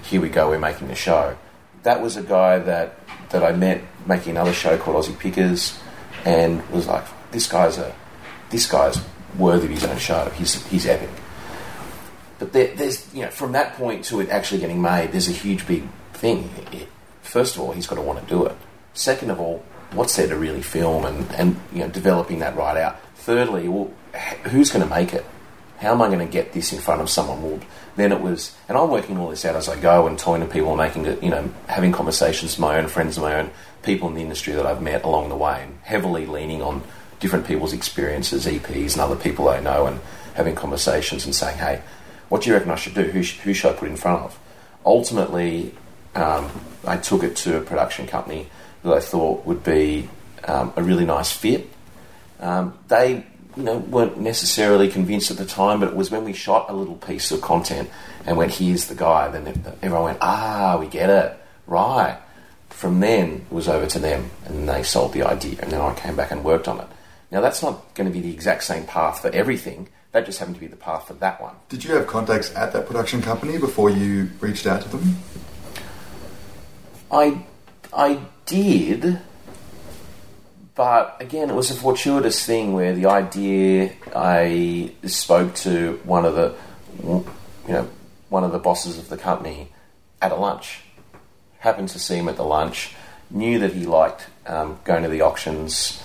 here 0.03 0.21
we 0.21 0.29
go, 0.29 0.49
we're 0.49 0.59
making 0.59 0.87
the 0.87 0.95
show. 0.95 1.37
That 1.83 2.01
was 2.01 2.17
a 2.17 2.23
guy 2.23 2.59
that, 2.59 2.99
that 3.29 3.43
I 3.43 3.51
met 3.51 3.81
making 4.05 4.31
another 4.31 4.53
show 4.53 4.77
called 4.77 5.03
Aussie 5.03 5.17
Pickers, 5.17 5.79
and 6.25 6.67
was 6.69 6.87
like, 6.87 7.05
this 7.31 7.47
guy's 7.47 7.77
a 7.77 7.95
this 8.49 8.69
guy's 8.69 8.99
worthy 9.37 9.65
of 9.65 9.71
his 9.71 9.83
own 9.83 9.97
show. 9.97 10.29
He's 10.31 10.65
he's 10.67 10.85
epic. 10.85 11.09
But 12.39 12.53
there, 12.53 12.73
there's 12.75 13.13
you 13.13 13.23
know 13.23 13.31
from 13.31 13.51
that 13.53 13.75
point 13.75 14.05
to 14.05 14.19
it 14.21 14.29
actually 14.29 14.61
getting 14.61 14.81
made, 14.81 15.11
there's 15.11 15.29
a 15.29 15.33
huge 15.33 15.67
big 15.67 15.83
thing. 16.13 16.49
First 17.21 17.55
of 17.55 17.61
all, 17.61 17.71
he's 17.71 17.87
got 17.87 17.95
to 17.95 18.01
want 18.01 18.19
to 18.19 18.25
do 18.25 18.45
it. 18.45 18.55
Second 18.93 19.29
of 19.29 19.39
all, 19.39 19.63
what's 19.91 20.15
there 20.15 20.27
to 20.27 20.35
really 20.35 20.61
film 20.61 21.05
and 21.05 21.29
and 21.33 21.59
you 21.73 21.79
know 21.79 21.89
developing 21.89 22.39
that 22.39 22.55
right 22.55 22.77
out. 22.77 22.99
Thirdly, 23.15 23.67
well, 23.67 23.91
who's 24.45 24.71
going 24.71 24.87
to 24.87 24.89
make 24.89 25.13
it? 25.13 25.25
How 25.79 25.93
am 25.93 26.01
I 26.01 26.07
going 26.07 26.19
to 26.19 26.25
get 26.25 26.51
this 26.51 26.73
in 26.73 26.79
front 26.79 27.01
of 27.01 27.09
someone? 27.09 27.41
Well, 27.41 27.59
then 27.95 28.11
it 28.11 28.19
was, 28.19 28.53
and 28.67 28.77
I'm 28.77 28.89
working 28.89 29.17
all 29.17 29.29
this 29.29 29.45
out 29.45 29.55
as 29.55 29.69
I 29.69 29.79
go 29.79 30.07
and 30.07 30.19
talking 30.19 30.45
to 30.45 30.51
people, 30.51 30.75
making 30.75 31.05
it, 31.05 31.23
you 31.23 31.29
know, 31.29 31.49
having 31.67 31.93
conversations 31.93 32.53
with 32.53 32.59
my 32.59 32.77
own 32.77 32.87
friends, 32.87 33.17
my 33.17 33.35
own 33.35 33.51
people 33.81 34.09
in 34.09 34.15
the 34.15 34.21
industry 34.21 34.53
that 34.53 34.65
I've 34.65 34.81
met 34.81 35.05
along 35.05 35.29
the 35.29 35.37
way, 35.37 35.63
and 35.63 35.79
heavily 35.83 36.25
leaning 36.25 36.61
on 36.61 36.83
different 37.19 37.45
people's 37.45 37.73
experiences, 37.73 38.45
EPs, 38.45 38.93
and 38.93 39.01
other 39.01 39.15
people 39.15 39.49
I 39.49 39.59
know, 39.59 39.87
and 39.87 39.99
having 40.35 40.55
conversations 40.55 41.25
and 41.25 41.35
saying, 41.35 41.57
hey, 41.57 41.81
what 42.29 42.41
do 42.41 42.49
you 42.49 42.55
reckon 42.55 42.71
I 42.71 42.75
should 42.75 42.93
do? 42.93 43.03
Who, 43.03 43.23
sh- 43.23 43.39
who 43.39 43.53
should 43.53 43.71
I 43.71 43.77
put 43.77 43.89
in 43.89 43.97
front 43.97 44.23
of? 44.23 44.39
Ultimately, 44.85 45.73
um, 46.15 46.49
I 46.85 46.97
took 46.97 47.23
it 47.23 47.35
to 47.37 47.57
a 47.57 47.61
production 47.61 48.07
company 48.07 48.47
that 48.83 48.93
I 48.93 48.99
thought 48.99 49.45
would 49.45 49.63
be 49.63 50.09
um, 50.45 50.73
a 50.75 50.83
really 50.83 51.05
nice 51.05 51.31
fit. 51.31 51.69
Um, 52.39 52.77
they, 52.87 53.25
you 53.57 53.63
know, 53.63 53.77
weren't 53.77 54.19
necessarily 54.19 54.89
convinced 54.89 55.31
at 55.31 55.37
the 55.37 55.45
time, 55.45 55.79
but 55.79 55.89
it 55.89 55.95
was 55.95 56.09
when 56.09 56.23
we 56.23 56.33
shot 56.33 56.69
a 56.69 56.73
little 56.73 56.95
piece 56.95 57.31
of 57.31 57.41
content 57.41 57.89
and 58.25 58.37
went, 58.37 58.53
"Here's 58.53 58.85
the 58.85 58.95
guy." 58.95 59.27
Then 59.27 59.47
everyone 59.81 60.05
went, 60.05 60.17
"Ah, 60.21 60.77
we 60.79 60.87
get 60.87 61.09
it, 61.09 61.37
right." 61.67 62.17
From 62.69 63.01
then, 63.01 63.45
it 63.49 63.53
was 63.53 63.67
over 63.67 63.87
to 63.87 63.99
them, 63.99 64.29
and 64.45 64.69
they 64.69 64.83
sold 64.83 65.11
the 65.11 65.23
idea, 65.23 65.57
and 65.61 65.71
then 65.71 65.81
I 65.81 65.93
came 65.95 66.15
back 66.15 66.31
and 66.31 66.43
worked 66.43 66.67
on 66.69 66.79
it. 66.79 66.87
Now, 67.31 67.41
that's 67.41 67.61
not 67.61 67.93
going 67.95 68.07
to 68.07 68.13
be 68.13 68.21
the 68.21 68.33
exact 68.33 68.63
same 68.63 68.85
path 68.85 69.21
for 69.21 69.29
everything. 69.29 69.89
That 70.11 70.25
just 70.25 70.39
happened 70.39 70.55
to 70.55 70.61
be 70.61 70.67
the 70.67 70.75
path 70.75 71.07
for 71.07 71.13
that 71.15 71.39
one. 71.39 71.55
Did 71.69 71.83
you 71.83 71.93
have 71.93 72.07
contacts 72.07 72.55
at 72.55 72.73
that 72.73 72.87
production 72.87 73.21
company 73.21 73.59
before 73.59 73.91
you 73.91 74.31
reached 74.39 74.65
out 74.65 74.81
to 74.81 74.89
them? 74.89 75.17
I, 77.11 77.45
I 77.93 78.19
did, 78.45 79.19
but 80.73 81.17
again, 81.19 81.49
it 81.49 81.55
was 81.55 81.69
a 81.69 81.75
fortuitous 81.75 82.43
thing 82.43 82.73
where 82.73 82.93
the 82.93 83.07
idea 83.07 83.93
I 84.15 84.91
spoke 85.05 85.53
to 85.55 85.99
one 86.03 86.25
of 86.25 86.35
the, 86.35 86.55
you 87.03 87.25
know, 87.67 87.89
one 88.29 88.43
of 88.43 88.51
the 88.51 88.59
bosses 88.59 88.97
of 88.97 89.09
the 89.09 89.17
company 89.17 89.69
at 90.21 90.31
a 90.31 90.35
lunch, 90.35 90.81
happened 91.59 91.89
to 91.89 91.99
see 91.99 92.15
him 92.15 92.29
at 92.29 92.37
the 92.37 92.43
lunch, 92.43 92.93
knew 93.29 93.59
that 93.59 93.73
he 93.73 93.85
liked 93.85 94.27
um, 94.47 94.79
going 94.85 95.03
to 95.03 95.09
the 95.09 95.21
auctions, 95.21 96.01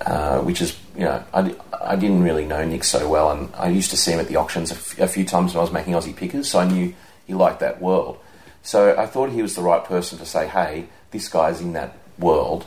uh, 0.00 0.40
which 0.40 0.60
is, 0.60 0.76
you 0.96 1.04
know, 1.04 1.24
I, 1.32 1.54
I 1.80 1.96
didn't 1.96 2.22
really 2.22 2.44
know 2.44 2.64
Nick 2.64 2.84
so 2.84 3.08
well, 3.08 3.30
and 3.30 3.54
I 3.54 3.68
used 3.68 3.90
to 3.90 3.96
see 3.96 4.12
him 4.12 4.20
at 4.20 4.28
the 4.28 4.36
auctions 4.36 4.70
a, 4.70 4.74
f- 4.74 4.98
a 4.98 5.08
few 5.08 5.24
times 5.24 5.54
when 5.54 5.60
I 5.60 5.62
was 5.62 5.72
making 5.72 5.94
Aussie 5.94 6.14
pickers, 6.14 6.50
so 6.50 6.58
I 6.58 6.68
knew 6.68 6.94
he 7.26 7.34
liked 7.34 7.60
that 7.60 7.80
world. 7.80 8.18
So 8.62 8.96
I 8.98 9.06
thought 9.06 9.30
he 9.30 9.42
was 9.42 9.54
the 9.54 9.62
right 9.62 9.84
person 9.84 10.18
to 10.18 10.26
say, 10.26 10.48
hey, 10.48 10.86
this 11.10 11.28
guy's 11.28 11.60
in 11.60 11.72
that 11.74 11.96
world. 12.18 12.66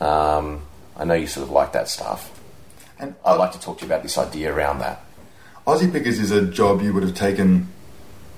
Um, 0.00 0.62
I 0.96 1.04
know 1.04 1.14
you 1.14 1.26
sort 1.26 1.44
of 1.44 1.50
like 1.50 1.72
that 1.72 1.88
stuff. 1.88 2.40
And 2.98 3.14
I'd 3.24 3.34
like 3.34 3.52
to 3.52 3.60
talk 3.60 3.78
to 3.78 3.84
you 3.84 3.90
about 3.90 4.02
this 4.02 4.16
idea 4.16 4.54
around 4.54 4.78
that. 4.78 5.04
Aussie 5.66 5.90
Pickers 5.90 6.18
is 6.18 6.30
a 6.30 6.46
job 6.46 6.82
you 6.82 6.92
would 6.92 7.02
have 7.02 7.14
taken 7.14 7.68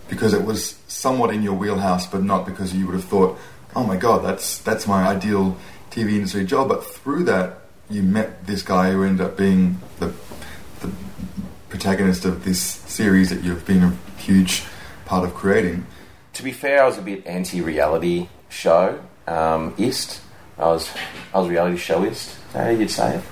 because 0.09 0.35
it 0.35 0.45
was 0.45 0.77
somewhat 0.89 1.33
in 1.33 1.43
your 1.43 1.55
wheelhouse, 1.55 2.07
but 2.07 2.23
not 2.23 2.47
because 2.47 2.75
you 2.75 2.87
would 2.87 2.95
have 2.95 3.05
thought, 3.05 3.39
"Oh 3.75 3.85
my 3.85 3.97
god, 3.97 4.25
that's 4.25 4.59
that's 4.59 4.87
my 4.87 5.07
ideal 5.07 5.57
TV 5.91 6.13
industry 6.17 6.45
job." 6.45 6.69
But 6.69 6.85
through 6.85 7.25
that, 7.25 7.61
you 7.91 8.03
met 8.03 8.47
this 8.47 8.63
guy 8.63 8.93
who 8.93 9.05
ended 9.05 9.27
up 9.27 9.37
being 9.37 9.81
the 9.99 10.13
the 10.81 10.91
protagonist 11.69 12.25
of 12.25 12.45
this 12.45 12.61
series 12.61 13.31
that 13.31 13.43
you've 13.43 13.67
been 13.67 13.83
a 13.83 13.97
huge 14.19 14.65
part 15.05 15.25
of 15.25 15.35
creating. 15.35 15.87
To 16.35 16.43
be 16.43 16.53
fair, 16.53 16.83
I 16.83 16.87
was 16.87 16.99
a 16.99 17.03
bit 17.03 17.27
anti-reality 17.27 18.29
show 18.49 19.01
um, 19.27 19.75
ist. 19.79 20.21
I 20.59 20.67
was 20.67 20.91
I 21.33 21.41
was 21.41 21.49
reality 21.49 21.77
showist. 21.77 22.11
Is 22.11 22.53
how 22.53 22.69
you'd 22.69 22.91
say 22.91 23.17
it? 23.17 23.23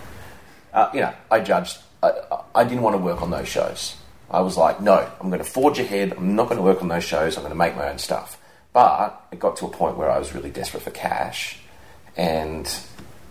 Uh, 0.72 0.90
you 0.94 1.00
know, 1.00 1.12
I 1.30 1.40
judged. 1.40 1.78
I, 2.02 2.12
I 2.54 2.64
didn't 2.64 2.82
want 2.82 2.94
to 2.94 3.02
work 3.02 3.22
on 3.22 3.30
those 3.30 3.48
shows. 3.48 3.96
I 4.30 4.40
was 4.40 4.56
like, 4.56 4.80
no, 4.80 5.08
I'm 5.20 5.28
going 5.28 5.44
to 5.44 5.48
forge 5.48 5.78
ahead. 5.78 6.14
I'm 6.16 6.34
not 6.34 6.48
going 6.48 6.56
to 6.56 6.62
work 6.62 6.80
on 6.80 6.88
those 6.88 7.04
shows. 7.04 7.36
I'm 7.36 7.42
going 7.42 7.52
to 7.52 7.58
make 7.58 7.76
my 7.76 7.90
own 7.90 7.98
stuff. 7.98 8.38
But 8.72 9.26
it 9.30 9.38
got 9.38 9.56
to 9.58 9.66
a 9.66 9.68
point 9.68 9.98
where 9.98 10.10
I 10.10 10.18
was 10.18 10.34
really 10.34 10.50
desperate 10.50 10.82
for 10.82 10.90
cash, 10.90 11.60
and 12.16 12.66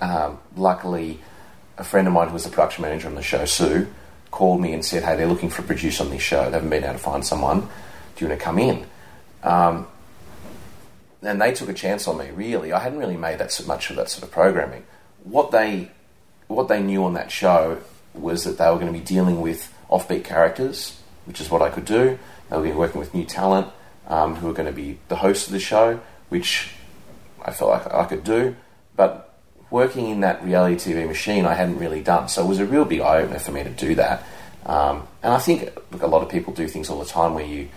um, 0.01 0.39
luckily, 0.55 1.19
a 1.77 1.83
friend 1.83 2.07
of 2.07 2.13
mine 2.13 2.27
who 2.27 2.33
was 2.33 2.43
the 2.43 2.49
production 2.49 2.81
manager 2.81 3.07
on 3.07 3.15
the 3.15 3.21
show, 3.21 3.45
Sue, 3.45 3.87
called 4.31 4.59
me 4.59 4.73
and 4.73 4.83
said, 4.83 5.03
"Hey, 5.03 5.15
they're 5.15 5.27
looking 5.27 5.49
for 5.49 5.61
a 5.61 5.65
producer 5.65 6.03
on 6.03 6.09
this 6.09 6.21
show. 6.21 6.45
They 6.45 6.51
haven't 6.51 6.69
been 6.69 6.83
able 6.83 6.93
to 6.93 6.99
find 6.99 7.25
someone. 7.25 7.61
Do 7.61 8.25
you 8.25 8.27
want 8.27 8.39
to 8.39 8.43
come 8.43 8.59
in?" 8.59 8.85
Um, 9.43 9.87
and 11.21 11.39
they 11.41 11.53
took 11.53 11.69
a 11.69 11.73
chance 11.73 12.07
on 12.07 12.17
me. 12.17 12.31
Really, 12.31 12.73
I 12.73 12.79
hadn't 12.79 12.99
really 12.99 13.17
made 13.17 13.37
that 13.39 13.51
so 13.51 13.65
much 13.65 13.89
of 13.89 13.95
that 13.97 14.09
sort 14.09 14.23
of 14.23 14.31
programming. 14.31 14.83
What 15.23 15.51
they 15.51 15.91
what 16.47 16.67
they 16.67 16.81
knew 16.81 17.05
on 17.05 17.13
that 17.13 17.31
show 17.31 17.79
was 18.13 18.43
that 18.43 18.57
they 18.57 18.65
were 18.65 18.75
going 18.77 18.91
to 18.91 18.99
be 18.99 19.05
dealing 19.05 19.41
with 19.41 19.73
offbeat 19.89 20.23
characters, 20.23 20.99
which 21.25 21.39
is 21.39 21.49
what 21.49 21.61
I 21.61 21.69
could 21.69 21.85
do. 21.85 22.17
They 22.49 22.57
were 22.57 22.73
working 22.73 22.99
with 22.99 23.13
new 23.13 23.23
talent 23.23 23.67
um, 24.07 24.35
who 24.35 24.47
were 24.47 24.53
going 24.53 24.67
to 24.67 24.73
be 24.73 24.99
the 25.07 25.15
host 25.15 25.47
of 25.47 25.53
the 25.53 25.59
show, 25.59 25.99
which 26.29 26.71
I 27.41 27.51
felt 27.51 27.71
like 27.71 27.93
I 27.93 28.05
could 28.05 28.23
do. 28.23 28.55
But 28.95 29.30
working 29.71 30.09
in 30.09 30.19
that 30.19 30.43
reality 30.43 30.93
TV 30.93 31.07
machine, 31.07 31.45
I 31.45 31.55
hadn't 31.55 31.79
really 31.79 32.01
done. 32.01 32.27
So 32.27 32.43
it 32.43 32.47
was 32.47 32.59
a 32.59 32.65
real 32.65 32.85
big 32.85 32.99
eye 32.99 33.21
opener 33.21 33.39
for 33.39 33.51
me 33.51 33.63
to 33.63 33.69
do 33.69 33.95
that. 33.95 34.23
Um, 34.65 35.07
and 35.23 35.33
I 35.33 35.39
think 35.39 35.73
look, 35.91 36.03
a 36.03 36.07
lot 36.07 36.21
of 36.21 36.29
people 36.29 36.53
do 36.53 36.67
things 36.67 36.89
all 36.89 36.99
the 36.99 37.05
time 37.05 37.33
where 37.33 37.45
you, 37.45 37.69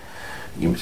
you 0.59 0.77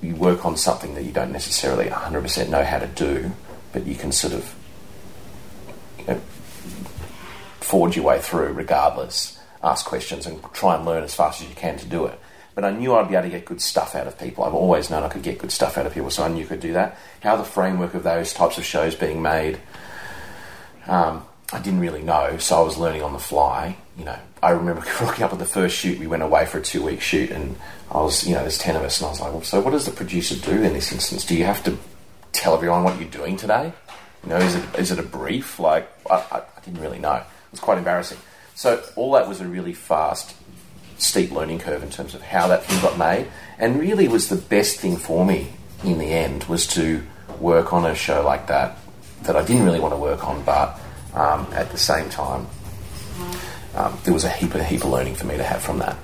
you 0.00 0.16
work 0.16 0.46
on 0.46 0.56
something 0.56 0.94
that 0.94 1.04
you 1.04 1.12
don't 1.12 1.32
necessarily 1.32 1.86
100% 1.86 2.48
know 2.48 2.64
how 2.64 2.78
to 2.78 2.86
do, 2.86 3.32
but 3.72 3.84
you 3.84 3.94
can 3.94 4.10
sort 4.10 4.32
of 4.32 4.54
you 5.98 6.06
know, 6.06 6.20
forge 7.60 7.96
your 7.96 8.06
way 8.06 8.20
through 8.20 8.52
regardless, 8.52 9.38
ask 9.62 9.84
questions 9.84 10.26
and 10.26 10.42
try 10.54 10.76
and 10.76 10.84
learn 10.84 11.02
as 11.02 11.14
fast 11.14 11.42
as 11.42 11.48
you 11.48 11.54
can 11.54 11.76
to 11.78 11.86
do 11.86 12.06
it. 12.06 12.18
But 12.54 12.64
I 12.64 12.70
knew 12.70 12.94
I'd 12.94 13.08
be 13.08 13.14
able 13.14 13.24
to 13.24 13.30
get 13.30 13.44
good 13.44 13.60
stuff 13.60 13.96
out 13.96 14.06
of 14.06 14.18
people. 14.18 14.44
I've 14.44 14.54
always 14.54 14.88
known 14.88 15.02
I 15.02 15.08
could 15.08 15.24
get 15.24 15.38
good 15.38 15.50
stuff 15.50 15.76
out 15.76 15.86
of 15.86 15.92
people, 15.92 16.10
so 16.10 16.22
I 16.22 16.28
knew 16.28 16.44
I 16.44 16.46
could 16.46 16.60
do 16.60 16.72
that. 16.74 16.96
How 17.20 17.36
the 17.36 17.44
framework 17.44 17.94
of 17.94 18.04
those 18.04 18.32
types 18.32 18.58
of 18.58 18.64
shows 18.64 18.94
being 18.94 19.20
made, 19.20 19.58
um, 20.86 21.24
I 21.52 21.60
didn't 21.60 21.80
really 21.80 22.02
know, 22.02 22.38
so 22.38 22.56
I 22.56 22.62
was 22.62 22.76
learning 22.76 23.02
on 23.02 23.12
the 23.12 23.18
fly. 23.18 23.76
You 23.96 24.04
know, 24.04 24.18
I 24.42 24.50
remember 24.50 24.82
rocking 25.00 25.24
up 25.24 25.32
at 25.32 25.38
the 25.38 25.44
first 25.44 25.76
shoot. 25.76 25.98
We 25.98 26.06
went 26.06 26.22
away 26.22 26.46
for 26.46 26.58
a 26.58 26.62
two-week 26.62 27.00
shoot, 27.00 27.30
and 27.30 27.56
I 27.90 27.98
was, 27.98 28.26
you 28.26 28.34
know, 28.34 28.40
there's 28.40 28.58
ten 28.58 28.76
of 28.76 28.82
us, 28.82 29.00
and 29.00 29.06
I 29.06 29.10
was 29.10 29.20
like, 29.20 29.32
well, 29.32 29.42
so 29.42 29.60
what 29.60 29.70
does 29.70 29.86
the 29.86 29.92
producer 29.92 30.36
do 30.36 30.62
in 30.62 30.72
this 30.72 30.92
instance? 30.92 31.24
Do 31.24 31.36
you 31.36 31.44
have 31.44 31.62
to 31.64 31.78
tell 32.32 32.54
everyone 32.54 32.84
what 32.84 32.98
you're 32.98 33.08
doing 33.08 33.36
today? 33.36 33.72
You 34.22 34.30
know, 34.30 34.38
is 34.38 34.54
it 34.54 34.78
is 34.78 34.90
it 34.90 34.98
a 34.98 35.02
brief? 35.02 35.58
Like, 35.58 35.88
I, 36.10 36.14
I, 36.14 36.38
I 36.38 36.60
didn't 36.64 36.80
really 36.80 36.98
know. 36.98 37.16
It 37.16 37.50
was 37.50 37.60
quite 37.60 37.78
embarrassing. 37.78 38.18
So 38.54 38.82
all 38.96 39.12
that 39.12 39.28
was 39.28 39.40
a 39.40 39.46
really 39.46 39.74
fast, 39.74 40.34
steep 40.98 41.30
learning 41.30 41.58
curve 41.58 41.82
in 41.82 41.90
terms 41.90 42.14
of 42.14 42.22
how 42.22 42.48
that 42.48 42.64
thing 42.64 42.80
got 42.80 42.98
made, 42.98 43.28
and 43.58 43.78
really 43.78 44.08
was 44.08 44.28
the 44.28 44.36
best 44.36 44.78
thing 44.78 44.96
for 44.96 45.24
me 45.24 45.52
in 45.82 45.98
the 45.98 46.06
end 46.06 46.44
was 46.44 46.66
to 46.66 47.02
work 47.38 47.72
on 47.72 47.84
a 47.84 47.94
show 47.94 48.24
like 48.24 48.46
that 48.46 48.78
that 49.24 49.36
I 49.36 49.44
didn't 49.44 49.64
really 49.64 49.80
want 49.80 49.94
to 49.94 49.98
work 49.98 50.26
on, 50.26 50.42
but 50.44 50.80
um, 51.14 51.46
at 51.52 51.70
the 51.70 51.78
same 51.78 52.08
time, 52.10 52.46
um, 53.74 53.98
there 54.04 54.14
was 54.14 54.24
a 54.24 54.30
heap, 54.30 54.54
a 54.54 54.62
heap 54.62 54.84
of 54.84 54.90
learning 54.90 55.14
for 55.14 55.26
me 55.26 55.36
to 55.36 55.42
have 55.42 55.62
from 55.62 55.78
that. 55.78 55.96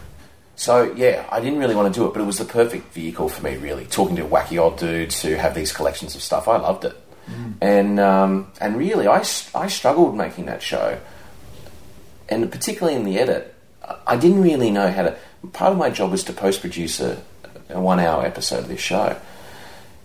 So 0.57 0.93
yeah, 0.95 1.27
I 1.33 1.41
didn't 1.41 1.59
really 1.59 1.75
want 1.75 1.93
to 1.93 1.99
do 1.99 2.07
it, 2.07 2.12
but 2.12 2.21
it 2.21 2.27
was 2.27 2.37
the 2.37 2.45
perfect 2.45 2.93
vehicle 2.93 3.31
for 3.31 3.43
me. 3.43 3.57
Really, 3.57 3.87
talking 3.87 4.16
to 4.16 4.25
wacky 4.25 4.59
old 4.59 4.79
dudes 4.79 5.23
who 5.23 5.35
have 5.35 5.55
these 5.55 5.73
collections 5.73 6.14
of 6.14 6.23
stuff, 6.23 6.49
I 6.49 6.59
loved 6.59 6.85
it, 6.85 6.95
and 7.62 7.99
um, 7.99 8.53
and 8.61 8.77
really, 8.77 9.07
I 9.09 9.25
I 9.55 9.68
struggled 9.68 10.14
making 10.14 10.47
that 10.47 10.62
show, 10.62 10.99
and 12.29 12.53
particularly 12.53 12.95
in 12.95 13.05
the 13.05 13.18
edit, 13.18 13.55
I 14.07 14.16
didn't 14.16 14.43
really 14.43 14.71
know 14.71 14.91
how 14.91 15.05
to. 15.05 15.16
Part 15.55 15.73
of 15.73 15.79
my 15.79 15.89
job 15.89 16.11
was 16.11 16.25
to 16.25 16.35
post 16.35 16.61
produce 16.61 17.01
a, 17.01 17.16
a 17.71 17.81
one 17.81 17.99
hour 17.99 18.27
episode 18.27 18.59
of 18.59 18.68
this 18.68 18.81
show, 18.81 19.18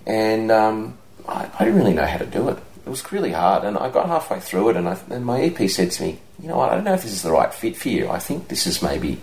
and 0.07 0.51
um, 0.51 0.97
I, 1.27 1.49
I 1.59 1.65
didn't 1.65 1.79
really 1.79 1.93
know 1.93 2.05
how 2.05 2.19
to 2.19 2.25
do 2.25 2.47
it. 2.47 2.59
It 2.85 2.89
was 2.89 3.11
really 3.11 3.31
hard, 3.31 3.63
and 3.63 3.77
I 3.77 3.89
got 3.89 4.07
halfway 4.07 4.39
through 4.39 4.69
it, 4.69 4.77
and, 4.77 4.87
I, 4.87 4.97
and 5.09 5.25
my 5.25 5.41
EP 5.41 5.69
said 5.69 5.91
to 5.91 6.03
me, 6.03 6.19
"You 6.39 6.49
know 6.49 6.57
what? 6.57 6.69
I 6.71 6.75
don't 6.75 6.83
know 6.83 6.93
if 6.93 7.01
this 7.03 7.13
is 7.13 7.23
the 7.23 7.31
right 7.31 7.51
fit 7.53 7.75
for 7.75 7.89
you. 7.89 8.09
I 8.09 8.19
think 8.19 8.47
this 8.47 8.67
is 8.67 8.81
maybe." 8.81 9.19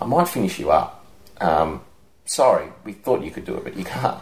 I 0.00 0.06
might 0.06 0.28
finish 0.28 0.58
you 0.58 0.70
up. 0.70 1.04
Um, 1.40 1.80
sorry, 2.24 2.66
we 2.84 2.92
thought 2.92 3.22
you 3.22 3.30
could 3.30 3.44
do 3.44 3.54
it, 3.56 3.64
but 3.64 3.76
you 3.76 3.84
can't. 3.84 4.18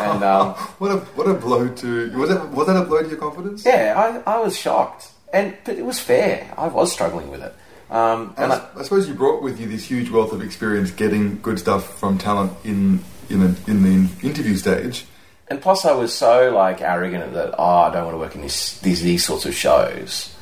And 0.00 0.22
um, 0.24 0.54
What 0.78 0.90
a 0.92 0.96
what 1.16 1.28
a 1.28 1.34
blow 1.34 1.68
to 1.68 2.18
was 2.18 2.28
that 2.30 2.48
was 2.50 2.66
that 2.68 2.76
a 2.76 2.84
blow 2.84 3.02
to 3.02 3.08
your 3.08 3.18
confidence? 3.18 3.64
yeah, 3.64 4.22
I, 4.26 4.34
I 4.36 4.38
was 4.40 4.58
shocked, 4.58 5.08
and 5.32 5.56
but 5.64 5.76
it 5.76 5.84
was 5.84 5.98
fair. 6.00 6.52
I 6.56 6.68
was 6.68 6.92
struggling 6.92 7.30
with 7.30 7.42
it, 7.42 7.54
um, 7.90 8.34
And 8.36 8.52
and 8.52 8.52
I, 8.52 8.56
I, 8.76 8.80
I 8.80 8.82
suppose 8.82 9.08
you 9.08 9.14
brought 9.14 9.42
with 9.42 9.60
you 9.60 9.66
this 9.68 9.84
huge 9.84 10.10
wealth 10.10 10.32
of 10.32 10.42
experience 10.42 10.90
getting 10.90 11.40
good 11.40 11.58
stuff 11.58 11.98
from 11.98 12.18
talent 12.18 12.52
in 12.64 13.04
in, 13.28 13.42
a, 13.42 13.70
in 13.70 13.82
the 13.82 14.26
interview 14.26 14.56
stage. 14.56 15.06
And 15.48 15.60
plus 15.60 15.84
I 15.84 15.92
was 15.92 16.12
so 16.14 16.50
like 16.54 16.80
arrogant 16.80 17.32
that 17.34 17.54
oh, 17.58 17.64
I 17.64 17.92
don't 17.92 18.04
want 18.04 18.14
to 18.14 18.18
work 18.18 18.34
in 18.34 18.42
this 18.42 18.78
these 18.80 19.02
these 19.02 19.24
sorts 19.24 19.46
of 19.46 19.54
shows. 19.54 20.32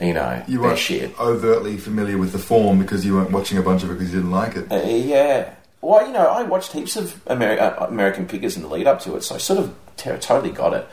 You 0.00 0.14
know, 0.14 0.42
You 0.48 0.60
weren't 0.60 0.78
shit. 0.78 1.18
overtly 1.20 1.76
familiar 1.76 2.18
with 2.18 2.32
the 2.32 2.38
form 2.38 2.78
because 2.80 3.04
you 3.06 3.14
weren't 3.14 3.30
watching 3.30 3.58
a 3.58 3.62
bunch 3.62 3.82
of 3.84 3.90
it 3.90 3.94
because 3.94 4.12
you 4.12 4.18
didn't 4.20 4.32
like 4.32 4.56
it. 4.56 4.72
Uh, 4.72 4.82
yeah. 4.84 5.54
Well, 5.80 6.04
you 6.06 6.12
know, 6.12 6.26
I 6.26 6.42
watched 6.42 6.72
heaps 6.72 6.96
of 6.96 7.22
Ameri- 7.26 7.60
uh, 7.60 7.86
American 7.86 8.26
Pickers 8.26 8.56
in 8.56 8.62
the 8.62 8.68
lead 8.68 8.86
up 8.86 9.00
to 9.02 9.14
it, 9.16 9.22
so 9.22 9.34
I 9.34 9.38
sort 9.38 9.58
of 9.60 9.74
ter- 9.96 10.18
totally 10.18 10.50
got 10.52 10.72
it. 10.72 10.88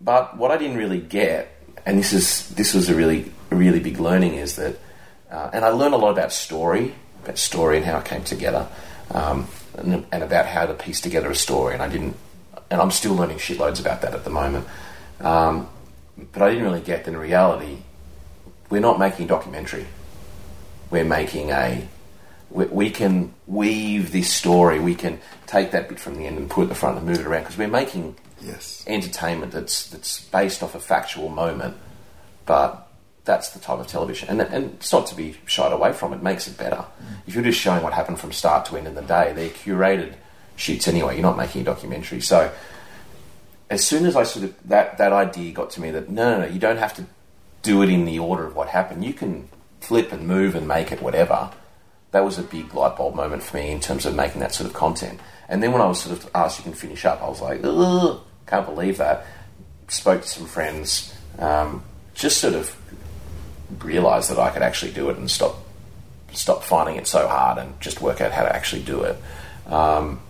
But 0.00 0.36
what 0.38 0.50
I 0.50 0.56
didn't 0.56 0.76
really 0.76 1.00
get, 1.00 1.48
and 1.86 1.98
this 1.98 2.12
is 2.12 2.48
this 2.50 2.72
was 2.74 2.88
a 2.88 2.94
really 2.96 3.30
really 3.50 3.80
big 3.80 3.98
learning, 4.00 4.34
is 4.34 4.56
that, 4.56 4.76
uh, 5.30 5.50
and 5.52 5.64
I 5.64 5.68
learned 5.68 5.94
a 5.94 5.98
lot 5.98 6.10
about 6.10 6.32
story, 6.32 6.94
about 7.24 7.38
story 7.38 7.76
and 7.76 7.86
how 7.86 7.98
it 7.98 8.04
came 8.06 8.24
together, 8.24 8.66
um, 9.12 9.46
and, 9.76 10.04
and 10.10 10.22
about 10.22 10.46
how 10.46 10.66
to 10.66 10.74
piece 10.74 11.00
together 11.00 11.30
a 11.30 11.34
story. 11.36 11.74
And 11.74 11.82
I 11.82 11.88
didn't, 11.88 12.16
and 12.70 12.80
I'm 12.80 12.90
still 12.90 13.14
learning 13.14 13.38
shitloads 13.38 13.80
about 13.80 14.02
that 14.02 14.14
at 14.14 14.24
the 14.24 14.30
moment. 14.30 14.66
Um, 15.20 15.68
but 16.32 16.42
I 16.42 16.48
didn't 16.50 16.64
really 16.64 16.80
get 16.80 17.04
that 17.04 17.10
in 17.12 17.16
reality, 17.16 17.78
we're 18.70 18.80
not 18.80 18.98
making 18.98 19.24
a 19.26 19.28
documentary. 19.28 19.86
We're 20.90 21.04
making 21.04 21.50
a 21.50 21.86
we, 22.50 22.64
we 22.66 22.90
can 22.90 23.34
weave 23.46 24.10
this 24.12 24.32
story. 24.32 24.80
We 24.80 24.94
can 24.94 25.20
take 25.46 25.70
that 25.72 25.88
bit 25.88 26.00
from 26.00 26.14
the 26.16 26.26
end 26.26 26.38
and 26.38 26.48
put 26.50 26.62
it 26.62 26.64
at 26.64 26.68
the 26.70 26.74
front 26.74 26.96
and 26.98 27.06
move 27.06 27.18
it 27.20 27.26
around 27.26 27.42
because 27.42 27.58
we're 27.58 27.68
making 27.68 28.16
Yes. 28.40 28.84
entertainment 28.86 29.52
that's 29.52 29.88
that's 29.90 30.20
based 30.26 30.62
off 30.62 30.74
a 30.74 30.80
factual 30.80 31.28
moment, 31.28 31.76
but 32.46 32.88
that's 33.24 33.50
the 33.50 33.58
type 33.58 33.78
of 33.80 33.86
television, 33.88 34.28
and 34.28 34.40
and 34.40 34.74
it's 34.74 34.92
not 34.92 35.06
to 35.08 35.14
be 35.14 35.36
shied 35.44 35.72
away 35.72 35.92
from. 35.92 36.12
It 36.12 36.22
makes 36.22 36.46
it 36.46 36.56
better. 36.56 36.84
If 37.26 37.34
you're 37.34 37.44
just 37.44 37.58
showing 37.60 37.82
what 37.82 37.92
happened 37.92 38.18
from 38.20 38.32
start 38.32 38.64
to 38.66 38.76
end 38.76 38.86
in 38.86 38.94
the 38.94 39.02
day, 39.02 39.32
they're 39.34 39.50
curated 39.50 40.14
shoots 40.58 40.88
anyway. 40.88 41.14
You're 41.14 41.22
not 41.22 41.36
making 41.36 41.62
a 41.62 41.64
documentary, 41.64 42.20
so. 42.20 42.52
As 43.70 43.84
soon 43.86 44.06
as 44.06 44.16
I 44.16 44.22
sort 44.22 44.46
of 44.46 44.68
that, 44.70 44.96
that 44.96 45.12
idea 45.12 45.52
got 45.52 45.68
to 45.72 45.82
me 45.82 45.90
that 45.90 46.08
no 46.08 46.38
no 46.38 46.46
no 46.46 46.50
you 46.50 46.58
don't 46.58 46.78
have 46.78 46.94
to 46.94 47.04
do 47.60 47.82
it 47.82 47.90
in 47.90 48.06
the 48.06 48.18
order 48.18 48.46
of 48.46 48.56
what 48.56 48.68
happened. 48.68 49.04
You 49.04 49.12
can 49.12 49.48
flip 49.80 50.10
and 50.10 50.26
move 50.26 50.54
and 50.54 50.66
make 50.66 50.90
it 50.90 51.02
whatever. 51.02 51.50
That 52.12 52.24
was 52.24 52.38
a 52.38 52.42
big 52.42 52.72
light 52.72 52.96
bulb 52.96 53.14
moment 53.14 53.42
for 53.42 53.58
me 53.58 53.70
in 53.70 53.80
terms 53.80 54.06
of 54.06 54.14
making 54.14 54.40
that 54.40 54.54
sort 54.54 54.68
of 54.68 54.74
content. 54.74 55.20
And 55.48 55.62
then 55.62 55.72
when 55.72 55.82
I 55.82 55.86
was 55.86 56.00
sort 56.00 56.18
of 56.18 56.30
asked 56.34 56.58
you 56.58 56.64
can 56.64 56.72
finish 56.72 57.04
up, 57.04 57.22
I 57.22 57.28
was 57.28 57.40
like, 57.40 57.60
Ugh, 57.62 58.20
can't 58.46 58.66
believe 58.66 58.98
that. 58.98 59.26
Spoke 59.88 60.22
to 60.22 60.28
some 60.28 60.46
friends, 60.46 61.14
um, 61.38 61.82
just 62.14 62.38
sort 62.38 62.54
of 62.54 62.74
realised 63.80 64.30
that 64.30 64.38
I 64.38 64.50
could 64.50 64.62
actually 64.62 64.92
do 64.92 65.10
it 65.10 65.16
and 65.16 65.30
stop 65.30 65.56
stop 66.32 66.62
finding 66.62 66.96
it 66.96 67.06
so 67.06 67.26
hard 67.26 67.58
and 67.58 67.80
just 67.80 68.00
work 68.00 68.20
out 68.20 68.32
how 68.32 68.42
to 68.42 68.54
actually 68.54 68.82
do 68.82 69.02
it. 69.02 69.16
Um, 69.66 70.20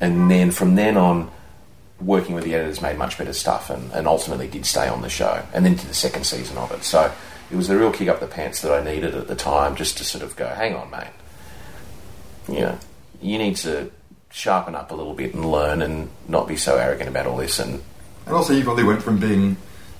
and 0.00 0.30
then 0.30 0.50
from 0.50 0.74
then 0.74 0.96
on, 0.96 1.30
working 2.00 2.34
with 2.34 2.44
the 2.44 2.54
editors 2.54 2.80
made 2.80 2.96
much 2.96 3.18
better 3.18 3.32
stuff 3.32 3.68
and, 3.70 3.92
and 3.92 4.06
ultimately 4.06 4.48
did 4.48 4.64
stay 4.64 4.88
on 4.88 5.02
the 5.02 5.08
show 5.08 5.44
and 5.52 5.66
then 5.66 5.76
to 5.76 5.86
the 5.86 5.94
second 5.94 6.24
season 6.24 6.56
of 6.56 6.72
it. 6.72 6.82
So 6.82 7.12
it 7.50 7.56
was 7.56 7.68
the 7.68 7.76
real 7.76 7.92
kick 7.92 8.08
up 8.08 8.20
the 8.20 8.26
pants 8.26 8.62
that 8.62 8.72
I 8.72 8.82
needed 8.82 9.14
at 9.14 9.28
the 9.28 9.34
time 9.34 9.76
just 9.76 9.98
to 9.98 10.04
sort 10.04 10.24
of 10.24 10.36
go, 10.36 10.48
hang 10.48 10.74
on, 10.74 10.90
mate. 10.90 11.10
You 12.48 12.60
know, 12.60 12.78
you 13.20 13.38
need 13.38 13.56
to 13.56 13.90
sharpen 14.30 14.74
up 14.74 14.90
a 14.90 14.94
little 14.94 15.14
bit 15.14 15.34
and 15.34 15.50
learn 15.50 15.82
and 15.82 16.08
not 16.28 16.48
be 16.48 16.56
so 16.56 16.76
arrogant 16.78 17.08
about 17.08 17.26
all 17.26 17.36
this. 17.36 17.58
And, 17.58 17.82
and 18.26 18.34
also, 18.34 18.54
you 18.54 18.64
probably 18.64 18.84
went 18.84 19.02
from 19.02 19.18
being 19.18 19.56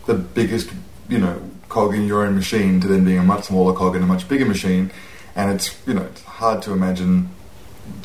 the 0.07 0.15
biggest, 0.15 0.71
you 1.09 1.19
know, 1.19 1.43
cog 1.69 1.95
in 1.95 2.07
your 2.07 2.25
own 2.25 2.35
machine 2.35 2.81
to 2.81 2.89
then 2.89 3.05
being 3.05 3.19
a 3.19 3.23
much 3.23 3.45
smaller 3.45 3.75
cog 3.75 3.97
in 3.97 4.03
a 4.03 4.07
much 4.07 4.29
bigger 4.29 4.47
machine. 4.47 4.91
And 5.37 5.53
it's, 5.53 5.77
you 5.87 5.95
know, 5.95 6.03
it's 6.03 6.23
hard 6.23 6.63
to 6.63 6.73
imagine 6.73 7.31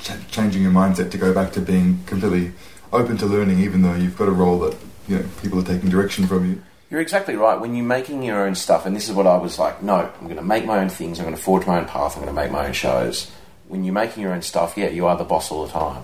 ch- 0.01 0.31
changing 0.31 0.61
your 0.63 0.71
mindset 0.71 1.11
to 1.11 1.17
go 1.17 1.33
back 1.33 1.51
to 1.53 1.61
being 1.61 1.99
completely 2.05 2.51
open 2.93 3.17
to 3.17 3.25
learning, 3.25 3.59
even 3.59 3.81
though 3.81 3.95
you've 3.95 4.17
got 4.17 4.27
a 4.27 4.31
role 4.31 4.59
that, 4.59 4.77
you 5.07 5.17
know, 5.17 5.25
people 5.41 5.59
are 5.59 5.63
taking 5.63 5.89
direction 5.89 6.27
from 6.27 6.49
you. 6.49 6.61
You're 6.89 7.01
exactly 7.01 7.35
right. 7.35 7.59
When 7.59 7.75
you're 7.75 7.85
making 7.85 8.23
your 8.23 8.45
own 8.45 8.55
stuff, 8.55 8.85
and 8.85 8.95
this 8.95 9.09
is 9.09 9.15
what 9.15 9.27
I 9.27 9.37
was 9.37 9.57
like, 9.57 9.81
no, 9.81 9.95
I'm 9.95 10.25
going 10.25 10.35
to 10.37 10.43
make 10.43 10.65
my 10.65 10.79
own 10.79 10.89
things, 10.89 11.19
I'm 11.19 11.25
going 11.25 11.35
to 11.35 11.41
forge 11.41 11.65
my 11.65 11.79
own 11.79 11.85
path, 11.85 12.15
I'm 12.15 12.23
going 12.23 12.33
to 12.33 12.41
make 12.41 12.51
my 12.51 12.67
own 12.67 12.73
shows. 12.73 13.31
When 13.67 13.83
you're 13.83 13.93
making 13.93 14.21
your 14.21 14.33
own 14.33 14.43
stuff, 14.43 14.77
yeah, 14.77 14.89
you 14.89 15.07
are 15.07 15.17
the 15.17 15.23
boss 15.23 15.51
all 15.51 15.65
the 15.65 15.71
time. 15.71 16.03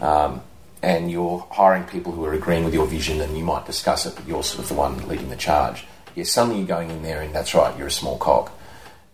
Um, 0.00 0.40
and 0.82 1.10
you're 1.10 1.46
hiring 1.50 1.84
people 1.84 2.12
who 2.12 2.24
are 2.24 2.32
agreeing 2.32 2.64
with 2.64 2.74
your 2.74 2.86
vision, 2.86 3.20
and 3.20 3.36
you 3.36 3.44
might 3.44 3.66
discuss 3.66 4.06
it, 4.06 4.16
but 4.16 4.26
you're 4.26 4.42
sort 4.42 4.64
of 4.64 4.68
the 4.68 4.74
one 4.74 5.06
leading 5.08 5.28
the 5.28 5.36
charge. 5.36 5.84
Yeah, 6.14 6.24
suddenly 6.24 6.58
you're 6.58 6.66
going 6.66 6.90
in 6.90 7.02
there, 7.02 7.20
and 7.20 7.34
that's 7.34 7.54
right, 7.54 7.76
you're 7.76 7.88
a 7.88 7.92
small 7.92 8.18
cog. 8.18 8.50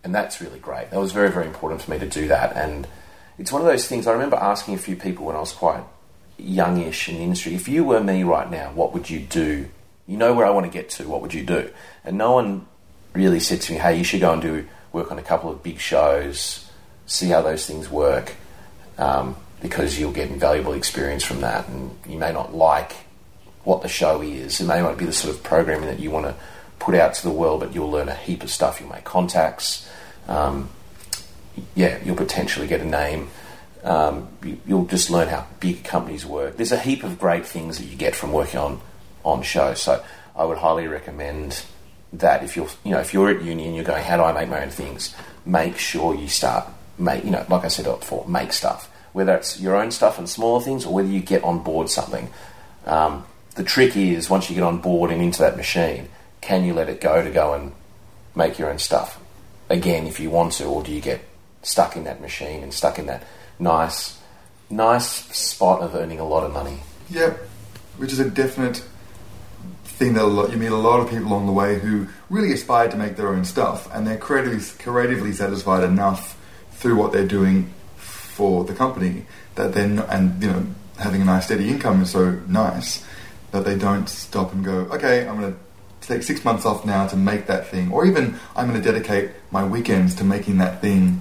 And 0.03 0.14
that's 0.14 0.40
really 0.40 0.59
great. 0.59 0.90
That 0.90 1.01
was 1.01 1.12
very, 1.12 1.30
very 1.30 1.46
important 1.46 1.82
for 1.82 1.90
me 1.90 1.98
to 1.98 2.07
do 2.07 2.28
that. 2.28 2.57
And 2.57 2.86
it's 3.41 3.51
one 3.51 3.62
of 3.62 3.66
those 3.66 3.88
things 3.88 4.07
I 4.07 4.12
remember 4.12 4.36
asking 4.36 4.74
a 4.74 4.78
few 4.78 4.95
people 4.95 5.26
when 5.26 5.34
I 5.34 5.41
was 5.41 5.53
quite 5.53 5.82
youngish 6.38 7.09
in 7.09 7.16
the 7.16 7.22
industry 7.22 7.55
if 7.55 7.68
you 7.68 7.82
were 7.84 8.01
me 8.01 8.22
right 8.22 8.51
now, 8.51 8.70
what 8.72 8.93
would 8.93 9.11
you 9.11 9.20
do 9.20 9.68
you 10.11 10.16
know 10.16 10.34
where 10.34 10.45
I 10.45 10.51
want 10.51 10.66
to 10.66 10.72
get 10.72 10.91
to. 10.91 11.09
What 11.09 11.22
would 11.22 11.32
you 11.32 11.45
do? 11.45 11.70
And 12.05 12.18
no 12.18 12.32
one 12.32 12.66
really 13.12 13.38
said 13.38 13.61
to 13.62 13.72
me, 13.72 13.78
"Hey, 13.78 13.97
you 13.97 14.03
should 14.03 14.20
go 14.20 14.32
and 14.32 14.43
do 14.43 14.66
work 14.93 15.12
on 15.12 15.20
a 15.20 15.22
couple 15.22 15.49
of 15.51 15.62
big 15.62 15.78
shows, 15.78 16.68
see 17.07 17.28
how 17.28 17.43
those 17.43 17.64
things 17.64 17.88
work, 17.88 18.34
um, 18.99 19.36
because 19.62 20.01
you'll 20.01 20.11
get 20.11 20.28
invaluable 20.28 20.72
experience 20.72 21.22
from 21.22 21.43
that. 21.43 21.68
And 21.68 21.97
you 22.09 22.18
may 22.18 22.32
not 22.32 22.53
like 22.53 22.97
what 23.62 23.82
the 23.82 23.88
show 23.88 24.20
is. 24.20 24.61
It 24.61 24.64
may 24.64 24.80
not 24.80 24.99
be 24.99 25.05
the 25.05 25.12
sort 25.12 25.32
of 25.32 25.45
programming 25.45 25.86
that 25.86 26.01
you 26.01 26.11
want 26.11 26.26
to 26.26 26.34
put 26.80 26.97
out 26.97 27.14
to 27.14 27.22
the 27.22 27.30
world, 27.30 27.61
but 27.61 27.72
you'll 27.72 27.91
learn 27.91 28.09
a 28.09 28.16
heap 28.16 28.43
of 28.43 28.51
stuff. 28.51 28.80
You'll 28.80 28.91
make 28.91 29.05
contacts. 29.05 29.88
Um, 30.26 30.70
yeah, 31.74 31.98
you'll 32.05 32.16
potentially 32.16 32.66
get 32.66 32.80
a 32.80 32.84
name. 32.84 33.28
Um, 33.82 34.28
you, 34.44 34.76
will 34.76 34.84
just 34.84 35.11
learn 35.11 35.28
how 35.28 35.46
big 35.59 35.84
companies 35.84 36.26
work. 36.26 36.57
There's 36.57 36.72
a 36.72 36.78
heap 36.78 37.03
of 37.03 37.18
great 37.18 37.46
things 37.46 37.78
that 37.78 37.84
you 37.84 37.96
get 37.96 38.14
from 38.14 38.32
working 38.32 38.61
on 38.61 38.80
on 39.24 39.42
show. 39.42 39.74
So 39.74 40.05
I 40.36 40.44
would 40.44 40.59
highly 40.59 40.86
recommend 40.86 41.62
that 42.12 42.42
if 42.42 42.57
you're 42.57 42.68
you 42.84 42.92
know 42.92 43.01
if 43.01 43.14
you're 43.14 43.30
at 43.30 43.42
uni 43.42 43.66
and 43.66 43.74
you're 43.74 43.84
going, 43.84 44.05
how 44.05 44.16
do 44.16 44.22
I 44.22 44.32
make 44.32 44.48
my 44.48 44.62
own 44.62 44.70
things? 44.70 45.14
Make 45.46 45.78
sure 45.78 46.14
you 46.14 46.28
start 46.28 46.68
make 46.98 47.24
you 47.24 47.30
know 47.30 47.44
like 47.48 47.64
I 47.64 47.68
said 47.68 47.86
before, 47.86 48.26
make 48.28 48.53
stuff. 48.53 48.90
Whether 49.12 49.34
it's 49.34 49.61
your 49.61 49.76
own 49.76 49.90
stuff 49.90 50.18
and 50.18 50.28
smaller 50.28 50.61
things, 50.61 50.84
or 50.84 50.94
whether 50.94 51.09
you 51.09 51.20
get 51.20 51.42
on 51.42 51.62
board 51.62 51.90
something. 51.90 52.28
Um, 52.86 53.26
the 53.57 53.64
trick 53.64 53.96
is 53.96 54.30
once 54.30 54.48
you 54.48 54.55
get 54.55 54.62
on 54.62 54.78
board 54.78 55.11
and 55.11 55.20
into 55.20 55.40
that 55.40 55.57
machine, 55.57 56.09
can 56.40 56.64
you 56.64 56.72
let 56.72 56.88
it 56.88 57.01
go 57.01 57.22
to 57.22 57.30
go 57.30 57.55
and 57.55 57.72
make 58.34 58.59
your 58.59 58.70
own 58.70 58.78
stuff 58.78 59.20
again 59.68 60.07
if 60.07 60.20
you 60.20 60.30
want 60.30 60.53
to, 60.53 60.64
or 60.64 60.82
do 60.82 60.92
you 60.92 61.01
get 61.01 61.20
stuck 61.62 61.96
in 61.96 62.04
that 62.04 62.20
machine 62.20 62.62
and 62.62 62.72
stuck 62.72 62.98
in 62.98 63.06
that 63.06 63.24
nice, 63.58 64.18
nice 64.68 65.06
spot 65.06 65.80
of 65.80 65.94
earning 65.94 66.20
a 66.20 66.26
lot 66.26 66.44
of 66.44 66.52
money? 66.52 66.80
Yep, 67.11 67.38
which 67.98 68.12
is 68.12 68.20
a 68.20 68.28
definite 68.30 68.82
thing 69.84 70.14
that 70.14 70.24
lot, 70.24 70.50
you 70.50 70.56
meet 70.56 70.72
a 70.72 70.76
lot 70.76 71.00
of 71.00 71.11
people 71.11 71.26
along 71.26 71.46
the 71.46 71.52
way 71.52 71.78
who 71.78 72.06
really 72.30 72.52
aspire 72.52 72.88
to 72.88 72.96
make 72.96 73.16
their 73.16 73.28
own 73.28 73.44
stuff, 73.44 73.92
and 73.94 74.06
they're 74.06 74.18
creatively, 74.18 74.61
creatively 74.78 75.32
satisfied 75.32 75.84
enough 75.84 76.38
through 76.72 76.96
what 76.96 77.12
they're 77.12 77.26
doing 77.26 77.72
for 77.96 78.64
the 78.64 78.72
company 78.72 79.26
that 79.56 79.74
then 79.74 79.98
and 79.98 80.42
you 80.42 80.48
know 80.48 80.66
having 80.98 81.20
a 81.20 81.24
nice 81.24 81.44
steady 81.44 81.68
income 81.68 82.02
is 82.02 82.11
so 82.11 82.32
nice 82.48 83.04
that 83.50 83.64
they 83.64 83.76
don't 83.76 84.08
stop 84.08 84.52
and 84.52 84.64
go, 84.64 84.72
okay, 84.92 85.26
I'm 85.26 85.40
going 85.40 85.52
to 85.52 86.06
take 86.06 86.22
six 86.22 86.44
months 86.44 86.64
off 86.64 86.86
now 86.86 87.06
to 87.08 87.16
make 87.16 87.46
that 87.46 87.66
thing, 87.66 87.92
or 87.92 88.06
even 88.06 88.38
I'm 88.56 88.68
going 88.68 88.80
to 88.80 88.92
dedicate 88.92 89.32
my 89.50 89.64
weekends 89.64 90.14
to 90.16 90.24
making 90.24 90.58
that 90.58 90.80
thing 90.80 91.20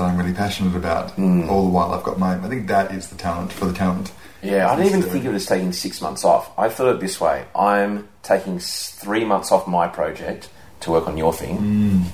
that 0.00 0.06
I'm 0.06 0.18
really 0.18 0.34
passionate 0.34 0.74
about. 0.74 1.16
Mm. 1.16 1.48
All 1.48 1.62
the 1.62 1.70
while 1.70 1.92
I've 1.92 2.02
got 2.02 2.18
my, 2.18 2.34
I 2.34 2.48
think 2.48 2.66
that 2.66 2.92
is 2.92 3.08
the 3.08 3.16
talent 3.16 3.52
for 3.52 3.66
the 3.66 3.72
talent 3.72 4.10
yeah, 4.42 4.70
I 4.70 4.76
didn't 4.76 4.98
even 4.98 5.02
think 5.02 5.24
of 5.26 5.32
it 5.32 5.36
as 5.36 5.46
taking 5.46 5.72
six 5.72 6.00
months 6.00 6.24
off. 6.24 6.50
I 6.58 6.68
thought 6.68 6.94
it 6.94 7.00
this 7.00 7.20
way: 7.20 7.44
I'm 7.54 8.08
taking 8.22 8.58
three 8.58 9.24
months 9.24 9.52
off 9.52 9.66
my 9.66 9.86
project 9.86 10.48
to 10.80 10.90
work 10.90 11.06
on 11.06 11.18
your 11.18 11.32
thing, 11.32 11.58
mm. 11.58 12.04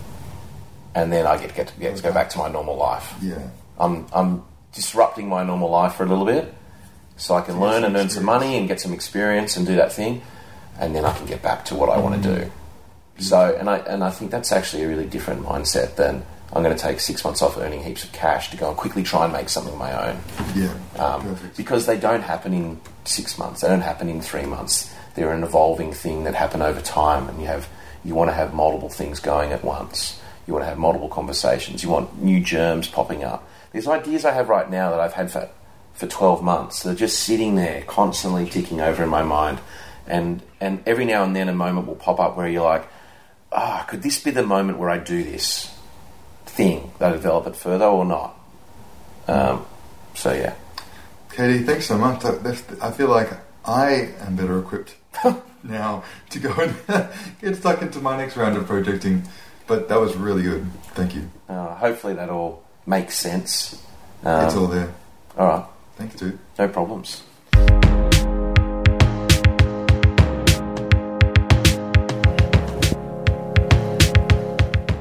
and 0.95 1.13
then 1.13 1.27
I 1.27 1.39
get 1.39 1.51
to, 1.51 1.55
get 1.55 1.69
to, 1.69 1.79
get 1.79 1.97
to 1.97 2.03
go 2.03 2.13
back 2.13 2.31
to 2.31 2.39
my 2.39 2.49
normal 2.49 2.77
life. 2.77 3.15
Yeah, 3.23 3.49
I'm 3.79 4.07
I'm 4.13 4.45
disrupting 4.75 5.29
my 5.29 5.45
normal 5.45 5.71
life 5.71 5.95
for 5.95 6.03
a 6.03 6.07
little 6.07 6.25
bit, 6.25 6.53
so 7.17 7.37
I 7.37 7.43
can 7.43 7.61
learn 7.61 7.85
and 7.85 7.97
earn 7.97 8.09
some 8.09 8.25
money 8.25 8.57
and 8.57 8.67
get 8.67 8.81
some 8.81 8.93
experience 8.93 9.57
and 9.57 9.65
do 9.65 9.77
that 9.77 9.93
thing, 9.93 10.23
and 10.81 10.97
then 10.97 11.05
I 11.05 11.17
can 11.17 11.27
get 11.27 11.43
back 11.43 11.65
to 11.67 11.77
what 11.77 11.91
I 11.91 11.99
mm. 11.99 12.03
want 12.03 12.23
to 12.25 12.41
do. 12.41 12.53
So, 13.19 13.57
and 13.57 13.71
I 13.71 13.79
and 13.79 14.03
I 14.03 14.11
think 14.11 14.33
that's 14.33 14.51
actually 14.51 14.83
a 14.83 14.89
really 14.89 15.07
different 15.07 15.43
mindset 15.45 15.95
than 15.95 16.25
I'm 16.53 16.63
going 16.63 16.77
to 16.77 16.83
take 16.83 17.01
six 17.01 17.25
months 17.25 17.43
off 17.43 17.59
earning 17.59 17.83
heaps 17.83 18.05
of 18.05 18.13
cash 18.13 18.51
to 18.51 18.57
go 18.57 18.69
and 18.69 18.77
quickly 18.77 19.03
try 19.03 19.25
and 19.25 19.33
make 19.33 19.49
something 19.49 19.73
of 19.73 19.79
my 19.79 20.11
own. 20.11 20.21
Yeah, 20.55 20.75
um, 20.99 21.23
perfect. 21.23 21.57
Because 21.57 21.87
they 21.87 21.99
don't 21.99 22.23
happen 22.23 22.55
in 22.55 22.81
six 23.05 23.37
months. 23.37 23.61
They 23.63 23.69
don't 23.69 23.81
happen 23.81 24.09
in 24.09 24.21
three 24.21 24.47
months. 24.47 24.93
They're 25.15 25.33
an 25.33 25.43
evolving 25.43 25.93
thing 25.93 26.25
that 26.25 26.35
happen 26.35 26.63
over 26.63 26.81
time, 26.81 27.29
and 27.29 27.41
you 27.41 27.47
have 27.47 27.69
you 28.05 28.15
want 28.15 28.31
to 28.31 28.35
have 28.35 28.55
multiple 28.55 28.89
things 28.89 29.19
going 29.19 29.53
at 29.53 29.65
once. 29.65 30.21
You 30.47 30.53
want 30.53 30.65
to 30.65 30.69
have 30.69 30.79
multiple 30.79 31.09
conversations. 31.09 31.83
You 31.83 31.91
want 31.91 32.23
new 32.23 32.41
germs 32.41 32.87
popping 32.87 33.25
up. 33.25 33.49
There's 33.73 33.89
ideas 33.89 34.25
I 34.25 34.33
have 34.33 34.49
right 34.49 34.71
now 34.71 34.91
that 34.91 35.01
I've 35.01 35.15
had 35.15 35.31
for 35.31 35.51
for 35.95 36.07
12 36.07 36.43
months. 36.43 36.83
They're 36.83 36.95
just 36.95 37.21
sitting 37.21 37.55
there, 37.57 37.83
constantly 37.83 38.49
ticking 38.49 38.81
over 38.81 39.03
in 39.03 39.09
my 39.09 39.23
mind, 39.23 39.59
and 40.07 40.43
and 40.61 40.83
every 40.87 41.05
now 41.05 41.25
and 41.25 41.35
then 41.35 41.49
a 41.49 41.55
moment 41.55 41.87
will 41.87 41.97
pop 41.97 42.21
up 42.21 42.37
where 42.37 42.49
you're 42.49 42.65
like, 42.65 42.87
ah, 43.51 43.83
oh, 43.83 43.91
could 43.91 44.03
this 44.03 44.23
be 44.23 44.31
the 44.31 44.45
moment 44.45 44.79
where 44.79 44.91
I 44.91 44.99
do 44.99 45.25
this? 45.25 45.76
Thing. 46.57 46.91
They 46.99 47.13
develop 47.13 47.47
it 47.47 47.55
further 47.55 47.85
or 47.85 48.05
not. 48.05 48.35
Um, 49.29 49.67
so 50.15 50.33
yeah. 50.33 50.55
Katie, 51.31 51.65
thanks 51.65 51.87
so 51.87 51.99
much. 51.99 52.25
I 52.25 52.91
feel 52.91 53.09
like 53.09 53.31
I 53.65 54.13
am 54.21 54.37
better 54.37 54.59
equipped 54.59 54.97
now 55.63 56.03
to 56.31 56.39
go 56.39 56.53
and 56.55 57.09
get 57.41 57.57
stuck 57.57 57.83
into 57.83 58.01
my 58.01 58.17
next 58.17 58.37
round 58.37 58.57
of 58.57 58.67
projecting. 58.67 59.23
But 59.67 59.89
that 59.89 60.01
was 60.01 60.17
really 60.17 60.43
good. 60.43 60.67
Thank 60.95 61.15
you. 61.15 61.29
Uh, 61.49 61.75
hopefully 61.75 62.15
that 62.15 62.31
all 62.31 62.65
makes 62.87 63.19
sense. 63.19 63.83
Um, 64.25 64.47
it's 64.47 64.55
all 64.55 64.69
there. 64.69 64.95
All 65.37 65.47
right. 65.47 65.65
Thanks, 65.97 66.15
dude. 66.17 66.39
No 66.59 66.69
problems. 66.69 67.23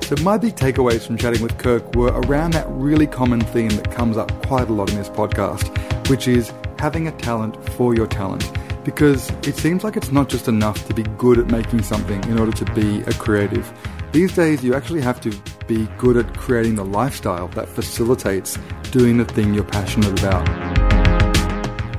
So 0.05 0.15
my 0.21 0.37
big 0.37 0.55
takeaways 0.55 1.07
from 1.07 1.17
chatting 1.17 1.41
with 1.41 1.57
Kirk 1.57 1.95
were 1.95 2.09
around 2.09 2.53
that 2.53 2.67
really 2.69 3.07
common 3.07 3.41
theme 3.41 3.69
that 3.69 3.91
comes 3.91 4.17
up 4.17 4.31
quite 4.45 4.69
a 4.69 4.71
lot 4.71 4.91
in 4.91 4.97
this 4.97 5.09
podcast, 5.09 5.65
which 6.11 6.27
is 6.27 6.53
having 6.77 7.07
a 7.07 7.11
talent 7.13 7.57
for 7.71 7.95
your 7.95 8.05
talent. 8.05 8.47
Because 8.83 9.31
it 9.47 9.55
seems 9.55 9.83
like 9.83 9.97
it's 9.97 10.11
not 10.11 10.29
just 10.29 10.47
enough 10.47 10.85
to 10.89 10.93
be 10.93 11.01
good 11.17 11.39
at 11.39 11.47
making 11.47 11.81
something 11.81 12.23
in 12.25 12.37
order 12.37 12.51
to 12.51 12.65
be 12.73 13.01
a 13.07 13.13
creative. 13.13 13.73
These 14.11 14.35
days, 14.35 14.63
you 14.63 14.75
actually 14.75 15.01
have 15.01 15.19
to 15.21 15.35
be 15.65 15.87
good 15.97 16.17
at 16.17 16.37
creating 16.37 16.75
the 16.75 16.85
lifestyle 16.85 17.47
that 17.49 17.67
facilitates 17.67 18.59
doing 18.91 19.17
the 19.17 19.25
thing 19.25 19.55
you're 19.55 19.63
passionate 19.63 20.19
about. 20.19 20.45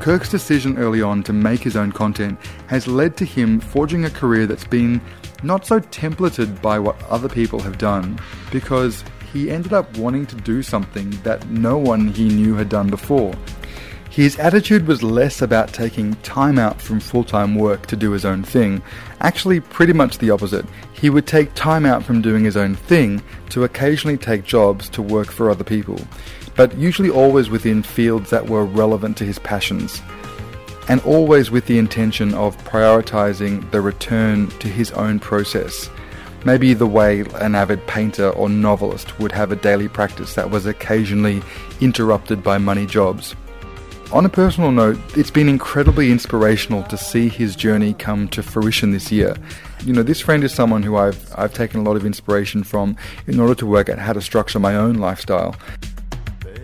Kirk's 0.01 0.29
decision 0.29 0.79
early 0.79 1.03
on 1.03 1.25
to 1.25 1.33
make 1.33 1.61
his 1.61 1.75
own 1.75 1.91
content 1.91 2.39
has 2.69 2.87
led 2.87 3.17
to 3.17 3.25
him 3.25 3.59
forging 3.59 4.05
a 4.05 4.11
career 4.11 4.47
that's 4.47 4.63
been 4.63 5.01
not 5.43 5.67
so 5.67 5.81
templated 5.81 6.61
by 6.63 6.79
what 6.79 7.03
other 7.05 7.29
people 7.29 7.61
have 7.61 7.79
done, 7.79 8.19
because 8.51 9.05
he 9.33 9.51
ended 9.51 9.73
up 9.73 9.97
wanting 9.99 10.27
to 10.27 10.37
do 10.37 10.63
something 10.63 11.11
that 11.23 11.49
no 11.51 11.77
one 11.77 12.09
he 12.09 12.29
knew 12.29 12.55
had 12.55 12.69
done 12.69 12.89
before. 12.89 13.35
His 14.11 14.39
attitude 14.39 14.87
was 14.87 15.03
less 15.03 15.43
about 15.43 15.75
taking 15.75 16.15
time 16.17 16.59
out 16.59 16.81
from 16.81 17.01
full 17.01 17.23
time 17.23 17.55
work 17.55 17.85
to 17.87 17.97
do 17.97 18.13
his 18.13 18.25
own 18.25 18.43
thing. 18.43 18.81
Actually, 19.21 19.61
pretty 19.61 19.93
much 19.93 20.17
the 20.17 20.31
opposite. 20.31 20.65
He 20.95 21.11
would 21.11 21.27
take 21.27 21.53
time 21.53 21.85
out 21.85 22.03
from 22.03 22.23
doing 22.23 22.43
his 22.43 22.57
own 22.57 22.77
thing 22.77 23.23
to 23.51 23.65
occasionally 23.65 24.17
take 24.17 24.45
jobs 24.45 24.89
to 24.91 25.03
work 25.03 25.31
for 25.31 25.51
other 25.51 25.65
people, 25.65 26.01
but 26.57 26.75
usually 26.79 27.11
always 27.11 27.51
within 27.51 27.83
fields 27.83 28.31
that 28.31 28.49
were 28.49 28.65
relevant 28.65 29.19
to 29.19 29.25
his 29.25 29.39
passions 29.39 30.01
and 30.89 31.01
always 31.03 31.51
with 31.51 31.67
the 31.67 31.79
intention 31.79 32.35
of 32.35 32.57
prioritizing 32.65 33.71
the 33.71 33.81
return 33.81 34.49
to 34.59 34.69
his 34.69 34.91
own 34.93 35.19
process. 35.19 35.91
Maybe 36.45 36.75
the 36.75 36.87
way 36.87 37.25
an 37.37 37.55
avid 37.55 37.85
painter 37.87 38.31
or 38.31 38.49
novelist 38.49 39.19
would 39.19 39.33
have 39.33 39.51
a 39.51 39.57
daily 39.57 39.89
practice 39.89 40.35
that 40.35 40.51
was 40.51 40.67
occasionally 40.67 41.43
interrupted 41.81 42.43
by 42.43 42.59
money 42.59 42.87
jobs. 42.87 43.35
On 44.13 44.25
a 44.25 44.29
personal 44.29 44.71
note, 44.71 44.99
it's 45.17 45.33
been 45.33 45.49
incredibly 45.49 46.13
inspirational 46.13 46.85
to 46.85 46.97
see 46.97 47.29
his 47.29 47.57
journey 47.57 47.93
come 47.93 48.29
to 48.29 48.41
fruition 48.41 48.93
this 48.93 49.11
year. 49.11 49.37
You 49.85 49.93
know, 49.93 50.05
this 50.05 50.21
friend 50.21 50.45
is 50.45 50.55
someone 50.55 50.85
who 50.85 50.97
I've 50.97 51.21
I've 51.37 51.53
taken 51.53 51.81
a 51.81 51.83
lot 51.83 51.97
of 51.97 52.07
inspiration 52.07 52.63
from 52.63 52.97
in 53.27 53.41
order 53.41 53.57
to 53.57 53.67
work 53.67 53.89
out 53.89 53.99
how 53.99 54.13
to 54.13 54.21
structure 54.21 54.61
my 54.61 54.77
own 54.77 54.95
lifestyle. 54.95 55.57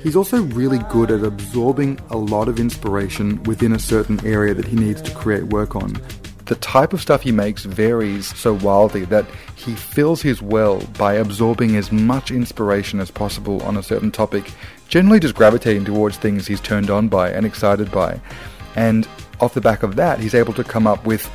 He's 0.03 0.16
also 0.16 0.42
really 0.42 0.80
good 0.90 1.11
at 1.12 1.22
absorbing 1.22 2.00
a 2.11 2.16
lot 2.16 2.48
of 2.48 2.59
inspiration 2.59 3.42
within 3.44 3.72
a 3.72 3.78
certain 3.78 4.24
area 4.26 4.53
that 4.53 4.66
he 4.66 4.76
needs 4.76 5.00
to 5.03 5.14
create 5.14 5.44
work 5.44 5.76
on. 5.76 5.94
The 6.46 6.57
type 6.57 6.92
of 6.92 7.00
stuff 7.00 7.22
he 7.22 7.30
makes 7.30 7.64
varies 7.64 8.36
so 8.36 8.55
wildly 8.55 9.05
that 9.07 9.26
he 9.55 9.74
fills 9.74 10.20
his 10.20 10.42
well 10.42 10.80
by 10.98 11.14
absorbing 11.14 11.76
as 11.76 11.92
much 11.92 12.32
inspiration 12.32 12.98
as 12.98 13.12
possible 13.12 13.62
on 13.62 13.76
a 13.76 13.82
certain 13.82 14.11
topic 14.11 14.50
generally 14.88 15.20
just 15.20 15.34
gravitating 15.34 15.84
towards 15.84 16.18
things 16.18 16.46
he's 16.46 16.61
turned 16.61 16.90
on 16.90 17.09
by 17.09 17.30
and 17.30 17.46
excited 17.46 17.90
by. 17.90 18.20
And 18.74 19.09
off 19.40 19.55
the 19.55 19.61
back 19.61 19.82
of 19.82 19.96
that, 19.96 20.18
he's 20.18 20.34
able 20.34 20.53
to 20.55 20.64
come 20.64 20.86
up 20.86 21.07
with 21.07 21.30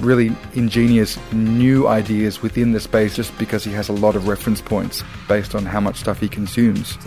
really 0.00 0.36
ingenious 0.54 1.18
new 1.32 1.88
ideas 1.88 2.42
within 2.42 2.72
the 2.72 2.80
space 2.80 3.16
just 3.16 3.38
because 3.38 3.64
he 3.64 3.72
has 3.72 3.88
a 3.88 3.92
lot 3.92 4.14
of 4.16 4.28
reference 4.28 4.60
points 4.60 5.02
based 5.26 5.54
on 5.54 5.64
how 5.64 5.80
much 5.80 5.96
stuff 5.96 6.20
he 6.20 6.28
consumes. 6.28 6.98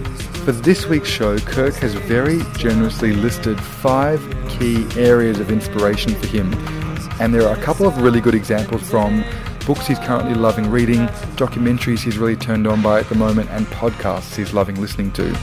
For 0.48 0.52
this 0.52 0.86
week's 0.86 1.10
show, 1.10 1.38
Kirk 1.38 1.74
has 1.74 1.92
very 1.92 2.40
generously 2.56 3.12
listed 3.12 3.60
five 3.60 4.18
key 4.48 4.86
areas 4.96 5.40
of 5.40 5.50
inspiration 5.50 6.14
for 6.14 6.26
him, 6.26 6.54
and 7.20 7.34
there 7.34 7.46
are 7.46 7.54
a 7.54 7.62
couple 7.62 7.86
of 7.86 8.00
really 8.00 8.22
good 8.22 8.34
examples 8.34 8.80
from 8.88 9.22
books 9.68 9.86
he's 9.86 9.98
currently 9.98 10.32
loving 10.32 10.70
reading, 10.70 11.06
documentaries 11.36 12.02
he's 12.02 12.16
really 12.16 12.34
turned 12.34 12.66
on 12.66 12.80
by 12.80 13.00
at 13.00 13.08
the 13.10 13.14
moment, 13.14 13.50
and 13.50 13.66
podcasts 13.66 14.34
he's 14.34 14.54
loving 14.54 14.80
listening 14.80 15.12
to. 15.12 15.38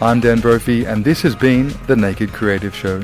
I'm 0.00 0.18
Dan 0.18 0.40
Brophy, 0.40 0.86
and 0.86 1.04
this 1.04 1.22
has 1.22 1.36
been 1.36 1.72
The 1.86 1.94
Naked 1.94 2.32
Creative 2.32 2.74
Show. 2.74 3.00